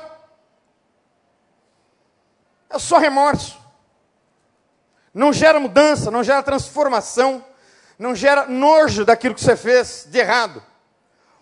É 2.70 2.78
só 2.78 2.98
remorso. 2.98 3.58
Não 5.14 5.32
gera 5.32 5.58
mudança, 5.58 6.10
não 6.10 6.22
gera 6.22 6.42
transformação, 6.42 7.44
não 7.98 8.14
gera 8.14 8.46
nojo 8.46 9.04
daquilo 9.04 9.34
que 9.34 9.40
você 9.42 9.56
fez 9.56 10.06
de 10.10 10.18
errado. 10.18 10.62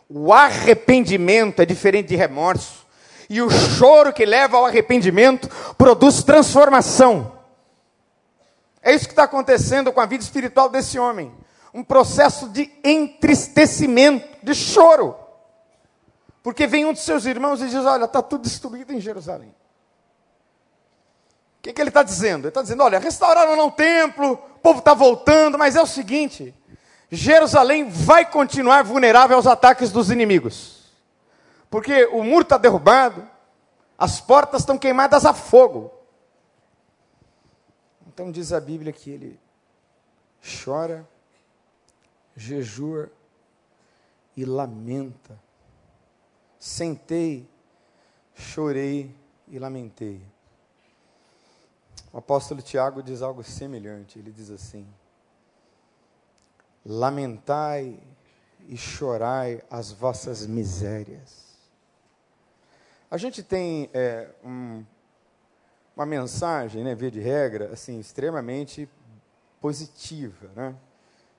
O 0.09 0.32
arrependimento 0.32 1.61
é 1.61 1.66
diferente 1.66 2.09
de 2.09 2.16
remorso. 2.16 2.86
E 3.28 3.42
o 3.42 3.50
choro 3.50 4.12
que 4.12 4.24
leva 4.24 4.57
ao 4.57 4.66
arrependimento 4.66 5.48
produz 5.76 6.22
transformação. 6.22 7.32
É 8.80 8.94
isso 8.94 9.07
que 9.07 9.12
está 9.12 9.24
acontecendo 9.24 9.92
com 9.92 10.00
a 10.00 10.07
vida 10.07 10.22
espiritual 10.22 10.68
desse 10.68 10.96
homem. 10.96 11.34
Um 11.77 11.85
processo 11.85 12.49
de 12.49 12.72
entristecimento, 12.83 14.27
de 14.43 14.55
choro. 14.55 15.14
Porque 16.43 16.66
vem 16.66 16.87
um 16.87 16.93
dos 16.95 17.03
seus 17.03 17.27
irmãos 17.27 17.61
e 17.61 17.66
diz: 17.66 17.85
Olha, 17.85 18.07
está 18.07 18.22
tudo 18.22 18.45
destruído 18.45 18.95
em 18.95 19.01
Jerusalém. 19.01 19.51
O 21.59 21.62
que, 21.62 21.74
que 21.74 21.81
ele 21.83 21.91
está 21.91 22.03
dizendo? 22.03 22.45
Ele 22.45 22.49
está 22.49 22.62
dizendo: 22.62 22.83
Olha, 22.83 22.99
restauraram 22.99 23.66
o 23.66 23.70
templo, 23.70 24.33
o 24.33 24.59
povo 24.61 24.79
está 24.79 24.95
voltando, 24.95 25.59
mas 25.59 25.77
é 25.77 25.83
o 25.83 25.87
seguinte: 25.87 26.55
Jerusalém 27.11 27.91
vai 27.91 28.24
continuar 28.24 28.83
vulnerável 28.83 29.37
aos 29.37 29.47
ataques 29.47 29.93
dos 29.93 30.11
inimigos. 30.11 30.93
Porque 31.68 32.07
o 32.07 32.22
muro 32.22 32.43
está 32.43 32.57
derrubado, 32.57 33.29
as 33.99 34.18
portas 34.18 34.62
estão 34.62 34.79
queimadas 34.79 35.27
a 35.27 35.35
fogo. 35.35 35.93
Então 38.07 38.31
diz 38.33 38.53
a 38.53 38.61
Bíblia 38.61 38.95
que 38.95 39.11
ele 39.11 39.39
chora, 40.64 41.07
jejua 42.37 43.11
e 44.37 44.45
lamenta. 44.45 45.41
Sentei, 46.59 47.49
chorei 48.34 49.14
e 49.49 49.59
lamentei. 49.59 50.22
O 52.12 52.18
apóstolo 52.18 52.62
Tiago 52.62 53.03
diz 53.03 53.22
algo 53.22 53.43
semelhante. 53.43 54.18
Ele 54.18 54.30
diz 54.30 54.51
assim: 54.51 54.87
Lamentai 56.84 57.99
e 58.68 58.76
chorai 58.76 59.62
as 59.70 59.91
vossas 59.93 60.47
misérias. 60.47 61.47
A 63.11 63.16
gente 63.16 63.43
tem 63.43 63.89
é, 63.95 64.28
um, 64.45 64.84
uma 65.95 66.05
mensagem, 66.05 66.82
né, 66.82 66.95
via 66.95 67.11
de 67.11 67.20
regra, 67.20 67.72
assim, 67.72 68.01
extremamente 68.01 68.89
positiva, 69.61 70.51
né? 70.55 70.74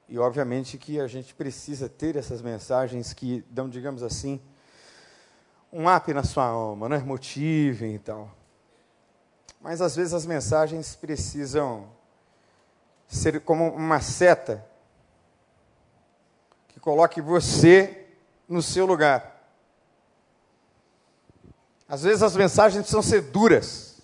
E 0.10 0.18
obviamente 0.18 0.78
que 0.78 1.00
a 1.00 1.08
gente 1.08 1.34
precisa 1.34 1.90
ter 1.90 2.16
essas 2.16 2.42
mensagens 2.42 3.14
que 3.14 3.44
dão, 3.50 3.68
digamos 3.68 4.04
assim, 4.04 4.40
um 5.72 5.94
up 5.94 6.14
na 6.14 6.24
sua 6.24 6.46
alma, 6.46 6.88
né? 6.88 7.00
Motivem 7.00 7.96
e 7.96 8.00
tal. 8.00 8.32
Mas 9.60 9.82
às 9.82 9.96
vezes 9.96 10.14
as 10.14 10.26
mensagens 10.26 10.96
precisam 10.96 11.90
ser 13.08 13.42
como 13.42 13.70
uma 13.70 14.00
seta 14.00 14.66
que 16.68 16.80
coloque 16.80 17.22
você 17.22 18.08
no 18.48 18.62
seu 18.62 18.86
lugar. 18.86 19.38
Às 21.88 22.04
vezes 22.04 22.22
as 22.22 22.36
mensagens 22.36 22.82
precisam 22.82 23.02
ser 23.02 23.22
duras 23.22 24.02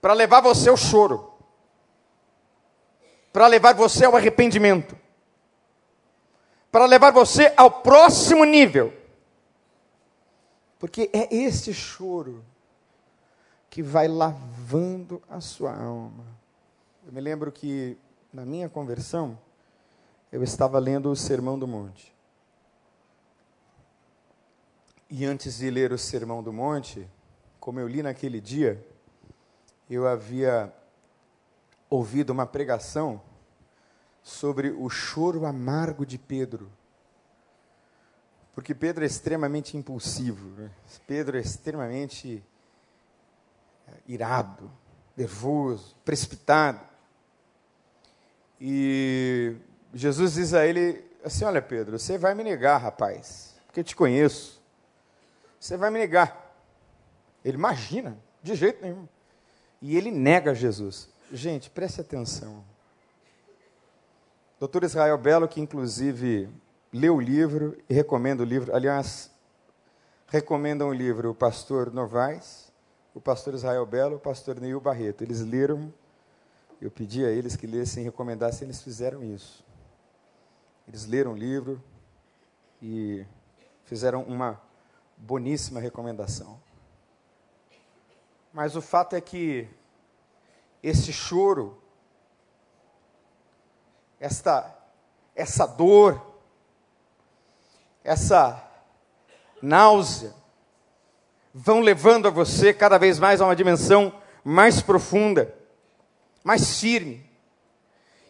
para 0.00 0.12
levar 0.12 0.40
você 0.40 0.68
ao 0.68 0.76
choro, 0.76 1.27
para 3.32 3.46
levar 3.46 3.74
você 3.74 4.04
ao 4.04 4.16
arrependimento, 4.16 4.96
para 6.70 6.86
levar 6.86 7.10
você 7.10 7.52
ao 7.56 7.70
próximo 7.70 8.44
nível. 8.44 8.92
Porque 10.78 11.10
é 11.12 11.34
esse 11.34 11.74
choro 11.74 12.44
que 13.68 13.82
vai 13.82 14.08
lavando 14.08 15.22
a 15.28 15.40
sua 15.40 15.74
alma. 15.74 16.24
Eu 17.06 17.12
me 17.12 17.20
lembro 17.20 17.50
que 17.50 17.98
na 18.32 18.44
minha 18.44 18.68
conversão, 18.68 19.38
eu 20.30 20.42
estava 20.42 20.78
lendo 20.78 21.10
o 21.10 21.16
Sermão 21.16 21.58
do 21.58 21.66
Monte. 21.66 22.14
E 25.10 25.24
antes 25.24 25.58
de 25.58 25.70
ler 25.70 25.92
o 25.92 25.98
Sermão 25.98 26.42
do 26.42 26.52
Monte, 26.52 27.08
como 27.58 27.80
eu 27.80 27.88
li 27.88 28.02
naquele 28.02 28.40
dia, 28.40 28.84
eu 29.88 30.06
havia 30.06 30.72
ouvido 31.88 32.30
uma 32.30 32.46
pregação 32.46 33.20
sobre 34.22 34.70
o 34.70 34.88
choro 34.90 35.46
amargo 35.46 36.04
de 36.04 36.18
Pedro. 36.18 36.70
Porque 38.54 38.74
Pedro 38.74 39.04
é 39.04 39.06
extremamente 39.06 39.76
impulsivo, 39.76 40.48
né? 40.60 40.70
Pedro 41.06 41.38
é 41.38 41.40
extremamente 41.40 42.44
é, 43.86 43.92
irado, 44.06 44.70
nervoso, 45.16 45.96
precipitado. 46.04 46.80
E 48.60 49.56
Jesus 49.94 50.34
diz 50.34 50.54
a 50.54 50.66
ele 50.66 51.04
assim: 51.24 51.44
Olha, 51.44 51.62
Pedro, 51.62 51.98
você 51.98 52.18
vai 52.18 52.34
me 52.34 52.42
negar, 52.42 52.78
rapaz, 52.78 53.54
porque 53.66 53.80
eu 53.80 53.84
te 53.84 53.94
conheço. 53.94 54.60
Você 55.58 55.76
vai 55.76 55.90
me 55.90 55.98
negar. 55.98 56.54
Ele 57.44 57.56
imagina, 57.56 58.18
de 58.42 58.54
jeito 58.54 58.82
nenhum. 58.82 59.08
E 59.80 59.96
ele 59.96 60.10
nega 60.10 60.54
Jesus. 60.54 61.08
Gente, 61.30 61.68
preste 61.68 62.00
atenção. 62.00 62.64
Doutor 64.58 64.82
Israel 64.82 65.18
Belo, 65.18 65.46
que 65.46 65.60
inclusive 65.60 66.48
leu 66.90 67.16
o 67.16 67.20
livro 67.20 67.76
e 67.86 67.92
recomenda 67.92 68.42
o 68.42 68.46
livro, 68.46 68.74
aliás, 68.74 69.30
recomendam 70.28 70.88
o 70.88 70.92
livro 70.92 71.30
o 71.30 71.34
pastor 71.34 71.92
Novaes, 71.92 72.72
o 73.14 73.20
pastor 73.20 73.52
Israel 73.52 73.84
Belo, 73.84 74.16
o 74.16 74.18
pastor 74.18 74.58
Neil 74.58 74.80
Barreto. 74.80 75.22
Eles 75.22 75.42
leram, 75.42 75.92
eu 76.80 76.90
pedi 76.90 77.22
a 77.26 77.30
eles 77.30 77.56
que 77.56 77.66
lessem 77.66 78.02
e 78.02 78.06
recomendassem, 78.06 78.66
eles 78.66 78.80
fizeram 78.80 79.22
isso. 79.22 79.62
Eles 80.88 81.04
leram 81.04 81.32
o 81.34 81.36
livro 81.36 81.78
e 82.80 83.26
fizeram 83.84 84.22
uma 84.22 84.58
boníssima 85.14 85.78
recomendação. 85.78 86.58
Mas 88.50 88.74
o 88.74 88.80
fato 88.80 89.14
é 89.14 89.20
que 89.20 89.68
esse 90.82 91.12
choro, 91.12 91.82
esta, 94.20 94.76
essa 95.34 95.66
dor, 95.66 96.20
essa 98.02 98.64
náusea, 99.60 100.34
vão 101.52 101.80
levando 101.80 102.28
a 102.28 102.30
você 102.30 102.72
cada 102.72 102.98
vez 102.98 103.18
mais 103.18 103.40
a 103.40 103.44
uma 103.44 103.56
dimensão 103.56 104.12
mais 104.44 104.80
profunda, 104.80 105.54
mais 106.44 106.78
firme. 106.80 107.28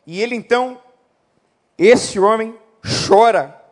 E 0.07 0.21
ele 0.21 0.35
então, 0.35 0.83
esse 1.77 2.19
homem, 2.19 2.59
chora, 3.07 3.63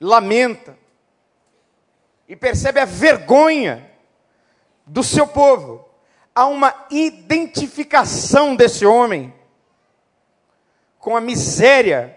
lamenta, 0.00 0.78
e 2.28 2.34
percebe 2.34 2.80
a 2.80 2.84
vergonha 2.84 3.90
do 4.86 5.02
seu 5.02 5.26
povo. 5.26 5.85
Há 6.36 6.44
uma 6.44 6.86
identificação 6.90 8.54
desse 8.54 8.84
homem 8.84 9.34
com 10.98 11.16
a 11.16 11.20
miséria 11.20 12.14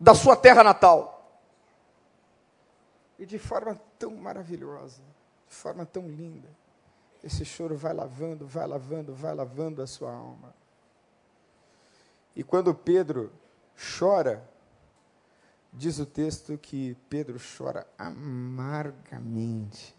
da 0.00 0.14
sua 0.14 0.34
terra 0.34 0.64
natal. 0.64 1.38
E 3.18 3.26
de 3.26 3.38
forma 3.38 3.78
tão 3.98 4.16
maravilhosa, 4.16 5.02
de 5.46 5.54
forma 5.54 5.84
tão 5.84 6.08
linda, 6.08 6.48
esse 7.22 7.44
choro 7.44 7.76
vai 7.76 7.92
lavando, 7.92 8.46
vai 8.46 8.66
lavando, 8.66 9.14
vai 9.14 9.34
lavando 9.34 9.82
a 9.82 9.86
sua 9.86 10.10
alma. 10.10 10.54
E 12.34 12.42
quando 12.42 12.74
Pedro 12.74 13.30
chora, 13.98 14.42
diz 15.70 15.98
o 15.98 16.06
texto 16.06 16.56
que 16.56 16.96
Pedro 17.10 17.38
chora 17.58 17.86
amargamente 17.98 19.94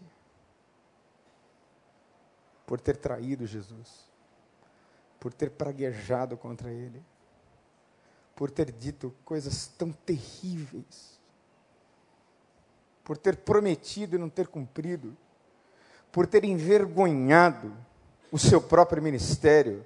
por 2.66 2.80
ter 2.80 2.96
traído 2.96 3.46
Jesus, 3.46 4.08
por 5.20 5.32
ter 5.32 5.50
praguejado 5.50 6.36
contra 6.36 6.70
Ele, 6.70 7.02
por 8.34 8.50
ter 8.50 8.72
dito 8.72 9.14
coisas 9.24 9.66
tão 9.78 9.92
terríveis, 9.92 11.18
por 13.04 13.16
ter 13.16 13.36
prometido 13.36 14.16
e 14.16 14.18
não 14.18 14.28
ter 14.28 14.48
cumprido, 14.48 15.16
por 16.10 16.26
ter 16.26 16.44
envergonhado 16.44 17.72
o 18.32 18.38
seu 18.38 18.60
próprio 18.60 19.02
ministério, 19.02 19.84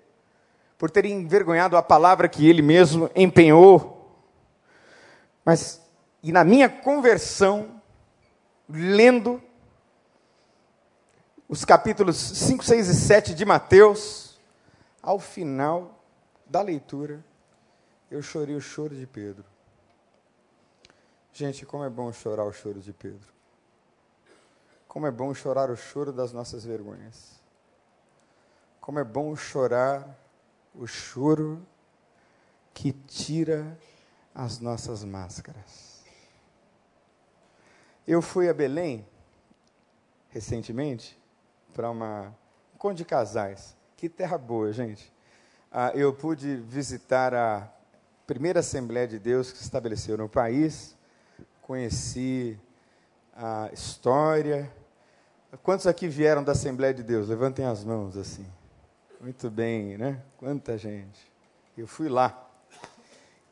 por 0.78 0.90
ter 0.90 1.04
envergonhado 1.04 1.76
a 1.76 1.82
palavra 1.82 2.28
que 2.28 2.48
ele 2.48 2.62
mesmo 2.62 3.10
empenhou. 3.14 4.16
Mas, 5.44 5.82
e 6.22 6.30
na 6.30 6.44
minha 6.44 6.68
conversão, 6.68 7.82
lendo 8.68 9.42
os 11.48 11.64
capítulos 11.64 12.16
5, 12.16 12.62
6 12.62 12.88
e 12.88 12.94
7 12.94 13.34
de 13.34 13.44
Mateus, 13.44 14.38
ao 15.02 15.18
final 15.18 16.04
da 16.44 16.60
leitura, 16.60 17.24
eu 18.10 18.20
chorei 18.20 18.54
o 18.54 18.60
choro 18.60 18.94
de 18.94 19.06
Pedro. 19.06 19.44
Gente, 21.32 21.64
como 21.64 21.84
é 21.84 21.88
bom 21.88 22.12
chorar 22.12 22.44
o 22.44 22.52
choro 22.52 22.80
de 22.80 22.92
Pedro. 22.92 23.32
Como 24.86 25.06
é 25.06 25.10
bom 25.10 25.32
chorar 25.32 25.70
o 25.70 25.76
choro 25.76 26.12
das 26.12 26.32
nossas 26.32 26.64
vergonhas. 26.64 27.40
Como 28.80 28.98
é 28.98 29.04
bom 29.04 29.34
chorar 29.34 30.18
o 30.74 30.86
choro 30.86 31.66
que 32.74 32.92
tira 32.92 33.78
as 34.34 34.60
nossas 34.60 35.02
máscaras. 35.02 36.02
Eu 38.06 38.20
fui 38.20 38.48
a 38.48 38.54
Belém 38.54 39.06
recentemente 40.30 41.18
para 41.78 41.92
uma 41.92 42.34
encontro 42.74 42.96
de 42.96 43.04
casais. 43.04 43.76
Que 43.96 44.08
terra 44.08 44.36
boa, 44.36 44.72
gente. 44.72 45.12
Ah, 45.70 45.92
eu 45.94 46.12
pude 46.12 46.56
visitar 46.56 47.32
a 47.32 47.72
primeira 48.26 48.58
Assembleia 48.58 49.06
de 49.06 49.16
Deus 49.16 49.52
que 49.52 49.58
se 49.58 49.62
estabeleceu 49.62 50.18
no 50.18 50.28
país, 50.28 50.96
conheci 51.62 52.58
a 53.32 53.70
história. 53.72 54.68
Quantos 55.62 55.86
aqui 55.86 56.08
vieram 56.08 56.42
da 56.42 56.50
Assembleia 56.50 56.92
de 56.92 57.04
Deus? 57.04 57.28
Levantem 57.28 57.64
as 57.64 57.84
mãos 57.84 58.16
assim. 58.16 58.44
Muito 59.20 59.48
bem, 59.48 59.96
né? 59.96 60.20
Quanta 60.36 60.76
gente. 60.76 61.30
Eu 61.76 61.86
fui 61.86 62.08
lá. 62.08 62.44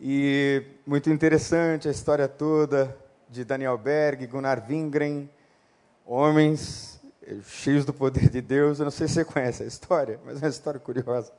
E 0.01 0.65
muito 0.85 1.09
interessante 1.11 1.87
a 1.87 1.93
história 1.93 2.27
toda 2.27 2.99
de 3.31 3.45
Daniel 3.45 3.79
Berg, 3.79 4.27
Gunnar 4.27 4.67
Wingren, 4.69 5.31
homens 6.05 6.96
cheios 7.45 7.85
do 7.85 7.93
poder 7.93 8.29
de 8.29 8.41
Deus. 8.41 8.79
Eu 8.79 8.85
não 8.85 8.91
sei 8.91 9.09
se 9.09 9.15
você 9.15 9.25
conhece 9.25 9.63
a 9.63 9.67
história, 9.67 10.21
mas 10.25 10.43
é 10.43 10.47
uma 10.47 10.51
história 10.51 10.81
curiosa. 10.81 11.33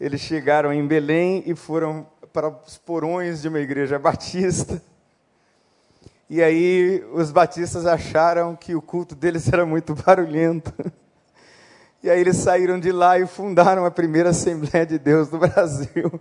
Eles 0.00 0.20
chegaram 0.20 0.72
em 0.72 0.86
Belém 0.86 1.42
e 1.46 1.54
foram 1.54 2.06
para 2.32 2.48
os 2.48 2.78
porões 2.78 3.42
de 3.42 3.48
uma 3.48 3.60
igreja 3.60 3.98
batista. 3.98 4.80
E 6.28 6.42
aí 6.42 7.04
os 7.12 7.32
batistas 7.32 7.86
acharam 7.86 8.54
que 8.54 8.74
o 8.74 8.80
culto 8.80 9.14
deles 9.14 9.52
era 9.52 9.66
muito 9.66 9.94
barulhento. 9.94 10.72
E 12.02 12.08
aí 12.08 12.18
eles 12.18 12.36
saíram 12.36 12.80
de 12.80 12.92
lá 12.92 13.18
e 13.18 13.26
fundaram 13.26 13.84
a 13.84 13.90
primeira 13.90 14.30
Assembleia 14.30 14.86
de 14.86 14.98
Deus 14.98 15.28
do 15.28 15.38
Brasil. 15.38 16.18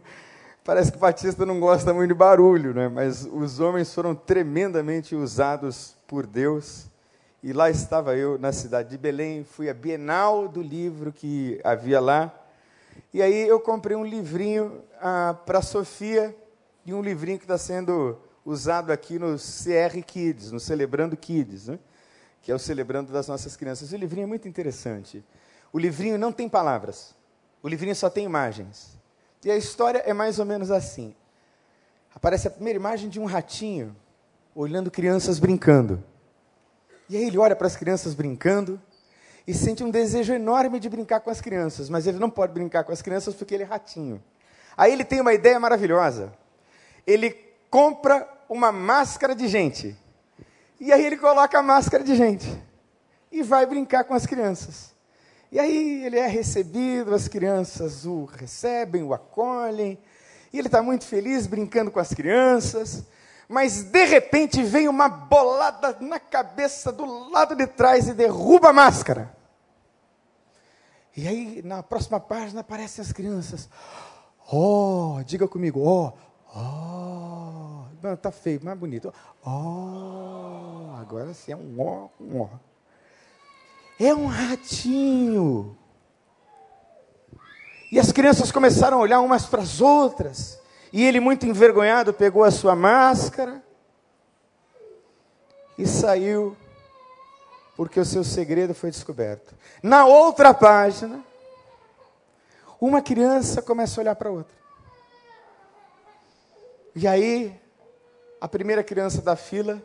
Parece 0.62 0.92
que 0.92 0.98
o 0.98 1.00
batista 1.00 1.46
não 1.46 1.58
gosta 1.60 1.94
muito 1.94 2.10
de 2.10 2.14
barulho, 2.14 2.74
né? 2.74 2.90
mas 2.90 3.26
os 3.26 3.62
homens 3.62 3.94
foram 3.94 4.14
tremendamente 4.14 5.16
usados 5.16 5.96
por 6.06 6.28
Deus. 6.28 6.89
E 7.42 7.54
lá 7.54 7.70
estava 7.70 8.18
eu, 8.18 8.38
na 8.38 8.52
cidade 8.52 8.90
de 8.90 8.98
Belém, 8.98 9.46
fui 9.46 9.70
à 9.70 9.74
Bienal 9.74 10.48
do 10.50 10.62
livro 10.62 11.14
que 11.14 11.60
havia 11.64 12.02
lá. 12.02 12.34
E 13.14 13.22
aí 13.22 13.48
eu 13.48 13.60
comprei 13.62 13.96
um 13.96 14.04
livrinho 14.04 14.84
ah, 15.02 15.34
para 15.46 15.62
Sofia, 15.62 16.36
e 16.86 16.94
um 16.94 17.02
livrinho 17.02 17.38
que 17.38 17.46
está 17.46 17.58
sendo 17.58 18.18
usado 18.44 18.92
aqui 18.92 19.20
no 19.20 19.38
CR 19.38 20.02
Kids, 20.06 20.52
no 20.52 20.60
Celebrando 20.60 21.16
Kids, 21.16 21.68
né? 21.68 21.80
que 22.42 22.52
é 22.52 22.56
o 22.56 22.60
Celebrando 22.60 23.14
das 23.14 23.28
Nossas 23.28 23.56
Crianças. 23.56 23.92
O 23.92 23.96
livrinho 23.96 24.24
é 24.24 24.28
muito 24.28 24.48
interessante. 24.48 25.24
O 25.72 25.80
livrinho 25.80 26.18
não 26.18 26.32
tem 26.32 26.50
palavras, 26.50 27.16
o 27.62 27.68
livrinho 27.68 27.96
só 27.96 28.10
tem 28.10 28.26
imagens. 28.26 28.98
E 29.46 29.52
a 29.52 29.56
história 29.56 30.00
é 30.00 30.14
mais 30.14 30.40
ou 30.40 30.46
menos 30.46 30.72
assim. 30.72 31.16
Aparece 32.14 32.48
a 32.48 32.52
primeira 32.52 32.78
imagem 32.78 33.08
de 33.08 33.20
um 33.20 33.26
ratinho 33.26 33.96
olhando 34.56 34.92
crianças 34.92 35.40
brincando. 35.40 36.04
E 37.10 37.18
aí 37.18 37.26
ele 37.26 37.38
olha 37.38 37.56
para 37.56 37.68
as 37.68 37.76
crianças 37.76 38.14
brincando 38.14 38.80
e 39.48 39.54
sente 39.54 39.84
um 39.84 39.90
desejo 39.90 40.32
enorme 40.32 40.80
de 40.80 40.88
brincar 40.88 41.20
com 41.22 41.32
as 41.32 41.42
crianças, 41.42 41.90
mas 41.90 42.06
ele 42.06 42.20
não 42.20 42.30
pode 42.30 42.54
brincar 42.54 42.84
com 42.84 42.92
as 42.92 43.02
crianças 43.02 43.34
porque 43.34 43.56
ele 43.56 43.64
é 43.64 43.66
ratinho. 43.66 44.24
Aí 44.78 44.94
ele 44.94 45.04
tem 45.04 45.20
uma 45.20 45.34
ideia 45.34 45.60
maravilhosa. 45.60 46.32
Ele 47.08 47.32
compra 47.70 48.28
uma 48.48 48.72
máscara 48.72 49.34
de 49.34 49.48
gente. 49.48 49.98
E 50.80 50.94
aí 50.94 51.04
ele 51.04 51.18
coloca 51.18 51.58
a 51.58 51.64
máscara 51.64 52.04
de 52.04 52.16
gente 52.16 52.48
e 53.32 53.42
vai 53.42 53.66
brincar 53.66 54.04
com 54.04 54.14
as 54.14 54.26
crianças. 54.26 54.94
E 55.52 55.60
aí 55.60 56.06
ele 56.06 56.18
é 56.18 56.28
recebido, 56.28 57.14
as 57.14 57.28
crianças 57.28 58.06
o 58.06 58.26
recebem, 58.26 59.02
o 59.02 59.14
acolhem, 59.14 59.98
e 60.54 60.60
ele 60.60 60.68
está 60.68 60.82
muito 60.82 61.06
feliz 61.06 61.48
brincando 61.48 61.90
com 61.90 62.00
as 62.00 62.14
crianças, 62.14 63.04
mas 63.50 63.82
de 63.82 64.06
repente 64.06 64.62
vem 64.62 64.88
uma 64.88 65.10
bolada 65.10 65.98
na 66.00 66.20
cabeça 66.20 66.92
do 66.92 67.04
lado 67.32 67.56
de 67.56 67.66
trás 67.66 68.08
e 68.08 68.14
derruba 68.14 68.70
a 68.70 68.74
máscara. 68.74 69.36
E 71.18 71.28
aí, 71.28 71.62
na 71.64 71.82
próxima 71.82 72.20
página, 72.20 72.62
aparecem 72.62 73.04
as 73.04 73.12
crianças. 73.12 73.68
Oh, 74.52 75.20
diga 75.26 75.48
comigo, 75.48 75.82
oh, 75.82 76.14
oh. 76.56 77.86
Não, 78.02 78.16
tá 78.16 78.32
feio, 78.32 78.64
mais 78.64 78.78
bonito. 78.78 79.12
Oh, 79.44 80.96
agora 81.00 81.34
sim 81.34 81.52
é 81.52 81.56
um 81.56 81.76
ó, 81.82 82.08
um 82.22 82.42
ó. 82.42 82.50
É 84.00 84.14
um 84.14 84.28
ratinho. 84.28 85.76
E 87.92 88.00
as 88.00 88.12
crianças 88.12 88.52
começaram 88.52 88.98
a 88.98 89.02
olhar 89.02 89.20
umas 89.22 89.48
para 89.48 89.64
as 89.64 89.82
outras. 89.82 90.59
E 90.92 91.04
ele, 91.04 91.20
muito 91.20 91.46
envergonhado, 91.46 92.14
pegou 92.14 92.44
a 92.44 92.52
sua 92.52 92.76
máscara 92.76 93.62
e 95.78 95.86
saiu, 95.86 96.58
porque 97.76 98.00
o 98.00 98.06
seu 98.06 98.24
segredo 98.24 98.74
foi 98.74 98.90
descoberto. 98.90 99.54
Na 99.82 100.06
outra 100.06 100.54
página, 100.54 101.24
uma 102.82 103.02
criança 103.02 103.62
começa 103.62 104.00
a 104.00 104.02
olhar 104.02 104.16
para 104.16 104.32
outra. 104.32 104.58
E 106.96 107.08
aí, 107.08 107.60
a 108.42 108.48
primeira 108.48 108.84
criança 108.84 109.22
da 109.22 109.36
fila 109.36 109.82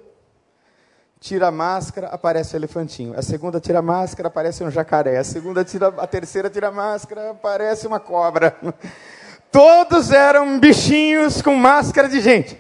tira 1.21 1.49
a 1.49 1.51
máscara, 1.51 2.09
aparece 2.09 2.53
o 2.53 2.55
um 2.55 2.61
elefantinho. 2.61 3.19
A 3.19 3.23
segunda 3.23 3.61
tira 3.61 3.79
a 3.79 3.83
máscara, 3.83 4.29
aparece 4.29 4.63
um 4.65 4.71
jacaré. 4.71 5.19
A 5.19 5.25
segunda 5.25 5.65
tira, 5.65 5.89
a 5.89 6.07
terceira 6.07 6.51
tira 6.51 6.69
a 6.69 6.73
máscara, 6.73 7.31
aparece 7.31 7.87
uma 7.87 8.01
cobra. 8.01 8.57
Todos 9.55 10.11
eram 10.11 10.59
bichinhos 10.59 11.41
com 11.41 11.55
máscara 11.55 12.09
de 12.09 12.21
gente. 12.21 12.59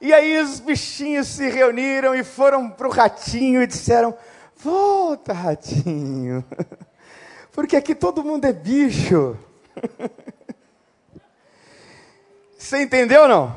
E 0.00 0.12
aí 0.12 0.40
os 0.40 0.58
bichinhos 0.58 1.28
se 1.28 1.48
reuniram 1.48 2.12
e 2.12 2.24
foram 2.24 2.68
para 2.68 2.88
o 2.88 2.90
ratinho 2.90 3.62
e 3.62 3.68
disseram: 3.68 4.18
Volta, 4.56 5.32
ratinho, 5.32 6.44
porque 7.52 7.76
aqui 7.76 7.94
todo 7.94 8.24
mundo 8.24 8.46
é 8.46 8.52
bicho. 8.52 9.38
Você 12.58 12.82
entendeu 12.82 13.22
ou 13.22 13.28
não? 13.28 13.56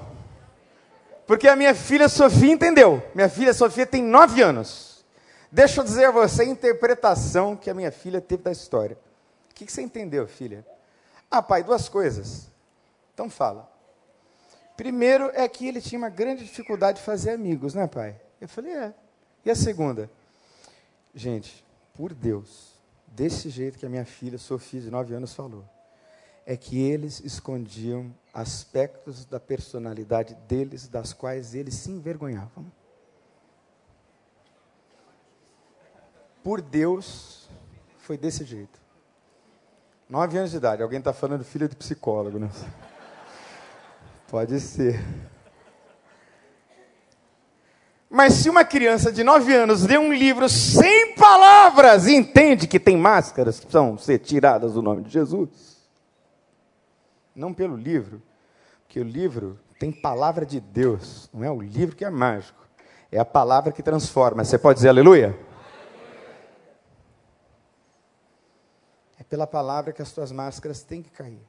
Porque 1.26 1.48
a 1.48 1.56
minha 1.56 1.74
filha 1.74 2.08
Sofia 2.08 2.54
entendeu. 2.54 3.02
Minha 3.16 3.28
filha 3.28 3.56
Sofia 3.56 3.88
tem 3.88 4.04
nove 4.04 4.44
anos. 4.44 5.04
Deixa 5.52 5.82
eu 5.82 5.84
dizer 5.84 6.06
a 6.06 6.12
você 6.12 6.44
a 6.44 6.46
interpretação 6.46 7.56
que 7.56 7.72
a 7.72 7.74
minha 7.74 7.92
filha 7.92 8.22
teve 8.22 8.44
da 8.44 8.52
história. 8.52 8.96
O 9.50 9.56
que, 9.56 9.66
você 9.66 9.82
entendeu, 9.82 10.28
filha? 10.28 10.64
Ah, 11.30 11.42
pai, 11.42 11.64
duas 11.64 11.88
coisas. 11.88 12.50
Então 13.14 13.30
fala. 13.30 13.70
Primeiro 14.76 15.30
é 15.34 15.48
que 15.48 15.68
ele 15.68 15.82
tinha 15.82 16.00
uma 16.00 16.10
grande 16.10 16.44
dificuldade 16.44 17.00
de 17.00 17.04
fazer 17.04 17.32
amigos, 17.32 17.74
né, 17.74 17.86
pai? 17.86 18.20
Eu 18.40 18.48
falei, 18.48 18.74
é. 18.74 18.94
E 19.46 19.52
a 19.52 19.56
segunda? 19.56 20.10
Gente, 21.14 21.66
por 21.94 22.14
Deus, 22.14 22.74
desse 23.08 23.50
jeito 23.50 23.78
que 23.78 23.86
a 23.86 23.90
minha 23.90 24.06
filha 24.06 24.38
Sofia, 24.38 24.80
de 24.80 24.90
nove 24.90 25.14
anos, 25.14 25.34
falou 25.34 25.66
é 26.50 26.58
que 26.58 26.80
eles 26.80 27.20
escondiam 27.20 28.12
aspectos 28.34 29.24
da 29.24 29.40
personalidade 29.40 30.34
deles, 30.48 30.88
das 30.88 31.14
quais 31.14 31.54
eles 31.54 31.76
se 31.76 31.92
envergonhavam. 31.92 32.66
Por 36.44 36.60
Deus, 36.60 37.48
foi 38.00 38.18
desse 38.18 38.44
jeito. 38.46 38.79
Nove 40.10 40.40
anos 40.40 40.50
de 40.50 40.58
idade, 40.58 40.82
alguém 40.82 40.98
está 40.98 41.14
falando 41.14 41.44
filho 41.44 41.70
de 41.70 41.76
psicólogo, 41.76 42.40
né? 42.40 42.50
Pode 44.28 44.60
ser. 44.60 45.00
Mas 48.10 48.34
se 48.34 48.50
uma 48.50 48.66
criança 48.66 49.12
de 49.12 49.24
nove 49.24 49.54
anos 49.54 49.86
lê 49.86 50.00
um 50.00 50.12
livro 50.12 50.50
sem 50.50 51.14
palavras 51.14 52.08
e 52.08 52.16
entende 52.16 52.66
que 52.66 52.80
tem 52.80 52.98
máscaras 52.98 53.60
que 53.60 53.68
precisam 53.68 54.00
ser 54.00 54.18
tiradas 54.18 54.74
do 54.74 54.82
nome 54.82 55.04
de 55.04 55.12
Jesus, 55.12 55.78
não 57.36 57.54
pelo 57.54 57.76
livro, 57.76 58.20
porque 58.88 59.00
o 59.00 59.04
livro 59.04 59.60
tem 59.78 59.92
palavra 59.92 60.44
de 60.44 60.60
Deus, 60.60 61.30
não 61.32 61.44
é 61.44 61.52
o 61.52 61.62
livro 61.62 61.96
que 61.96 62.04
é 62.04 62.10
mágico, 62.10 62.68
é 63.12 63.20
a 63.20 63.26
palavra 63.26 63.72
que 63.72 63.84
transforma. 63.84 64.44
Você 64.44 64.58
pode 64.58 64.78
dizer 64.78 64.90
aleluia? 64.90 65.38
Pela 69.30 69.46
palavra 69.46 69.94
que 69.94 70.02
as 70.02 70.12
tuas 70.12 70.32
máscaras 70.32 70.82
têm 70.82 71.04
que 71.04 71.12
cair. 71.12 71.40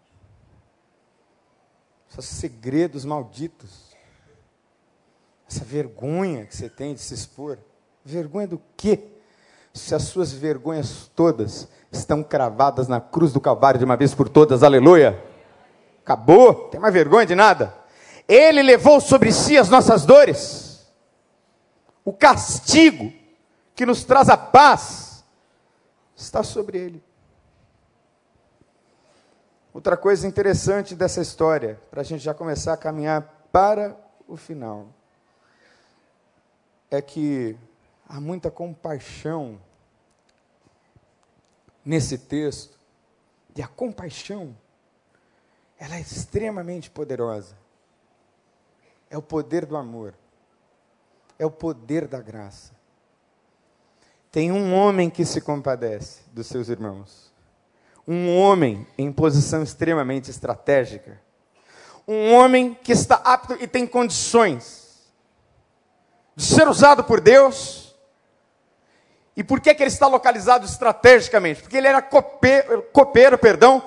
Esses 2.11 2.37
segredos 2.37 3.05
malditos, 3.05 3.97
essa 5.49 5.65
vergonha 5.65 6.45
que 6.45 6.55
você 6.55 6.69
tem 6.69 6.95
de 6.95 7.01
se 7.01 7.15
expor. 7.15 7.59
Vergonha 8.05 8.47
do 8.47 8.61
quê? 8.77 9.05
Se 9.73 9.95
as 9.95 10.03
suas 10.03 10.33
vergonhas 10.33 11.11
todas 11.15 11.69
estão 11.91 12.23
cravadas 12.23 12.89
na 12.89 13.01
cruz 13.01 13.33
do 13.33 13.41
Calvário 13.41 13.79
de 13.79 13.85
uma 13.85 13.97
vez 13.97 14.15
por 14.15 14.29
todas, 14.29 14.63
aleluia. 14.63 15.23
Acabou, 16.03 16.69
tem 16.69 16.81
mais 16.81 16.93
vergonha 16.93 17.25
de 17.25 17.35
nada. 17.35 17.75
Ele 18.27 18.63
levou 18.63 19.01
sobre 19.01 19.33
si 19.33 19.57
as 19.57 19.69
nossas 19.69 20.05
dores. 20.05 20.87
O 22.05 22.13
castigo 22.13 23.13
que 23.75 23.87
nos 23.87 24.05
traz 24.05 24.29
a 24.29 24.37
paz 24.37 25.25
está 26.17 26.43
sobre 26.43 26.79
ele. 26.79 27.10
Outra 29.73 29.97
coisa 29.97 30.27
interessante 30.27 30.97
dessa 30.97 31.21
história, 31.21 31.81
para 31.91 32.01
a 32.01 32.05
gente 32.05 32.23
já 32.23 32.35
começar 32.35 32.73
a 32.73 32.77
caminhar 32.77 33.47
para 33.53 33.97
o 34.27 34.37
final, 34.37 34.89
é 36.91 37.01
que 37.01 37.57
há 38.09 38.21
muita 38.21 38.51
compaixão 38.51 39.61
nesse 41.85 42.19
texto, 42.19 42.79
e 43.55 43.63
a 43.63 43.69
compaixão, 43.69 44.57
ela 45.79 45.97
é 45.97 46.01
extremamente 46.01 46.91
poderosa. 46.91 47.57
É 49.09 49.17
o 49.19 49.23
poder 49.23 49.67
do 49.67 49.77
amor, 49.77 50.15
é 51.39 51.45
o 51.45 51.51
poder 51.51 52.07
da 52.07 52.21
graça. 52.21 52.73
Tem 54.31 54.53
um 54.53 54.75
homem 54.75 55.11
que 55.11 55.25
se 55.25 55.41
compadece 55.41 56.23
dos 56.33 56.47
seus 56.47 56.69
irmãos, 56.69 57.30
um 58.07 58.37
homem 58.37 58.87
em 58.99 59.13
posição 59.13 59.63
extremamente 59.63 60.31
estratégica, 60.31 61.21
um 62.07 62.33
homem 62.35 62.77
que 62.83 62.93
está 62.93 63.17
apto 63.17 63.57
e 63.61 63.67
tem 63.67 63.87
condições 63.87 65.11
de 66.35 66.45
ser 66.45 66.67
usado 66.67 67.05
por 67.05 67.21
Deus 67.21 67.95
e 69.37 69.45
por 69.45 69.61
que, 69.61 69.75
que 69.75 69.83
ele 69.83 69.91
está 69.91 70.07
localizado 70.07 70.67
estrategicamente? 70.67 71.63
Porque 71.63 71.77
ele 71.77 71.87
era 71.87 72.03
copeiro, 72.03 72.83
copeiro 72.93 73.39
perdão, 73.39 73.83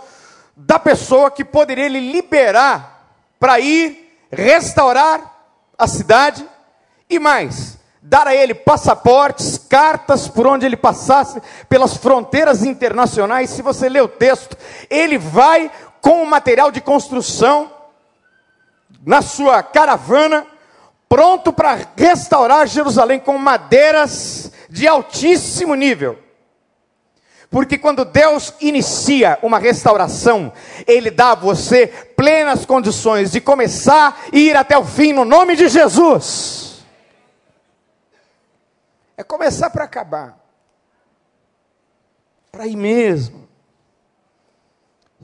da 0.55 0.79
pessoa 0.79 1.29
que 1.29 1.43
poderia 1.43 1.85
ele 1.85 1.99
liberar 1.99 3.17
para 3.39 3.59
ir 3.59 4.17
restaurar 4.31 5.33
a 5.77 5.87
cidade 5.87 6.47
e 7.09 7.19
mais, 7.19 7.77
dar 8.05 8.27
a 8.27 8.35
ele 8.35 8.53
passaportes, 8.53 9.57
cartas 9.57 10.27
por 10.27 10.45
onde 10.45 10.65
ele 10.65 10.75
passasse 10.75 11.41
pelas 11.69 11.95
fronteiras 11.95 12.63
internacionais. 12.63 13.49
Se 13.49 13.61
você 13.61 13.87
ler 13.87 14.03
o 14.03 14.09
texto, 14.09 14.57
ele 14.89 15.17
vai 15.17 15.71
com 16.01 16.21
o 16.21 16.25
material 16.25 16.69
de 16.69 16.81
construção 16.81 17.71
na 19.05 19.21
sua 19.21 19.63
caravana, 19.63 20.45
pronto 21.07 21.53
para 21.53 21.79
restaurar 21.95 22.67
Jerusalém 22.67 23.19
com 23.19 23.37
madeiras 23.37 24.51
de 24.69 24.85
altíssimo 24.85 25.73
nível. 25.73 26.19
Porque 27.49 27.77
quando 27.77 28.03
Deus 28.03 28.53
inicia 28.59 29.37
uma 29.41 29.59
restauração, 29.59 30.51
Ele 30.87 31.11
dá 31.11 31.31
a 31.31 31.35
você 31.35 31.85
plenas 32.17 32.65
condições 32.65 33.31
de 33.31 33.39
começar 33.39 34.23
e 34.33 34.49
ir 34.49 34.57
até 34.57 34.77
o 34.77 34.83
fim 34.83 35.13
no 35.13 35.23
nome 35.23 35.55
de 35.55 35.69
Jesus. 35.69 36.72
É 39.23 39.25
começar 39.25 39.69
para 39.69 39.85
acabar. 39.85 40.37
Para 42.51 42.67
ir 42.67 42.75
mesmo. 42.75 43.47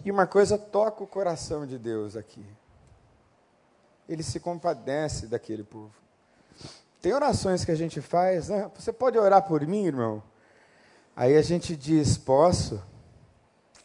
E 0.05 0.09
uma 0.09 0.25
coisa 0.25 0.57
toca 0.57 1.03
o 1.03 1.07
coração 1.07 1.67
de 1.67 1.77
Deus 1.77 2.15
aqui. 2.15 2.45
Ele 4.07 4.23
se 4.23 4.39
compadece 4.39 5.27
daquele 5.27 5.65
povo. 5.65 5.93
Tem 7.01 7.13
orações 7.13 7.65
que 7.65 7.71
a 7.71 7.75
gente 7.75 7.99
faz, 7.99 8.47
né? 8.47 8.71
Você 8.73 8.93
pode 8.93 9.17
orar 9.17 9.45
por 9.45 9.67
mim, 9.67 9.85
irmão? 9.85 10.23
Aí 11.13 11.35
a 11.35 11.41
gente 11.41 11.75
diz: 11.75 12.17
Posso? 12.17 12.81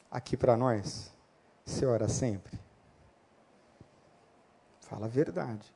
Aqui 0.08 0.36
para 0.36 0.56
nós, 0.56 1.10
você 1.66 1.84
ora 1.84 2.08
sempre? 2.08 2.56
Fala 4.82 5.06
a 5.06 5.08
verdade. 5.08 5.73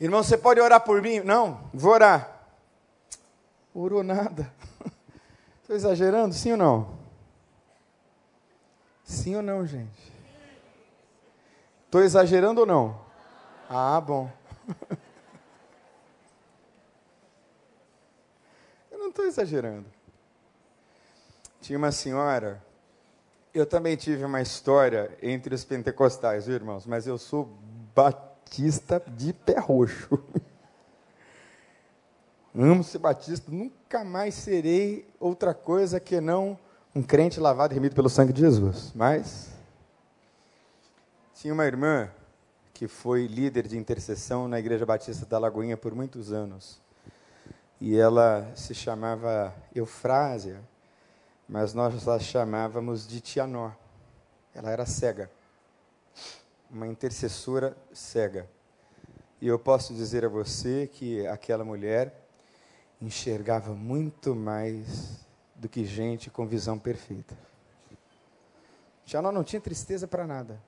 Irmão, 0.00 0.22
você 0.22 0.38
pode 0.38 0.58
orar 0.58 0.80
por 0.80 1.02
mim? 1.02 1.20
Não, 1.20 1.68
vou 1.74 1.92
orar. 1.92 2.40
Orou 3.74 4.02
nada. 4.02 4.50
Estou 5.60 5.76
exagerando, 5.76 6.34
sim 6.34 6.52
ou 6.52 6.56
não? 6.56 6.98
Sim 9.04 9.36
ou 9.36 9.42
não, 9.42 9.66
gente? 9.66 10.10
Estou 11.84 12.02
exagerando 12.02 12.60
ou 12.60 12.66
não? 12.66 12.98
Ah, 13.68 14.00
bom. 14.00 14.30
Eu 18.90 18.98
não 18.98 19.10
estou 19.10 19.26
exagerando. 19.26 19.86
Tinha 21.60 21.76
uma 21.78 21.92
senhora, 21.92 22.62
eu 23.52 23.66
também 23.66 23.96
tive 23.96 24.24
uma 24.24 24.40
história 24.40 25.16
entre 25.22 25.54
os 25.54 25.64
pentecostais, 25.64 26.46
viu, 26.46 26.54
irmãos? 26.54 26.86
Mas 26.86 27.06
eu 27.06 27.18
sou 27.18 27.56
batista 28.50 29.00
de 29.06 29.32
pé 29.32 29.60
roxo. 29.60 30.18
Amo 32.52 32.82
ser 32.82 32.98
batista, 32.98 33.48
nunca 33.50 34.02
mais 34.02 34.34
serei 34.34 35.08
outra 35.20 35.54
coisa 35.54 36.00
que 36.00 36.20
não 36.20 36.58
um 36.92 37.00
crente 37.00 37.38
lavado 37.38 37.72
e 37.72 37.76
remido 37.76 37.94
pelo 37.94 38.08
sangue 38.08 38.32
de 38.32 38.40
Jesus. 38.40 38.90
Mas 38.92 39.50
tinha 41.32 41.54
uma 41.54 41.64
irmã 41.64 42.10
que 42.74 42.88
foi 42.88 43.28
líder 43.28 43.68
de 43.68 43.78
intercessão 43.78 44.48
na 44.48 44.58
Igreja 44.58 44.84
Batista 44.84 45.24
da 45.24 45.38
Lagoinha 45.38 45.76
por 45.76 45.94
muitos 45.94 46.32
anos. 46.32 46.80
E 47.80 47.96
ela 47.96 48.50
se 48.56 48.74
chamava 48.74 49.54
Eufrásia, 49.72 50.60
mas 51.48 51.72
nós 51.72 52.08
a 52.08 52.18
chamávamos 52.18 53.06
de 53.06 53.20
Tianó. 53.20 53.70
Ela 54.52 54.72
era 54.72 54.84
cega, 54.84 55.30
uma 56.70 56.86
intercessora 56.86 57.76
cega. 57.92 58.48
E 59.40 59.48
eu 59.48 59.58
posso 59.58 59.92
dizer 59.94 60.24
a 60.24 60.28
você 60.28 60.86
que 60.86 61.26
aquela 61.26 61.64
mulher 61.64 62.14
enxergava 63.00 63.74
muito 63.74 64.34
mais 64.34 65.26
do 65.54 65.68
que 65.68 65.84
gente 65.84 66.30
com 66.30 66.46
visão 66.46 66.78
perfeita. 66.78 67.36
Tianó 69.04 69.32
não 69.32 69.42
tinha 69.42 69.60
tristeza 69.60 70.06
para 70.06 70.26
nada. 70.26 70.60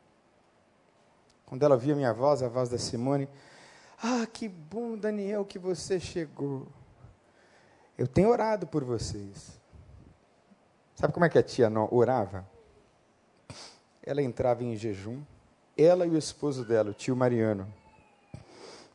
Quando 1.47 1.63
ela 1.63 1.77
via 1.77 1.95
minha 1.95 2.13
voz, 2.13 2.43
a 2.43 2.49
voz 2.49 2.69
da 2.69 2.79
Simone, 2.79 3.29
ah, 4.03 4.27
que 4.27 4.49
bom, 4.49 4.97
Daniel, 4.97 5.45
que 5.45 5.59
você 5.59 6.01
chegou. 6.01 6.67
Eu 7.97 8.09
tenho 8.09 8.31
orado 8.31 8.67
por 8.67 8.83
vocês. 8.83 9.61
Sabe 10.95 11.13
como 11.13 11.25
é 11.25 11.29
que 11.29 11.39
a 11.39 11.43
tia 11.43 11.71
orava? 11.91 12.47
Ela 14.03 14.23
entrava 14.23 14.65
em 14.65 14.75
jejum, 14.75 15.23
ela 15.77 16.07
e 16.07 16.11
o 16.11 16.19
esposo 16.19 16.65
dela, 16.65 16.91
o 16.91 16.95
tio 16.95 17.17
Mariano. 17.17 17.73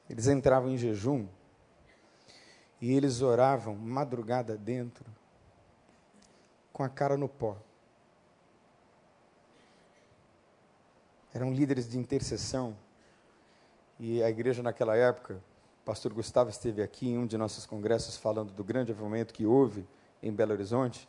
Eles 0.10 0.28
entravam 0.28 0.70
em 0.70 0.78
jejum 0.78 1.28
e 2.80 2.94
eles 2.94 3.22
oravam 3.22 3.76
madrugada 3.76 4.56
dentro, 4.58 5.06
com 6.72 6.84
a 6.84 6.90
cara 6.90 7.18
no 7.18 7.28
pó. 7.28 7.58
eram 11.38 11.54
líderes 11.54 11.88
de 11.88 11.98
intercessão. 11.98 12.76
E 14.00 14.22
a 14.22 14.30
igreja 14.30 14.62
naquela 14.64 14.96
época, 14.96 15.36
o 15.82 15.86
pastor 15.86 16.12
Gustavo 16.12 16.50
esteve 16.50 16.82
aqui 16.82 17.10
em 17.10 17.18
um 17.18 17.28
de 17.28 17.38
nossos 17.38 17.66
congressos 17.66 18.18
falando 18.18 18.52
do 18.52 18.64
grande 18.64 18.92
avivamento 18.92 19.34
que 19.34 19.46
houve 19.46 19.88
em 20.22 20.32
Belo 20.32 20.54
Horizonte. 20.54 21.08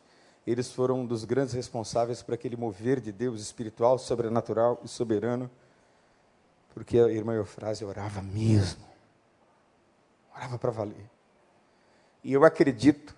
Eles 0.51 0.73
foram 0.73 1.01
um 1.01 1.07
dos 1.07 1.27
grandes 1.27 1.53
responsáveis 1.53 2.23
por 2.23 2.33
aquele 2.33 2.57
mover 2.57 3.01
de 3.01 3.13
Deus 3.13 3.43
espiritual, 3.43 3.99
sobrenatural 3.99 4.81
e 4.83 4.89
soberano, 4.89 5.51
porque 6.73 6.99
a 6.99 7.09
irmã 7.09 7.35
Eufrásia 7.35 7.87
orava 7.87 8.23
mesmo. 8.23 8.83
Orava 10.35 10.59
para 10.59 10.71
valer. 10.71 11.05
E 12.25 12.33
eu 12.33 12.47
acredito 12.47 13.15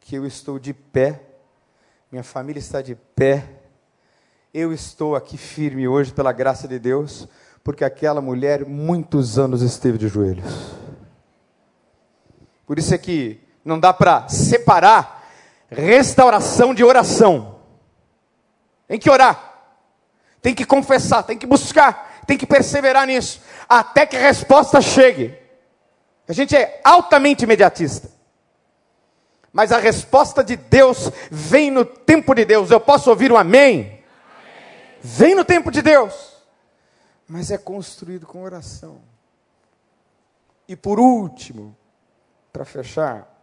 que 0.00 0.16
eu 0.16 0.26
estou 0.26 0.58
de 0.58 0.74
pé, 0.74 1.22
minha 2.12 2.22
família 2.22 2.60
está 2.60 2.82
de 2.82 2.94
pé, 2.94 3.48
eu 4.52 4.70
estou 4.70 5.16
aqui 5.16 5.38
firme 5.38 5.88
hoje 5.88 6.12
pela 6.12 6.30
graça 6.30 6.68
de 6.68 6.78
Deus, 6.78 7.26
porque 7.64 7.86
aquela 7.86 8.20
mulher 8.20 8.66
muitos 8.66 9.38
anos 9.38 9.62
esteve 9.62 9.96
de 9.96 10.08
joelhos. 10.08 10.74
Por 12.66 12.78
isso 12.78 12.92
é 12.92 12.98
que 12.98 13.40
não 13.64 13.80
dá 13.80 13.94
para 13.94 14.28
separar 14.28 15.15
restauração 15.70 16.74
de 16.74 16.84
oração. 16.84 17.60
Tem 18.86 18.98
que 18.98 19.10
orar, 19.10 19.54
tem 20.40 20.54
que 20.54 20.64
confessar, 20.64 21.22
tem 21.22 21.36
que 21.36 21.46
buscar, 21.46 22.22
tem 22.26 22.38
que 22.38 22.46
perseverar 22.46 23.06
nisso, 23.06 23.40
até 23.68 24.06
que 24.06 24.16
a 24.16 24.20
resposta 24.20 24.80
chegue. 24.80 25.36
A 26.28 26.32
gente 26.32 26.56
é 26.56 26.80
altamente 26.84 27.44
imediatista. 27.44 28.10
Mas 29.52 29.72
a 29.72 29.78
resposta 29.78 30.44
de 30.44 30.54
Deus 30.54 31.10
vem 31.30 31.70
no 31.70 31.84
tempo 31.84 32.34
de 32.34 32.44
Deus. 32.44 32.70
Eu 32.70 32.80
posso 32.80 33.08
ouvir 33.08 33.32
um 33.32 33.36
amém? 33.36 34.04
Vem 35.00 35.34
no 35.34 35.44
tempo 35.44 35.70
de 35.70 35.80
Deus, 35.82 36.42
mas 37.28 37.50
é 37.50 37.56
construído 37.56 38.26
com 38.26 38.42
oração. 38.42 39.00
E 40.68 40.74
por 40.74 40.98
último, 40.98 41.76
para 42.52 42.64
fechar, 42.64 43.35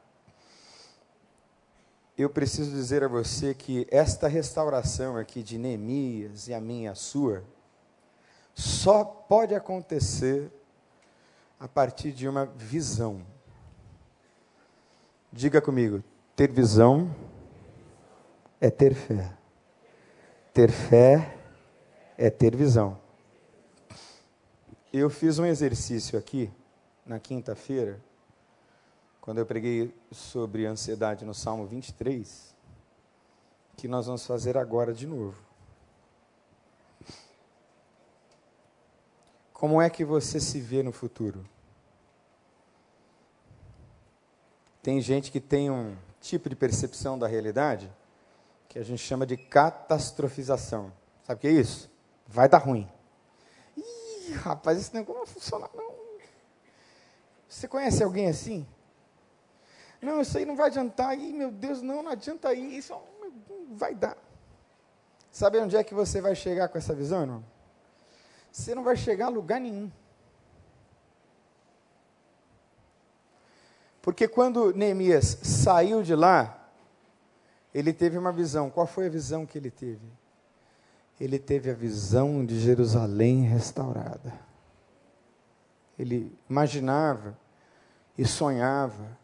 eu 2.23 2.29
preciso 2.29 2.71
dizer 2.71 3.03
a 3.03 3.07
você 3.07 3.53
que 3.53 3.85
esta 3.91 4.27
restauração 4.27 5.17
aqui 5.17 5.43
de 5.43 5.57
Neemias 5.57 6.47
e 6.47 6.53
a 6.53 6.61
minha 6.61 6.91
a 6.91 6.95
sua, 6.95 7.43
só 8.55 9.03
pode 9.03 9.53
acontecer 9.53 10.49
a 11.59 11.67
partir 11.67 12.11
de 12.11 12.27
uma 12.27 12.45
visão. 12.45 13.21
Diga 15.31 15.61
comigo, 15.61 16.03
ter 16.35 16.49
visão 16.49 17.13
é 18.61 18.69
ter 18.69 18.93
fé. 18.93 19.33
Ter 20.53 20.71
fé 20.71 21.37
é 22.17 22.29
ter 22.29 22.55
visão. 22.55 22.97
Eu 24.93 25.09
fiz 25.09 25.39
um 25.39 25.45
exercício 25.45 26.17
aqui, 26.17 26.49
na 27.05 27.19
quinta-feira, 27.19 27.99
quando 29.23 29.37
eu 29.37 29.45
preguei 29.45 29.95
sobre 30.11 30.65
ansiedade 30.65 31.23
no 31.23 31.33
Salmo 31.33 31.65
23, 31.65 32.53
que 33.77 33.87
nós 33.87 34.05
vamos 34.05 34.25
fazer 34.25 34.57
agora 34.57 34.93
de 34.93 35.07
novo. 35.07 35.41
Como 39.53 39.81
é 39.81 39.89
que 39.89 40.03
você 40.03 40.41
se 40.41 40.59
vê 40.59 40.83
no 40.83 40.91
futuro? 40.91 41.47
Tem 44.81 44.99
gente 44.99 45.31
que 45.31 45.39
tem 45.39 45.71
um 45.71 45.95
tipo 46.19 46.49
de 46.49 46.55
percepção 46.57 47.17
da 47.17 47.25
realidade 47.25 47.89
que 48.67 48.77
a 48.77 48.83
gente 48.83 49.01
chama 49.01 49.25
de 49.25 49.37
catastrofização. 49.37 50.91
Sabe 51.25 51.37
o 51.37 51.39
que 51.39 51.47
é 51.47 51.51
isso? 51.51 51.89
Vai 52.27 52.49
dar 52.49 52.57
ruim. 52.57 52.91
Ih, 53.77 54.33
rapaz, 54.33 54.77
esse 54.77 54.93
negócio 54.93 55.19
não 55.19 55.25
vai 55.25 55.33
funcionar, 55.33 55.69
não. 55.73 55.93
Você 57.47 57.69
conhece 57.69 58.03
alguém 58.03 58.27
assim? 58.27 58.67
Não, 60.03 60.21
isso 60.21 60.37
aí 60.37 60.45
não 60.45 60.55
vai 60.55 60.67
adiantar. 60.67 61.17
Ih, 61.17 61.33
meu 61.33 61.51
Deus, 61.51 61.81
não, 61.81 62.03
não 62.03 62.11
adianta 62.11 62.49
aí. 62.49 62.77
Isso 62.77 62.93
não 63.19 63.75
vai 63.75 63.95
dar. 63.95 64.17
Sabe 65.31 65.57
onde 65.59 65.75
é 65.75 65.83
que 65.83 65.93
você 65.93 66.21
vai 66.21 66.35
chegar 66.35 66.67
com 66.67 66.77
essa 66.77 66.93
visão, 66.93 67.21
irmão? 67.21 67.43
Você 68.51 68.75
não 68.75 68.83
vai 68.83 68.95
chegar 68.95 69.25
a 69.25 69.29
lugar 69.29 69.59
nenhum. 69.59 69.91
Porque 74.01 74.27
quando 74.27 74.73
Neemias 74.73 75.39
saiu 75.41 76.03
de 76.03 76.13
lá, 76.13 76.69
ele 77.73 77.93
teve 77.93 78.17
uma 78.17 78.31
visão. 78.31 78.69
Qual 78.69 78.85
foi 78.85 79.07
a 79.07 79.09
visão 79.09 79.45
que 79.45 79.57
ele 79.57 79.71
teve? 79.71 80.05
Ele 81.19 81.39
teve 81.39 81.71
a 81.71 81.73
visão 81.73 82.45
de 82.45 82.59
Jerusalém 82.59 83.43
restaurada. 83.43 84.33
Ele 85.97 86.37
imaginava 86.49 87.37
e 88.17 88.25
sonhava 88.25 89.17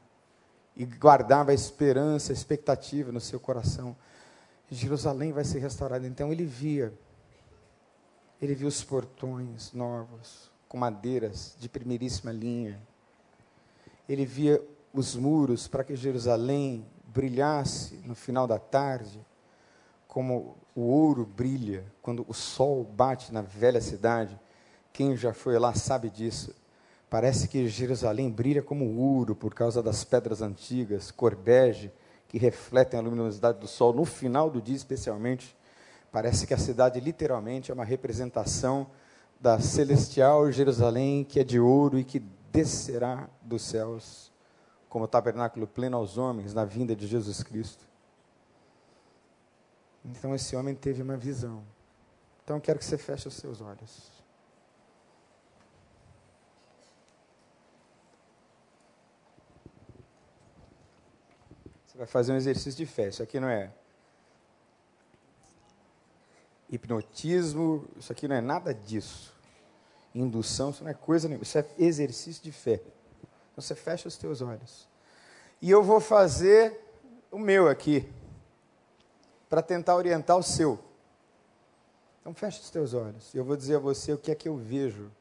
e 0.79 0.85
guardava 0.85 1.51
a 1.51 1.53
esperança, 1.53 2.31
a 2.31 2.33
expectativa 2.33 3.11
no 3.11 3.19
seu 3.19 3.37
coração. 3.37 3.93
Jerusalém 4.71 5.33
vai 5.33 5.43
ser 5.43 5.59
restaurada. 5.59 6.07
Então 6.07 6.31
ele 6.31 6.45
via, 6.45 6.93
ele 8.41 8.55
via 8.55 8.67
os 8.69 8.81
portões 8.81 9.73
novos, 9.73 10.49
com 10.69 10.77
madeiras 10.77 11.53
de 11.59 11.67
primeiríssima 11.67 12.31
linha. 12.31 12.81
Ele 14.07 14.25
via 14.25 14.63
os 14.93 15.17
muros 15.17 15.67
para 15.67 15.83
que 15.83 15.97
Jerusalém 15.97 16.85
brilhasse 17.03 17.95
no 18.05 18.15
final 18.15 18.47
da 18.47 18.57
tarde, 18.57 19.19
como 20.07 20.55
o 20.73 20.81
ouro 20.81 21.25
brilha 21.25 21.85
quando 22.01 22.25
o 22.25 22.33
sol 22.33 22.85
bate 22.85 23.33
na 23.33 23.41
velha 23.41 23.81
cidade. 23.81 24.39
Quem 24.93 25.17
já 25.17 25.33
foi 25.33 25.59
lá 25.59 25.73
sabe 25.73 26.09
disso. 26.09 26.55
Parece 27.09 27.47
que 27.47 27.67
Jerusalém 27.67 28.29
brilha 28.29 28.61
como 28.61 28.85
ouro 28.97 29.35
por 29.35 29.53
causa 29.53 29.81
das 29.81 30.03
pedras 30.03 30.41
antigas, 30.41 31.09
cor 31.09 31.35
bege, 31.35 31.91
que 32.27 32.37
refletem 32.37 32.99
a 32.99 33.01
luminosidade 33.01 33.59
do 33.59 33.67
sol 33.67 33.91
no 33.91 34.05
final 34.05 34.49
do 34.49 34.61
dia, 34.61 34.75
especialmente. 34.75 35.57
Parece 36.11 36.45
que 36.45 36.53
a 36.53 36.57
cidade 36.57 36.99
literalmente 36.99 37.71
é 37.71 37.73
uma 37.73 37.83
representação 37.83 38.87
da 39.39 39.59
celestial 39.59 40.51
Jerusalém, 40.51 41.23
que 41.23 41.39
é 41.39 41.43
de 41.43 41.59
ouro 41.59 41.97
e 41.97 42.03
que 42.03 42.19
descerá 42.51 43.27
dos 43.41 43.63
céus 43.63 44.31
como 44.87 45.07
tabernáculo 45.07 45.65
pleno 45.65 45.97
aos 45.97 46.17
homens 46.17 46.53
na 46.53 46.65
vinda 46.65 46.95
de 46.95 47.07
Jesus 47.07 47.41
Cristo. 47.41 47.87
Então 50.05 50.35
esse 50.35 50.55
homem 50.55 50.75
teve 50.75 51.01
uma 51.01 51.17
visão. 51.17 51.63
Então 52.43 52.57
eu 52.57 52.61
quero 52.61 52.79
que 52.79 52.85
você 52.85 52.97
feche 52.97 53.27
os 53.27 53.35
seus 53.35 53.61
olhos. 53.61 54.18
Vai 61.99 62.07
fazer 62.07 62.31
um 62.31 62.37
exercício 62.37 62.77
de 62.77 62.85
fé. 62.85 63.09
Isso 63.09 63.21
aqui 63.21 63.41
não 63.41 63.49
é 63.49 63.69
hipnotismo, 66.69 67.85
isso 67.97 68.09
aqui 68.09 68.25
não 68.25 68.37
é 68.37 68.41
nada 68.41 68.73
disso. 68.73 69.35
Indução, 70.15 70.69
isso 70.69 70.81
não 70.81 70.91
é 70.91 70.93
coisa 70.93 71.27
nenhuma. 71.27 71.43
Isso 71.43 71.57
é 71.57 71.65
exercício 71.77 72.41
de 72.41 72.53
fé. 72.53 72.81
Então 73.51 73.61
você 73.61 73.75
fecha 73.75 74.07
os 74.07 74.15
teus 74.15 74.41
olhos. 74.41 74.87
E 75.61 75.69
eu 75.69 75.83
vou 75.83 75.99
fazer 75.99 76.79
o 77.29 77.37
meu 77.37 77.67
aqui, 77.67 78.09
para 79.49 79.61
tentar 79.61 79.97
orientar 79.97 80.37
o 80.37 80.43
seu. 80.43 80.79
Então 82.21 82.33
fecha 82.33 82.61
os 82.61 82.69
teus 82.69 82.93
olhos. 82.93 83.33
E 83.33 83.37
eu 83.37 83.43
vou 83.43 83.57
dizer 83.57 83.75
a 83.75 83.79
você 83.79 84.13
o 84.13 84.17
que 84.17 84.31
é 84.31 84.35
que 84.35 84.47
eu 84.47 84.55
vejo 84.55 85.11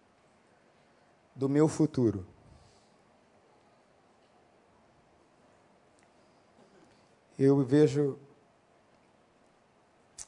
do 1.35 1.49
meu 1.49 1.67
futuro. 1.67 2.25
Eu 7.39 7.63
vejo 7.63 8.19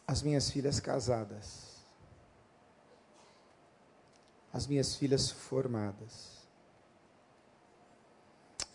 as 0.07 0.23
minhas 0.23 0.51
filhas 0.51 0.79
casadas, 0.79 1.85
as 4.53 4.67
minhas 4.67 4.95
filhas 4.95 5.31
formadas. 5.31 6.41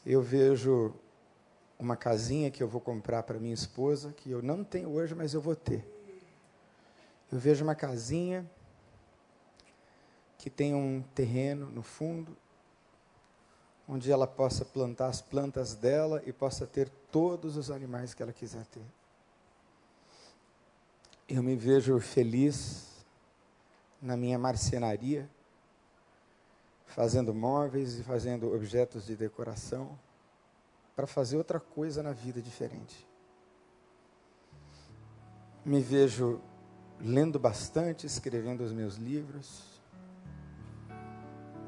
Eu 0.06 0.22
vejo 0.22 0.94
uma 1.80 1.96
casinha 1.96 2.52
que 2.52 2.62
eu 2.62 2.68
vou 2.68 2.82
comprar 2.82 3.24
para 3.24 3.40
minha 3.40 3.54
esposa, 3.54 4.12
que 4.14 4.32
eu 4.32 4.42
não 4.42 4.64
tenho 4.64 4.90
hoje, 4.90 5.16
mas 5.16 5.34
eu 5.34 5.42
vou 5.42 5.56
ter. 5.56 5.86
Eu 7.32 7.40
vejo 7.40 7.64
uma 7.64 7.76
casinha 7.76 8.50
que 10.38 10.50
tem 10.50 10.76
um 10.76 11.02
terreno 11.14 11.72
no 11.72 11.82
fundo, 11.82 12.38
onde 13.88 14.12
ela 14.12 14.28
possa 14.28 14.64
plantar 14.64 15.08
as 15.08 15.22
plantas 15.22 15.74
dela 15.74 16.22
e 16.26 16.32
possa 16.32 16.68
ter 16.68 16.90
todos 17.16 17.56
os 17.56 17.72
animais 17.72 18.14
que 18.14 18.22
ela 18.22 18.34
quiser 18.34 18.66
ter. 18.66 18.84
Eu 21.30 21.42
me 21.42 21.56
vejo 21.56 21.98
feliz 21.98 23.06
na 24.02 24.18
minha 24.18 24.38
marcenaria, 24.38 25.30
fazendo 26.88 27.34
móveis 27.34 27.98
e 27.98 28.04
fazendo 28.04 28.54
objetos 28.54 29.06
de 29.06 29.16
decoração, 29.16 29.98
para 30.94 31.08
fazer 31.08 31.38
outra 31.38 31.58
coisa 31.58 32.04
na 32.04 32.12
vida 32.12 32.42
diferente. 32.42 33.08
Me 35.64 35.80
vejo 35.80 36.42
lendo 37.00 37.40
bastante, 37.40 38.06
escrevendo 38.06 38.62
os 38.62 38.74
meus 38.74 38.96
livros, 38.96 39.64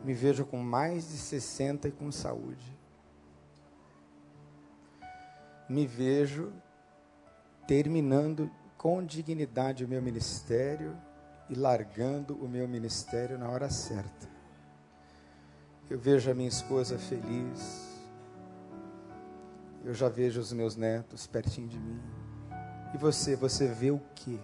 me 0.03 0.13
vejo 0.13 0.45
com 0.45 0.57
mais 0.57 1.07
de 1.07 1.17
60 1.17 1.87
e 1.87 1.91
com 1.93 2.11
saúde. 2.11 2.76
Me 5.69 5.85
vejo 5.85 6.53
terminando 7.67 8.49
com 8.77 9.03
dignidade 9.03 9.83
o 9.83 9.87
meu 9.87 10.01
ministério 10.01 10.95
e 11.49 11.55
largando 11.55 12.35
o 12.35 12.47
meu 12.47 12.67
ministério 12.67 13.37
na 13.37 13.49
hora 13.49 13.69
certa. 13.69 14.27
Eu 15.89 15.99
vejo 15.99 16.29
a 16.29 16.33
minha 16.33 16.49
esposa 16.49 16.97
feliz. 16.97 17.87
Eu 19.83 19.93
já 19.93 20.09
vejo 20.09 20.39
os 20.39 20.51
meus 20.51 20.75
netos 20.75 21.27
pertinho 21.27 21.67
de 21.67 21.79
mim. 21.79 22.01
E 22.93 22.97
você, 22.97 23.35
você 23.35 23.67
vê 23.67 23.91
o 23.91 24.01
quê? 24.15 24.39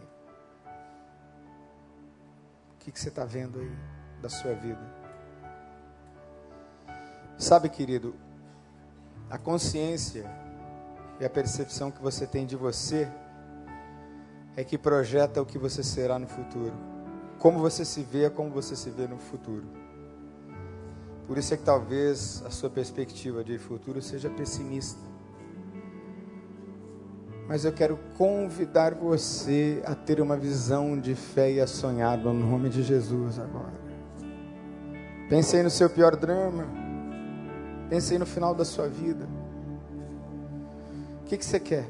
O 2.73 2.77
que, 2.79 2.91
que 2.91 2.99
você 2.99 3.09
está 3.09 3.23
vendo 3.23 3.59
aí 3.59 3.71
da 4.21 4.29
sua 4.29 4.53
vida? 4.53 4.81
Sabe, 7.37 7.69
querido, 7.69 8.15
a 9.29 9.37
consciência 9.37 10.29
e 11.23 11.25
a 11.25 11.29
percepção 11.29 11.89
que 11.89 12.01
você 12.01 12.27
tem 12.27 12.45
de 12.45 12.57
você 12.57 13.07
é 14.57 14.63
que 14.65 14.77
projeta 14.77 15.41
o 15.41 15.45
que 15.45 15.57
você 15.57 15.81
será 15.81 16.19
no 16.19 16.27
futuro. 16.27 16.73
Como 17.39 17.59
você 17.59 17.85
se 17.85 18.03
vê 18.03 18.25
é 18.25 18.29
como 18.29 18.49
você 18.49 18.75
se 18.75 18.89
vê 18.89 19.07
no 19.07 19.17
futuro. 19.17 19.63
Por 21.25 21.37
isso 21.37 21.53
é 21.53 21.57
que 21.57 21.63
talvez 21.63 22.43
a 22.45 22.49
sua 22.49 22.69
perspectiva 22.69 23.41
de 23.41 23.57
futuro 23.57 24.01
seja 24.01 24.29
pessimista. 24.29 24.99
Mas 27.47 27.63
eu 27.63 27.71
quero 27.71 27.97
convidar 28.17 28.93
você 28.93 29.81
a 29.85 29.95
ter 29.95 30.19
uma 30.19 30.35
visão 30.35 30.99
de 30.99 31.15
fé 31.15 31.53
e 31.53 31.61
a 31.61 31.67
sonhar 31.67 32.17
no 32.17 32.33
nome 32.33 32.67
de 32.67 32.83
Jesus 32.83 33.39
agora. 33.39 33.81
Pensei 35.29 35.63
no 35.63 35.69
seu 35.69 35.89
pior 35.89 36.17
drama. 36.17 36.67
Pense 37.89 38.11
aí 38.11 38.19
no 38.19 38.25
final 38.25 38.53
da 38.53 38.65
sua 38.65 38.89
vida. 38.89 39.25
O 41.23 41.25
que, 41.25 41.37
que 41.37 41.45
você 41.45 41.59
quer? 41.59 41.85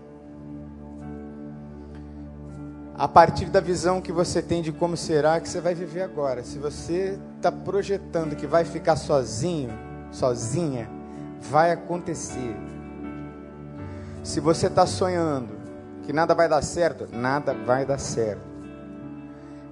A 2.96 3.08
partir 3.08 3.46
da 3.46 3.60
visão 3.60 4.00
que 4.00 4.12
você 4.12 4.42
tem 4.42 4.62
de 4.62 4.72
como 4.72 4.96
será 4.96 5.40
que 5.40 5.50
você 5.50 5.60
vai 5.60 5.74
viver 5.74 6.04
agora. 6.04 6.44
Se 6.44 6.60
você 6.60 7.20
está 7.38 7.52
projetando 7.52 8.36
que 8.36 8.46
vai 8.46 8.64
ficar 8.64 8.96
sozinho, 8.96 9.72
sozinha, 10.12 10.88
vai 11.42 11.72
acontecer. 11.72 12.56
Se 14.24 14.40
você 14.40 14.68
está 14.68 14.86
sonhando 14.86 15.50
que 16.04 16.14
nada 16.14 16.36
vai 16.36 16.48
dar 16.48 16.62
certo, 16.62 17.08
nada 17.12 17.54
vai 17.54 17.86
dar 17.86 17.98
certo. 17.98 18.54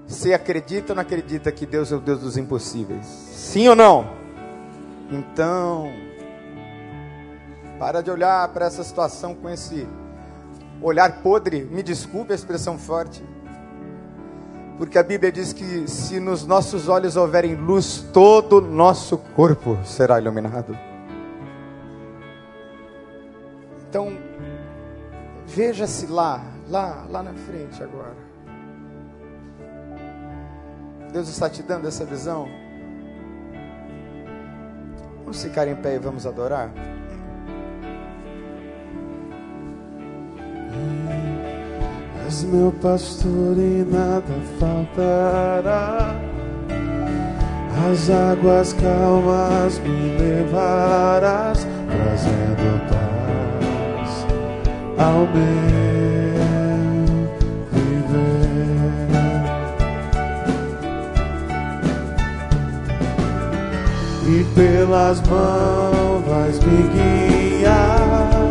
Você 0.08 0.34
acredita 0.34 0.92
ou 0.92 0.96
não 0.96 1.04
acredita 1.04 1.52
que 1.52 1.66
Deus 1.66 1.92
é 1.92 1.96
o 1.96 2.00
Deus 2.00 2.20
dos 2.20 2.38
impossíveis? 2.38 3.06
Sim 3.06 3.70
ou 3.70 3.76
não? 3.76 4.10
Então, 5.12 5.90
Para 7.82 8.04
de 8.04 8.12
olhar 8.12 8.48
para 8.50 8.68
essa 8.68 8.84
situação 8.84 9.34
com 9.34 9.50
esse 9.50 9.88
olhar 10.84 11.24
podre. 11.24 11.64
Me 11.64 11.82
desculpe 11.82 12.32
a 12.32 12.36
expressão 12.36 12.78
forte. 12.78 13.26
Porque 14.78 15.00
a 15.00 15.04
Bíblia 15.04 15.32
diz 15.32 15.52
que 15.52 15.88
se 15.88 16.20
nos 16.20 16.46
nossos 16.46 16.88
olhos 16.88 17.16
houverem 17.16 17.56
luz, 17.56 18.06
todo 18.14 18.60
o 18.60 18.62
nosso 18.62 19.18
corpo 19.18 19.80
será 19.84 20.20
iluminado. 20.20 20.78
Então, 23.90 24.16
veja-se 25.48 26.06
lá, 26.06 26.40
lá, 26.70 27.08
lá 27.10 27.24
na 27.24 27.34
frente 27.34 27.82
agora. 27.82 28.16
Deus 31.12 31.28
está 31.30 31.50
te 31.50 31.64
dando 31.64 31.88
essa 31.88 32.06
visão. 32.06 32.48
Vamos 35.22 35.42
ficar 35.42 35.68
em 35.68 35.76
pé 35.76 35.96
e 35.96 36.00
vamos 36.00 36.28
adorar? 36.28 36.70
És 42.28 42.44
meu 42.44 42.72
pastor 42.82 43.58
e 43.58 43.86
nada 43.90 44.34
faltará. 44.60 46.16
As 47.92 48.10
águas 48.10 48.74
calmas 48.74 49.80
me 49.80 50.18
levarás, 50.18 51.68
trazendo 51.90 52.80
paz 52.90 54.26
ao 54.98 55.28
meu 55.28 55.52
viver. 57.74 58.42
E 64.30 64.44
pelas 64.56 65.22
mãos 65.22 66.24
vais 66.28 66.60
me 66.60 66.80
guiar 66.94 68.51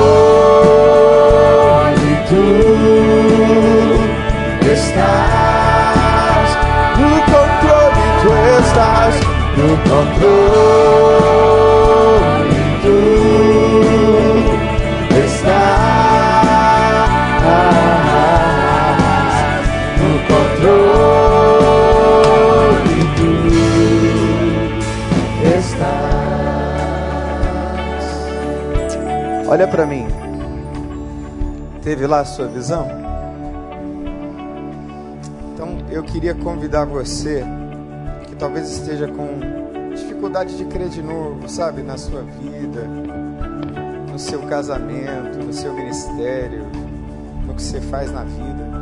estás, 8.81 9.15
no 9.57 9.77
controle 9.89 10.49
tu 12.81 12.97
estás, 15.15 16.15
no 19.99 20.11
controle 20.27 21.01
tu 23.17 23.31
estás. 25.57 26.27
Olha 29.47 29.67
para 29.67 29.85
mim. 29.85 30.07
Teve 31.83 32.07
lá 32.07 32.19
a 32.21 32.25
sua 32.25 32.47
visão? 32.47 32.87
Então 35.53 35.77
eu 35.89 36.03
queria 36.03 36.33
convidar 36.35 36.85
você 36.85 37.43
talvez 38.41 38.71
esteja 38.71 39.07
com 39.07 39.91
dificuldade 39.93 40.57
de 40.57 40.65
crer 40.65 40.89
de 40.89 41.03
novo, 41.03 41.47
sabe, 41.47 41.83
na 41.83 41.95
sua 41.95 42.23
vida, 42.23 42.81
no 44.11 44.17
seu 44.17 44.41
casamento, 44.41 45.37
no 45.37 45.53
seu 45.53 45.71
ministério, 45.71 46.65
no 47.45 47.53
que 47.53 47.61
você 47.61 47.79
faz 47.79 48.11
na 48.11 48.23
vida. 48.23 48.81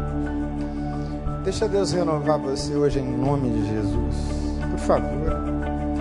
Deixa 1.44 1.68
Deus 1.68 1.92
renovar 1.92 2.40
você 2.40 2.74
hoje 2.74 3.00
em 3.00 3.18
nome 3.18 3.50
de 3.50 3.68
Jesus, 3.68 4.16
por 4.72 4.80
favor. 4.80 5.36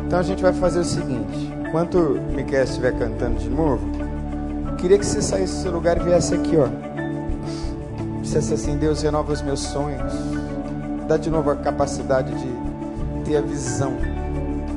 Então 0.06 0.20
a 0.20 0.22
gente 0.22 0.40
vai 0.40 0.52
fazer 0.52 0.78
o 0.78 0.84
seguinte: 0.84 1.52
enquanto 1.66 1.98
o 1.98 2.32
Miquel 2.32 2.62
estiver 2.62 2.96
cantando 2.96 3.40
de 3.40 3.48
novo, 3.48 3.84
queria 4.76 4.98
que 4.98 5.04
você 5.04 5.20
saísse 5.20 5.56
do 5.56 5.62
seu 5.62 5.72
lugar 5.72 5.96
e 5.96 6.04
viesse 6.04 6.32
aqui, 6.32 6.56
ó. 6.56 6.68
Dissesse 8.22 8.54
assim: 8.54 8.76
Deus, 8.76 9.02
renova 9.02 9.32
os 9.32 9.42
meus 9.42 9.58
sonhos, 9.58 10.12
dá 11.08 11.16
de 11.16 11.28
novo 11.28 11.50
a 11.50 11.56
capacidade 11.56 12.32
de 12.36 12.67
ter 13.28 13.36
a 13.36 13.40
visão. 13.42 13.92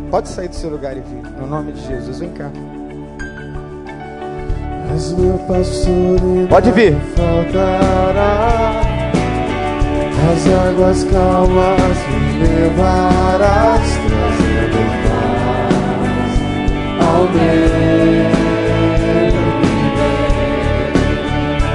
Pode 0.10 0.28
sair 0.28 0.50
do 0.50 0.56
seu 0.56 0.70
lugar 0.70 0.98
e 0.98 1.00
vir, 1.00 1.24
no 1.40 1.48
nome 1.48 1.72
de 1.72 1.88
Jesus, 1.88 2.20
vem 2.20 2.32
cá. 2.32 2.52
És 4.94 5.14
meu 5.14 5.38
pastor 5.48 6.20
Pode 6.50 6.72
vir. 6.72 6.96
faltará. 7.16 8.82
As 10.32 10.46
águas 10.68 11.04
calmas 11.06 11.98
me 12.10 12.44
levarás, 12.46 13.90
trazendo 14.08 14.82
paz 15.08 16.36
ao 17.08 17.24
meu 17.24 17.82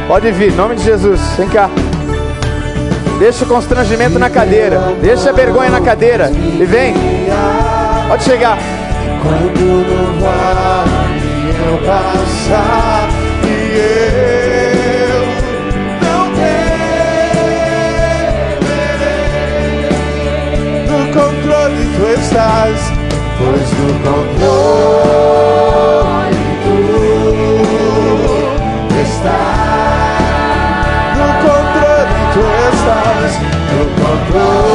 Pode 0.06 0.30
vir, 0.32 0.52
em 0.52 0.56
nome 0.56 0.76
de 0.76 0.84
Jesus, 0.84 1.20
vem 1.36 1.48
cá. 1.48 1.68
Deixa 3.18 3.44
o 3.44 3.48
constrangimento 3.48 4.18
na 4.18 4.28
cadeira, 4.28 4.78
deixa 5.00 5.30
a 5.30 5.32
vergonha 5.32 5.70
na 5.70 5.80
cadeira 5.80 6.30
e 6.30 6.64
vem. 6.64 6.94
Pode 8.08 8.24
chegar. 8.24 8.58
Quando 9.22 9.58
no 9.58 10.20
vale 10.20 11.50
eu 11.66 11.78
passar 11.86 13.08
e 13.42 13.48
eu 15.10 15.26
não 16.02 16.22
temerei, 16.34 16.86
no 20.86 21.00
controle 21.12 21.82
tu 21.96 22.04
estás, 22.20 22.80
pois 23.38 23.68
no 23.72 23.88
controle 24.04 24.36
tu 26.62 26.74
estás, 29.02 29.65
controle 34.36 34.65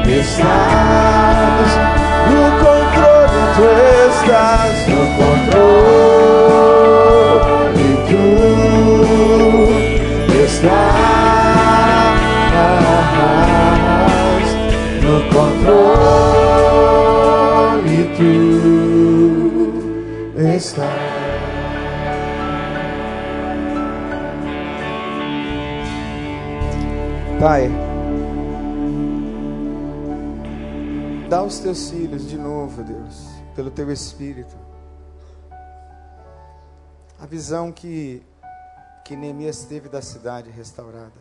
estás. 0.10 1.70
No 2.32 2.42
controle, 2.64 3.44
tu 3.56 3.64
estás. 4.10 4.78
No 4.90 5.02
controle, 5.20 5.90
tu 8.10 8.24
estás. 10.44 11.06
No 15.04 15.16
controle, 15.34 16.00
tu 18.18 18.32
estás. 20.40 21.14
Pai, 27.40 27.70
dá 31.30 31.40
aos 31.40 31.60
teus 31.60 31.90
filhos 31.90 32.30
de 32.30 32.38
novo, 32.38 32.82
Deus, 32.82 33.28
pelo 33.54 33.70
teu 33.70 33.92
Espírito, 33.92 34.56
a 37.20 37.26
visão 37.26 37.74
que, 37.74 38.24
que 39.04 39.18
Neemias 39.18 39.66
teve 39.66 39.90
da 39.90 40.02
cidade 40.02 40.50
restaurada. 40.50 41.12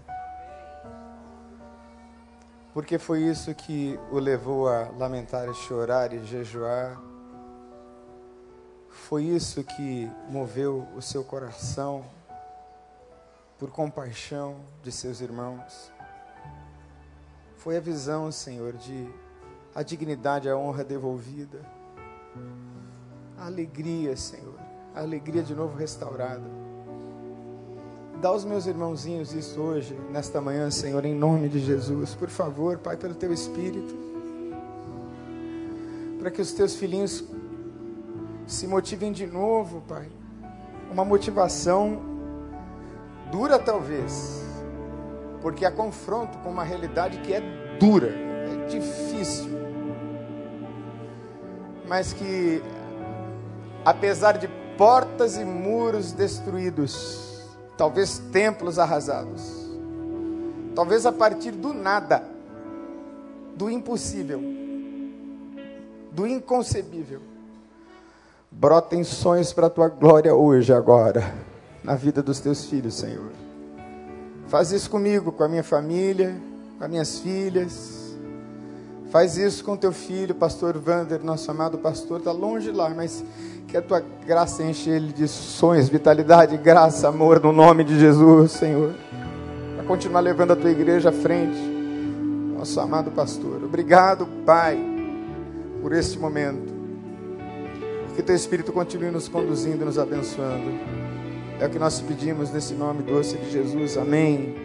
Porque 2.72 2.96
foi 2.96 3.22
isso 3.22 3.52
que 3.52 3.98
o 4.12 4.18
levou 4.18 4.68
a 4.68 4.90
lamentar 4.96 5.48
e 5.48 5.54
chorar 5.54 6.12
e 6.12 6.24
jejuar. 6.24 6.96
Foi 8.88 9.24
isso 9.24 9.64
que 9.64 10.08
moveu 10.28 10.86
o 10.96 11.02
seu 11.02 11.24
coração 11.24 12.04
por 13.58 13.70
compaixão 13.70 14.56
de 14.82 14.92
seus 14.92 15.20
irmãos. 15.20 15.93
Foi 17.64 17.78
a 17.78 17.80
visão, 17.80 18.30
Senhor, 18.30 18.74
de 18.74 19.08
a 19.74 19.82
dignidade, 19.82 20.50
a 20.50 20.54
honra 20.54 20.84
devolvida. 20.84 21.62
A 23.38 23.46
alegria, 23.46 24.14
Senhor. 24.18 24.58
A 24.94 25.00
alegria 25.00 25.42
de 25.42 25.54
novo 25.54 25.74
restaurada. 25.74 26.44
Dá 28.20 28.28
aos 28.28 28.44
meus 28.44 28.66
irmãozinhos 28.66 29.32
isso 29.32 29.62
hoje, 29.62 29.98
nesta 30.10 30.42
manhã, 30.42 30.70
Senhor, 30.70 31.02
em 31.06 31.14
nome 31.14 31.48
de 31.48 31.58
Jesus. 31.58 32.14
Por 32.14 32.28
favor, 32.28 32.76
Pai, 32.76 32.98
pelo 32.98 33.14
teu 33.14 33.32
Espírito. 33.32 33.96
Para 36.18 36.30
que 36.30 36.42
os 36.42 36.52
teus 36.52 36.74
filhinhos 36.74 37.24
se 38.46 38.66
motivem 38.66 39.10
de 39.10 39.26
novo, 39.26 39.80
Pai. 39.88 40.06
Uma 40.92 41.02
motivação 41.02 41.98
dura, 43.32 43.58
talvez, 43.58 44.43
porque 45.44 45.66
há 45.66 45.70
confronto 45.70 46.38
com 46.38 46.48
uma 46.48 46.64
realidade 46.64 47.18
que 47.18 47.30
é 47.30 47.42
dura, 47.78 48.08
é 48.08 48.66
difícil, 48.66 49.50
mas 51.86 52.14
que, 52.14 52.62
apesar 53.84 54.38
de 54.38 54.48
portas 54.78 55.36
e 55.36 55.44
muros 55.44 56.12
destruídos, 56.12 57.46
talvez 57.76 58.18
templos 58.32 58.78
arrasados, 58.78 59.68
talvez 60.74 61.04
a 61.04 61.12
partir 61.12 61.50
do 61.50 61.74
nada, 61.74 62.24
do 63.54 63.68
impossível, 63.68 64.40
do 66.10 66.26
inconcebível, 66.26 67.20
brotem 68.50 69.04
sonhos 69.04 69.52
para 69.52 69.66
a 69.66 69.70
tua 69.70 69.90
glória 69.90 70.34
hoje, 70.34 70.72
agora, 70.72 71.34
na 71.82 71.94
vida 71.96 72.22
dos 72.22 72.40
teus 72.40 72.64
filhos, 72.64 72.94
Senhor. 72.94 73.43
Faz 74.54 74.70
isso 74.70 74.88
comigo, 74.88 75.32
com 75.32 75.42
a 75.42 75.48
minha 75.48 75.64
família, 75.64 76.32
com 76.78 76.84
as 76.84 76.88
minhas 76.88 77.18
filhas. 77.18 78.16
Faz 79.10 79.36
isso 79.36 79.64
com 79.64 79.76
teu 79.76 79.90
filho, 79.90 80.32
pastor 80.32 80.78
Vander, 80.78 81.24
nosso 81.24 81.50
amado 81.50 81.76
pastor, 81.76 82.20
está 82.20 82.30
longe 82.30 82.70
lá, 82.70 82.88
mas 82.90 83.24
que 83.66 83.76
a 83.76 83.82
tua 83.82 84.00
graça 84.24 84.62
enche 84.62 84.90
ele 84.90 85.12
de 85.12 85.26
sonhos, 85.26 85.88
vitalidade, 85.88 86.56
graça, 86.56 87.08
amor, 87.08 87.40
no 87.40 87.50
nome 87.50 87.82
de 87.82 87.98
Jesus, 87.98 88.52
Senhor. 88.52 88.94
Para 89.74 89.84
continuar 89.86 90.20
levando 90.20 90.52
a 90.52 90.56
tua 90.56 90.70
igreja 90.70 91.08
à 91.08 91.12
frente, 91.12 91.58
nosso 92.56 92.78
amado 92.78 93.10
pastor. 93.10 93.60
Obrigado, 93.64 94.24
Pai, 94.46 94.78
por 95.82 95.92
este 95.92 96.16
momento. 96.16 96.72
Que 98.14 98.22
teu 98.22 98.36
Espírito 98.36 98.72
continue 98.72 99.10
nos 99.10 99.26
conduzindo, 99.26 99.84
nos 99.84 99.98
abençoando. 99.98 101.03
É 101.60 101.66
o 101.66 101.70
que 101.70 101.78
nós 101.78 102.00
pedimos 102.00 102.50
nesse 102.50 102.74
nome 102.74 103.02
doce 103.02 103.36
de 103.36 103.50
Jesus. 103.50 103.96
Amém. 103.96 104.63